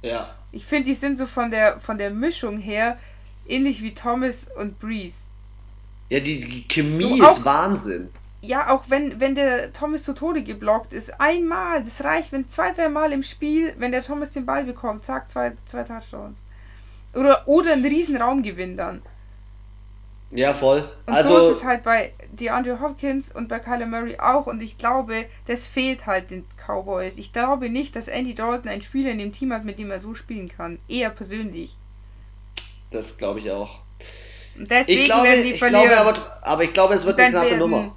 [0.00, 0.34] Ja.
[0.50, 2.98] Ich finde, die sind so von der, von der Mischung her
[3.46, 5.23] ähnlich wie Thomas und Breeze.
[6.08, 8.10] Ja, die, Chemie so ist auch, Wahnsinn.
[8.42, 12.72] Ja, auch wenn, wenn der Thomas zu Tode geblockt ist, einmal, das reicht, wenn zwei,
[12.72, 16.42] dreimal im Spiel, wenn der Thomas den Ball bekommt, zack, zwei, zwei Touchdowns.
[17.14, 19.02] Oder, oder einen riesen Raumgewinn dann.
[20.34, 20.88] Ja, voll.
[21.06, 24.48] Und also, so ist es halt bei DeAndre Hopkins und bei Kyler Murray auch.
[24.48, 27.18] Und ich glaube, das fehlt halt den Cowboys.
[27.18, 30.00] Ich glaube nicht, dass Andy Dalton einen Spieler in dem Team hat, mit dem er
[30.00, 30.80] so spielen kann.
[30.88, 31.76] Eher persönlich.
[32.90, 33.83] Das glaube ich auch.
[34.56, 35.88] Deswegen ich glaube, werden die verlieren.
[35.88, 37.94] Glaube aber, aber ich glaube, es wird eine knappe Nummer.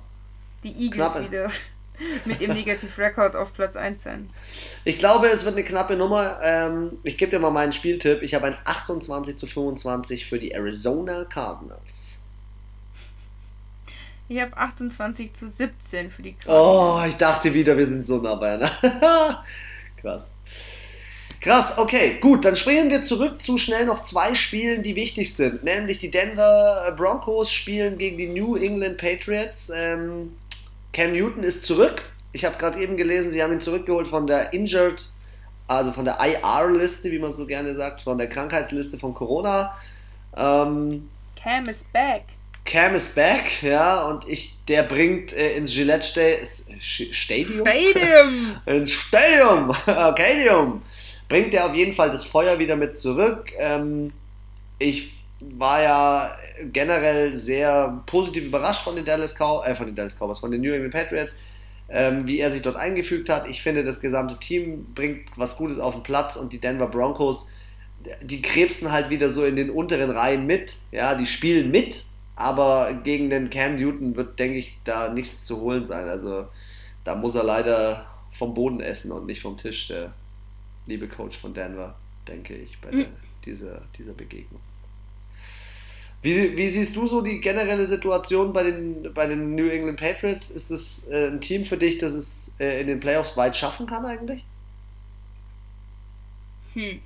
[0.63, 1.25] Die Eagles knappe.
[1.25, 1.51] wieder
[2.25, 4.29] mit ihrem Negativ-Rekord auf Platz 1 sein.
[4.83, 6.39] Ich glaube, es wird eine knappe Nummer.
[6.41, 8.21] Ähm, ich gebe dir mal meinen Spieltipp.
[8.21, 12.19] Ich habe ein 28 zu 25 für die Arizona Cardinals.
[14.29, 16.61] Ich habe 28 zu 17 für die Cardinals.
[16.61, 19.43] Oh, ich dachte wieder, wir sind so nah beieinander.
[20.01, 20.29] Krass.
[21.39, 25.63] Krass, okay, gut, dann springen wir zurück zu schnell noch zwei Spielen, die wichtig sind.
[25.63, 29.71] Nämlich die Denver Broncos spielen gegen die New England Patriots.
[29.75, 30.33] Ähm,
[30.93, 32.09] Cam Newton ist zurück.
[32.31, 35.03] Ich habe gerade eben gelesen, sie haben ihn zurückgeholt von der Injured,
[35.67, 39.75] also von der IR-Liste, wie man so gerne sagt, von der Krankheitsliste von Corona.
[40.35, 42.23] Ähm, Cam is back.
[42.65, 46.21] Cam is back, ja, und ich, der bringt äh, ins Gillette Sta
[46.81, 47.65] Stadium?
[47.65, 48.61] Stadium!
[48.65, 49.73] ins Stadium!
[49.83, 50.81] Stadium!
[51.29, 53.51] Bringt er auf jeden Fall das Feuer wieder mit zurück.
[53.57, 54.11] Ähm,
[54.79, 56.31] ich war ja
[56.71, 60.61] generell sehr positiv überrascht von den Dallas, Cow äh, von den Dallas Cowboys, von den
[60.61, 61.35] New England Patriots,
[61.89, 63.47] ähm, wie er sich dort eingefügt hat.
[63.47, 67.47] Ich finde, das gesamte Team bringt was Gutes auf den Platz und die Denver Broncos,
[68.21, 70.75] die krebsen halt wieder so in den unteren Reihen mit.
[70.91, 72.05] Ja, die spielen mit,
[72.35, 76.07] aber gegen den Cam Newton wird, denke ich, da nichts zu holen sein.
[76.07, 76.47] Also
[77.03, 80.13] da muss er leider vom Boden essen und nicht vom Tisch, der
[80.87, 81.95] liebe Coach von Denver,
[82.27, 82.99] denke ich, bei mhm.
[82.99, 83.07] der,
[83.45, 84.61] dieser, dieser Begegnung.
[86.23, 90.49] Wie, wie, siehst du so die generelle Situation bei den, bei den New England Patriots?
[90.49, 93.85] Ist es äh, ein Team für dich, das es äh, in den Playoffs weit schaffen
[93.85, 94.43] kann eigentlich?
[96.73, 96.99] Hm.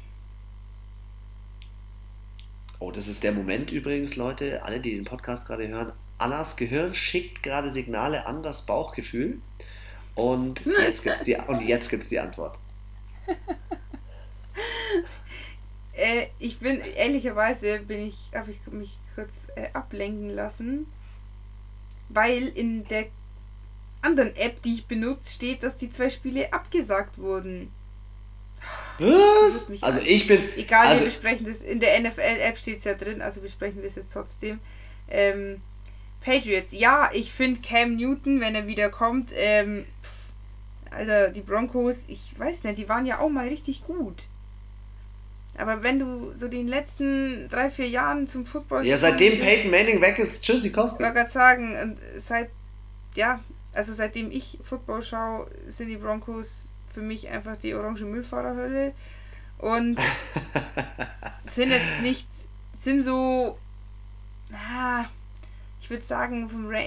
[2.79, 5.91] Oh, das ist der Moment übrigens, Leute, alle, die den Podcast gerade hören.
[6.17, 9.39] Annas Gehirn schickt gerade Signale an das Bauchgefühl.
[10.15, 11.37] Und jetzt gibt es die,
[12.09, 12.57] die Antwort.
[15.93, 20.87] Äh, ich bin, ehrlicherweise bin ich, habe ich mich kurz äh, ablenken lassen,
[22.09, 23.07] weil in der
[24.01, 27.71] anderen App, die ich benutze, steht, dass die zwei Spiele abgesagt wurden.
[28.99, 29.71] Was?
[29.81, 30.49] Also ich bin.
[30.55, 31.61] Egal, also wir besprechen das.
[31.61, 34.59] In der NFL-App steht es ja drin, also besprechen wir es jetzt trotzdem.
[35.09, 35.61] Ähm,
[36.23, 39.85] Patriots, ja, ich finde Cam Newton, wenn er wieder kommt, ähm,
[40.91, 44.27] Alter, die Broncos, ich weiß nicht, die waren ja auch mal richtig gut.
[45.57, 48.85] Aber wenn du so den letzten drei, vier Jahren zum Football.
[48.85, 51.03] Ja, seitdem bist, Peyton Manning weg ist, tschüssi, Kosten.
[51.03, 52.49] Ich wollte gerade sagen, seit,
[53.15, 53.39] ja,
[53.73, 58.93] also seitdem ich Football schaue, sind die Broncos für mich einfach die orange Müllfahrerhölle.
[59.57, 59.99] Und
[61.45, 62.27] sind jetzt nicht,
[62.73, 63.57] sind so,
[64.53, 65.05] ah,
[65.79, 66.83] ich würde sagen, vom, Ra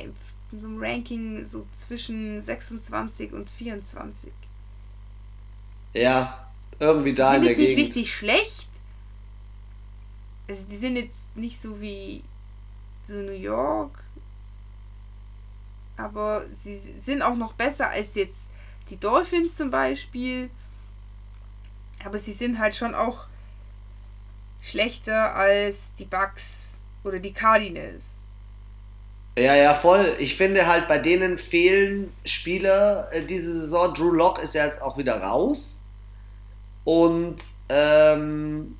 [0.61, 4.33] vom Ranking so zwischen 26 und 24.
[5.93, 7.69] Ja, irgendwie da die in der Gegend.
[7.69, 8.69] sind nicht richtig schlecht.
[10.49, 12.23] Also die sind jetzt nicht so wie
[13.07, 14.03] so New York.
[15.97, 18.49] Aber sie sind auch noch besser als jetzt
[18.91, 20.51] die Dolphins zum Beispiel.
[22.05, 23.27] Aber sie sind halt schon auch
[24.61, 26.73] schlechter als die Bucks
[27.05, 28.05] oder die Cardinals.
[29.37, 30.15] Ja, ja, voll.
[30.19, 33.93] Ich finde halt, bei denen fehlen Spieler äh, diese Saison.
[33.93, 35.83] Drew Lock ist ja jetzt auch wieder raus.
[36.85, 37.37] Und
[37.69, 38.77] ähm,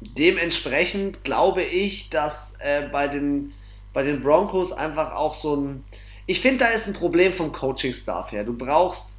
[0.00, 3.52] dementsprechend glaube ich, dass äh, bei, den,
[3.92, 5.84] bei den Broncos einfach auch so ein
[6.26, 8.44] ich finde, da ist ein Problem vom Coaching-Staff her.
[8.44, 9.18] Du brauchst,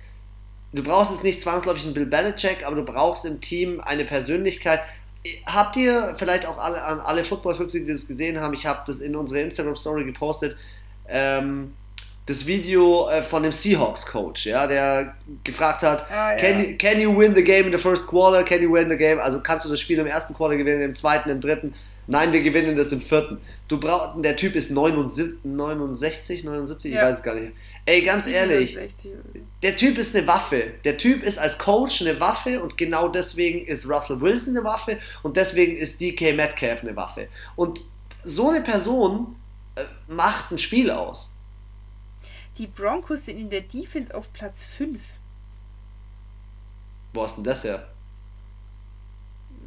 [0.74, 4.82] du brauchst jetzt nicht zwangsläufig einen Bill Belichick, aber du brauchst im Team eine Persönlichkeit.
[5.46, 9.02] Habt ihr vielleicht auch alle, an alle Football-Füchse, die das gesehen haben, ich habe das
[9.02, 10.56] in unsere Instagram-Story gepostet,
[11.08, 11.74] ähm,
[12.26, 16.38] das Video äh, von dem Seahawks-Coach, ja, der gefragt hat, ah, ja.
[16.38, 18.98] can, you, can you win the game in the first quarter, can you win the
[18.98, 21.74] game, also kannst du das Spiel im ersten Quarter gewinnen, im zweiten, im dritten,
[22.08, 23.40] Nein, wir gewinnen das im vierten.
[23.68, 27.00] Du brauchst, der Typ ist 69, 69 79, ja.
[27.00, 27.54] ich weiß es gar nicht.
[27.88, 28.76] Ey, ganz 67.
[28.82, 30.74] ehrlich, der Typ ist eine Waffe.
[30.84, 35.00] Der Typ ist als Coach eine Waffe und genau deswegen ist Russell Wilson eine Waffe
[35.22, 37.28] und deswegen ist DK Metcalf eine Waffe.
[37.56, 37.82] Und
[38.24, 39.36] so eine Person
[39.76, 41.32] äh, macht ein Spiel aus.
[42.58, 45.00] Die Broncos sind in der Defense auf Platz 5.
[47.14, 47.88] Wo hast denn das her?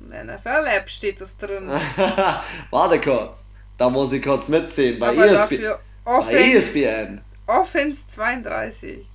[0.08, 1.68] NFL-App steht das drin.
[2.70, 3.48] Warte kurz.
[3.76, 4.98] Da muss ich kurz mitziehen.
[4.98, 7.20] Bei, Aber ESP dafür bei ESPN.
[7.48, 9.06] Offense 32.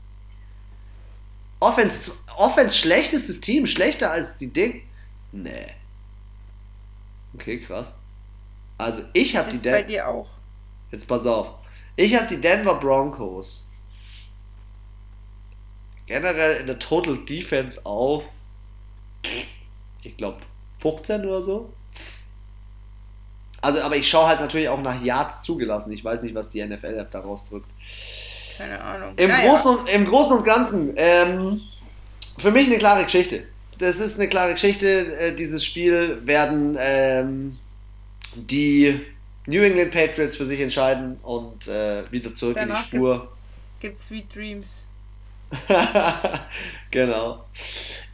[1.59, 4.83] Offense, Offense schlechtestes Team, schlechter als die Ding.
[5.31, 5.67] Nee.
[7.35, 7.95] Okay, krass.
[8.77, 9.77] Also ich habe die Denver.
[9.77, 10.29] bei dir auch.
[10.91, 11.55] Jetzt pass auf.
[11.95, 13.69] Ich habe die Denver Broncos
[16.05, 18.25] generell in der Total Defense auf,
[20.01, 20.39] ich glaube,
[20.79, 21.73] 15 oder so.
[23.61, 25.91] Also, aber ich schaue halt natürlich auch nach Yards zugelassen.
[25.93, 27.69] Ich weiß nicht, was die NFL-App da rausdrückt.
[28.57, 29.13] Keine Ahnung.
[29.17, 29.49] Im, naja.
[29.49, 31.61] Großen, und, Im Großen und Ganzen, ähm,
[32.37, 33.43] für mich eine klare Geschichte.
[33.79, 35.17] Das ist eine klare Geschichte.
[35.17, 37.57] Äh, dieses Spiel werden ähm,
[38.35, 39.01] die
[39.45, 43.31] New England Patriots für sich entscheiden und äh, wieder zurück Danach in die Spur.
[43.79, 44.67] Gibt Sweet Dreams.
[46.91, 47.43] genau.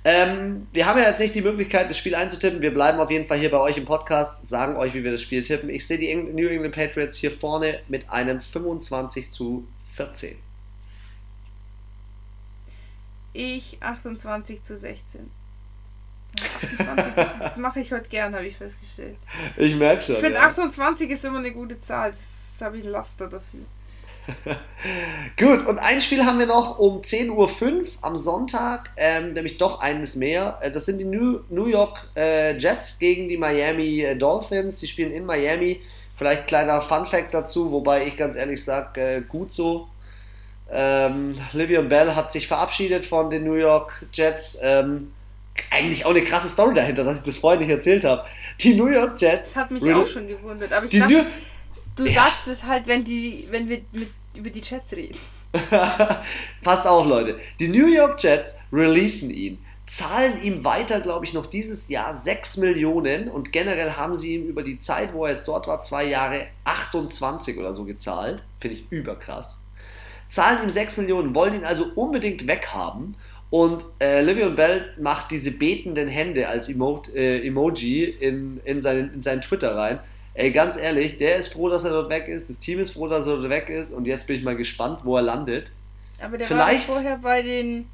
[0.03, 2.61] Ähm, wir haben ja jetzt nicht die Möglichkeit, das Spiel einzutippen.
[2.61, 5.21] Wir bleiben auf jeden Fall hier bei euch im Podcast, sagen euch, wie wir das
[5.21, 5.69] Spiel tippen.
[5.69, 9.67] Ich sehe die New England Patriots hier vorne mit einem 25 zu
[9.99, 10.37] 14.
[13.33, 15.29] Ich 28 zu 16.
[16.77, 19.17] 28, das mache ich heute gern, habe ich festgestellt.
[19.57, 20.15] Ich merke schon.
[20.15, 20.45] Ich finde ja.
[20.45, 22.11] 28 ist immer eine gute Zahl.
[22.11, 23.59] Das habe ich Laster dafür.
[25.37, 29.81] Gut, und ein Spiel haben wir noch um 10.05 Uhr am Sonntag, ähm, nämlich doch
[29.81, 30.59] eines mehr.
[30.61, 34.79] Äh, das sind die New, New York äh, Jets gegen die Miami äh, Dolphins.
[34.79, 35.81] Die spielen in Miami.
[36.19, 39.87] Vielleicht kleiner Fun Fact dazu, wobei ich ganz ehrlich sage, äh, gut so.
[40.69, 44.59] Ähm, Livion Bell hat sich verabschiedet von den New York Jets.
[44.61, 45.13] Ähm,
[45.71, 48.25] eigentlich auch eine krasse Story dahinter, dass ich das vorhin nicht erzählt habe.
[48.59, 49.53] Die New York Jets.
[49.53, 51.23] Das hat mich auch schon gewundert, aber ich dachte, New
[51.95, 52.13] du ja.
[52.13, 55.17] sagst es halt, wenn, die, wenn wir mit, über die Jets reden.
[56.61, 57.39] Passt auch, Leute.
[57.61, 59.57] Die New York Jets releasen ihn,
[59.89, 64.47] zahlen ihm weiter, glaube ich, noch dieses Jahr 6 Millionen und generell haben sie ihm
[64.47, 68.43] über die Zeit, wo er jetzt dort war, zwei Jahre 28 oder so gezahlt.
[68.59, 69.61] Finde ich überkrass.
[70.29, 73.15] Zahlen ihm 6 Millionen, wollen ihn also unbedingt weghaben
[73.49, 79.11] und äh, Livion Bell macht diese betenden Hände als Emo äh, Emoji in, in, seinen,
[79.15, 79.99] in seinen Twitter rein.
[80.35, 82.47] Ey, ganz ehrlich, der ist froh, dass er dort weg ist.
[82.47, 83.91] Das Team ist froh, dass er dort weg ist.
[83.91, 85.71] Und jetzt bin ich mal gespannt, wo er landet.
[86.21, 87.87] Aber der Vielleicht, war vorher bei den.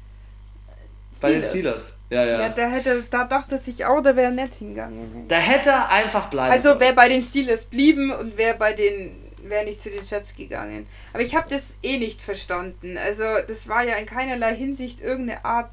[1.20, 2.40] Bei den Steelers, ja, ja.
[2.40, 5.26] Ja, da, hätte, da dachte sich auch, da wäre nett hingegangen.
[5.28, 9.26] Da hätte er einfach bleiben Also wäre bei den Steelers blieben und wäre bei den
[9.48, 10.86] wäre nicht zu den Jets gegangen.
[11.12, 12.98] Aber ich habe das eh nicht verstanden.
[12.98, 15.72] Also das war ja in keinerlei Hinsicht irgendeine Art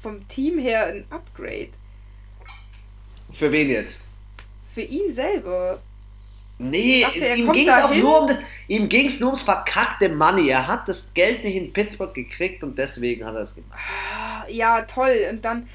[0.00, 1.70] vom Team her ein Upgrade.
[3.32, 4.02] Für wen jetzt?
[4.74, 5.80] Für ihn selber.
[6.58, 10.08] Nee, dachte, ihm ging es auch nur um das, ihm ging es nur ums verkackte
[10.08, 10.48] Money.
[10.48, 13.78] Er hat das Geld nicht in Pittsburgh gekriegt und deswegen hat er es gemacht.
[13.78, 15.26] Ah, ja, toll.
[15.30, 15.68] Und dann,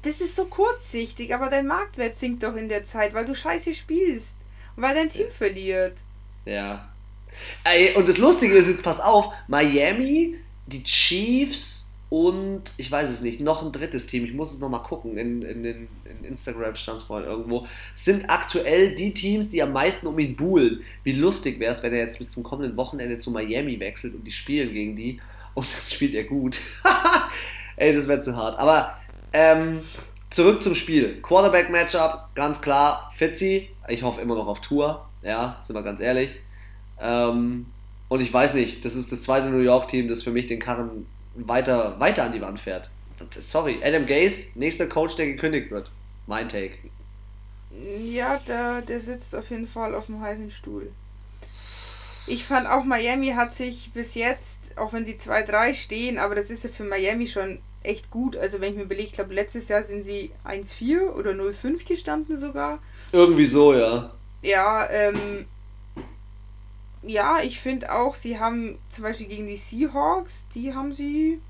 [0.00, 3.74] das ist so kurzsichtig, aber dein Marktwert sinkt doch in der Zeit, weil du scheiße
[3.74, 4.36] spielst.
[4.74, 5.32] Und weil dein Team ja.
[5.32, 5.98] verliert.
[6.46, 6.88] Ja.
[7.94, 11.81] Und das Lustige ist jetzt, pass auf, Miami, die Chiefs
[12.12, 15.40] und ich weiß es nicht, noch ein drittes Team, ich muss es nochmal gucken, in,
[15.40, 20.06] in, in, in Instagram stand es vorhin irgendwo, sind aktuell die Teams, die am meisten
[20.06, 20.82] um ihn buhlen.
[21.04, 24.26] Wie lustig wäre es, wenn er jetzt bis zum kommenden Wochenende zu Miami wechselt und
[24.26, 25.20] die spielen gegen die
[25.54, 26.58] und dann spielt er gut.
[27.76, 28.58] Ey, das wäre zu hart.
[28.58, 28.94] Aber
[29.32, 29.80] ähm,
[30.28, 31.22] zurück zum Spiel.
[31.22, 36.40] Quarterback-Matchup, ganz klar, Fitzy, ich hoffe immer noch auf Tour, ja, sind wir ganz ehrlich.
[37.00, 37.64] Ähm,
[38.10, 41.06] und ich weiß nicht, das ist das zweite New York-Team, das für mich den Karren
[41.34, 42.90] weiter, weiter an die Wand fährt.
[43.38, 45.90] Sorry, Adam Gaze, nächster Coach, der gekündigt wird.
[46.26, 46.76] Mein Take.
[48.02, 50.90] Ja, der, der sitzt auf jeden Fall auf dem heißen Stuhl.
[52.26, 56.50] Ich fand auch Miami hat sich bis jetzt, auch wenn sie 2-3 stehen, aber das
[56.50, 58.36] ist ja für Miami schon echt gut.
[58.36, 62.36] Also wenn ich mir überlege, ich glaube letztes Jahr sind sie 1-4 oder 0-5 gestanden
[62.36, 62.78] sogar.
[63.10, 64.12] Irgendwie so, ja.
[64.42, 65.46] Ja, ähm,
[67.02, 71.40] ja, ich finde auch, sie haben zum Beispiel gegen die Seahawks, die haben sie.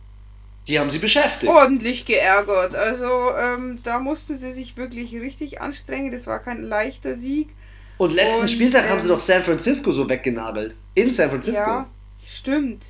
[0.69, 1.51] Die haben sie beschäftigt.
[1.53, 2.75] Ordentlich geärgert.
[2.77, 3.07] Also
[3.37, 6.13] ähm, da mussten sie sich wirklich richtig anstrengen.
[6.13, 7.49] Das war kein leichter Sieg.
[7.99, 10.77] Und letzten Und, Spieltag ähm, haben sie ähm, doch San Francisco so weggenagelt.
[10.95, 11.59] In San Francisco.
[11.59, 11.91] Ja,
[12.25, 12.87] stimmt.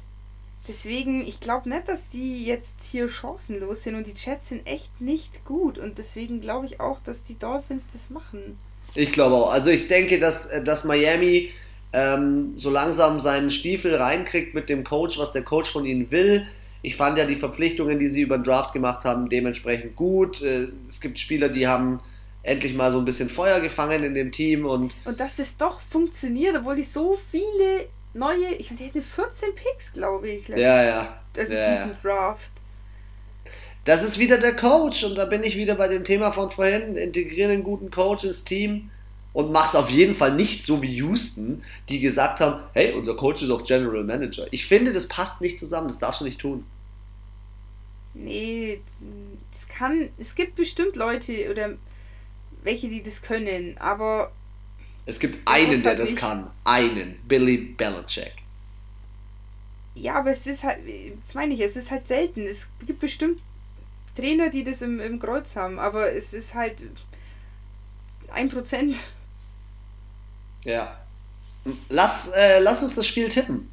[0.69, 5.01] Deswegen, ich glaube nicht, dass die jetzt hier chancenlos sind und die Jets sind echt
[5.01, 5.79] nicht gut.
[5.79, 8.59] Und deswegen glaube ich auch, dass die Dolphins das machen.
[8.95, 9.51] Ich glaube auch.
[9.51, 11.51] Also ich denke, dass, äh, dass Miami
[11.93, 16.47] ähm, so langsam seinen Stiefel reinkriegt mit dem Coach, was der Coach von ihnen will.
[16.81, 20.43] Ich fand ja die Verpflichtungen, die sie über den Draft gemacht haben, dementsprechend gut.
[20.43, 22.01] Äh, es gibt Spieler, die haben
[22.43, 24.95] endlich mal so ein bisschen Feuer gefangen in dem Team und.
[25.05, 29.55] Und dass es doch funktioniert, obwohl die so viele neue, ich meine, die hätten 14
[29.55, 30.49] Picks, glaube ich.
[30.49, 31.23] Ja, ja.
[31.37, 32.51] Also ja, diesen Draft.
[33.85, 36.97] Das ist wieder der Coach und da bin ich wieder bei dem Thema von vorhin.
[36.97, 38.91] Integrieren einen guten Coach ins Team
[39.33, 43.17] und mach es auf jeden Fall nicht so wie Houston, die gesagt haben, hey, unser
[43.17, 44.47] Coach ist auch General Manager.
[44.51, 46.65] Ich finde, das passt nicht zusammen, das darfst du nicht tun.
[48.15, 48.81] Nee,
[49.53, 51.77] es kann, es gibt bestimmt Leute oder
[52.63, 54.33] welche, die das können, aber
[55.07, 56.17] Es gibt einen, der das nicht.
[56.17, 56.51] kann.
[56.65, 57.17] Einen.
[57.29, 58.43] Billy Belichick.
[59.95, 60.79] Ja, aber es ist halt,
[61.21, 62.43] das meine ich, es ist halt selten.
[62.47, 63.43] Es gibt bestimmt
[64.15, 66.83] Trainer, die das im, im Kreuz haben, aber es ist halt
[68.29, 68.97] ein Prozent.
[70.65, 70.99] Ja.
[71.89, 73.71] Lass, äh, lass uns das Spiel tippen.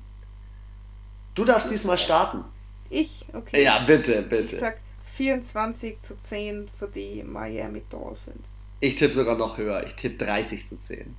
[1.36, 2.44] Du darfst diesmal starten.
[2.90, 3.26] Ich?
[3.34, 3.64] Okay.
[3.64, 4.56] Ja, bitte, bitte.
[4.56, 4.80] Ich sag
[5.16, 8.64] 24 zu 10 für die Miami Dolphins.
[8.80, 9.86] Ich tippe sogar noch höher.
[9.86, 11.16] Ich tippe 30 zu 10.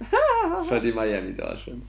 [0.68, 1.84] für die Miami Dolphins.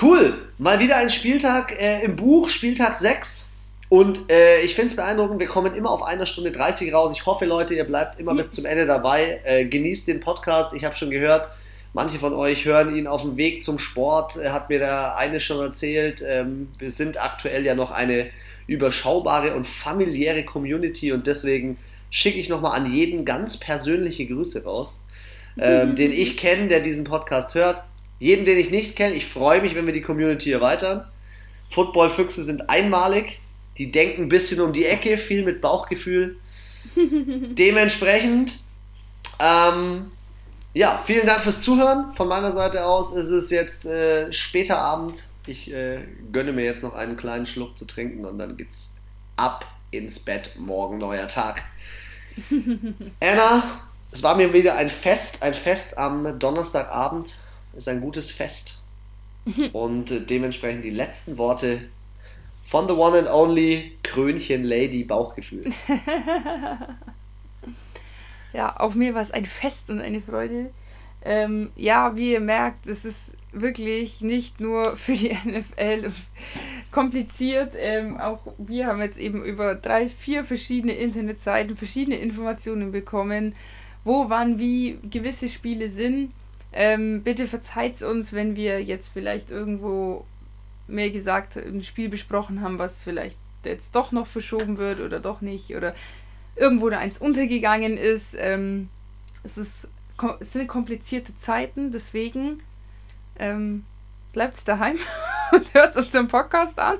[0.00, 0.48] Cool.
[0.58, 3.48] Mal wieder ein Spieltag äh, im Buch, Spieltag 6.
[3.88, 7.10] Und äh, ich finde es beeindruckend, wir kommen immer auf einer Stunde 30 raus.
[7.14, 9.40] Ich hoffe, Leute, ihr bleibt immer bis zum Ende dabei.
[9.44, 10.72] Äh, genießt den Podcast.
[10.74, 11.48] Ich habe schon gehört,
[11.92, 14.36] manche von euch hören ihn auf dem Weg zum Sport.
[14.36, 16.22] Hat mir der eine schon erzählt.
[16.26, 18.28] Ähm, wir sind aktuell ja noch eine
[18.66, 21.78] überschaubare und familiäre Community und deswegen
[22.10, 25.02] schicke ich nochmal an jeden ganz persönliche Grüße raus,
[25.58, 27.82] ähm, den ich kenne, der diesen Podcast hört.
[28.18, 31.04] Jeden, den ich nicht kenne, ich freue mich, wenn wir die Community erweitern.
[31.70, 33.38] Football-Füchse sind einmalig
[33.78, 36.36] die denken ein bisschen um die Ecke, viel mit Bauchgefühl.
[36.96, 38.60] Dementsprechend,
[39.38, 40.10] ähm,
[40.78, 42.12] ja, vielen Dank fürs Zuhören.
[42.12, 45.24] Von meiner Seite aus ist es jetzt äh, später Abend.
[45.44, 45.98] Ich äh,
[46.30, 48.96] gönne mir jetzt noch einen kleinen Schluck zu trinken und dann geht's
[49.34, 50.52] ab ins Bett.
[50.56, 51.64] Morgen neuer Tag.
[53.20, 53.80] Anna,
[54.12, 57.34] es war mir wieder ein Fest, ein Fest am Donnerstagabend.
[57.76, 58.80] Ist ein gutes Fest.
[59.72, 61.80] Und äh, dementsprechend die letzten Worte
[62.66, 65.72] von The One and Only Krönchen Lady Bauchgefühl.
[68.52, 70.70] ja, auf mir war es ein Fest und eine Freude.
[71.22, 76.12] Ähm, ja, wie ihr merkt, es ist wirklich nicht nur für die NFL
[76.90, 77.74] kompliziert.
[77.76, 83.54] Ähm, auch wir haben jetzt eben über drei, vier verschiedene Internetseiten verschiedene Informationen bekommen,
[84.04, 86.32] wo, wann, wie gewisse Spiele sind.
[86.72, 90.24] Ähm, bitte verzeiht uns, wenn wir jetzt vielleicht irgendwo
[90.86, 95.40] mehr gesagt, ein Spiel besprochen haben, was vielleicht jetzt doch noch verschoben wird oder doch
[95.40, 95.94] nicht oder
[96.58, 98.36] irgendwo da eins untergegangen ist.
[98.38, 98.88] Ähm,
[99.42, 99.88] es, ist,
[100.40, 102.62] es sind komplizierte Zeiten, deswegen
[103.38, 103.84] ähm,
[104.32, 104.96] bleibt daheim
[105.52, 106.98] und hört unseren Podcast an.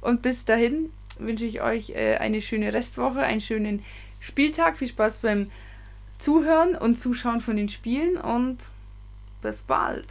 [0.00, 3.82] Und bis dahin wünsche ich euch äh, eine schöne Restwoche, einen schönen
[4.20, 4.76] Spieltag.
[4.76, 5.50] Viel Spaß beim
[6.18, 8.58] Zuhören und Zuschauen von den Spielen und
[9.42, 10.06] bis bald.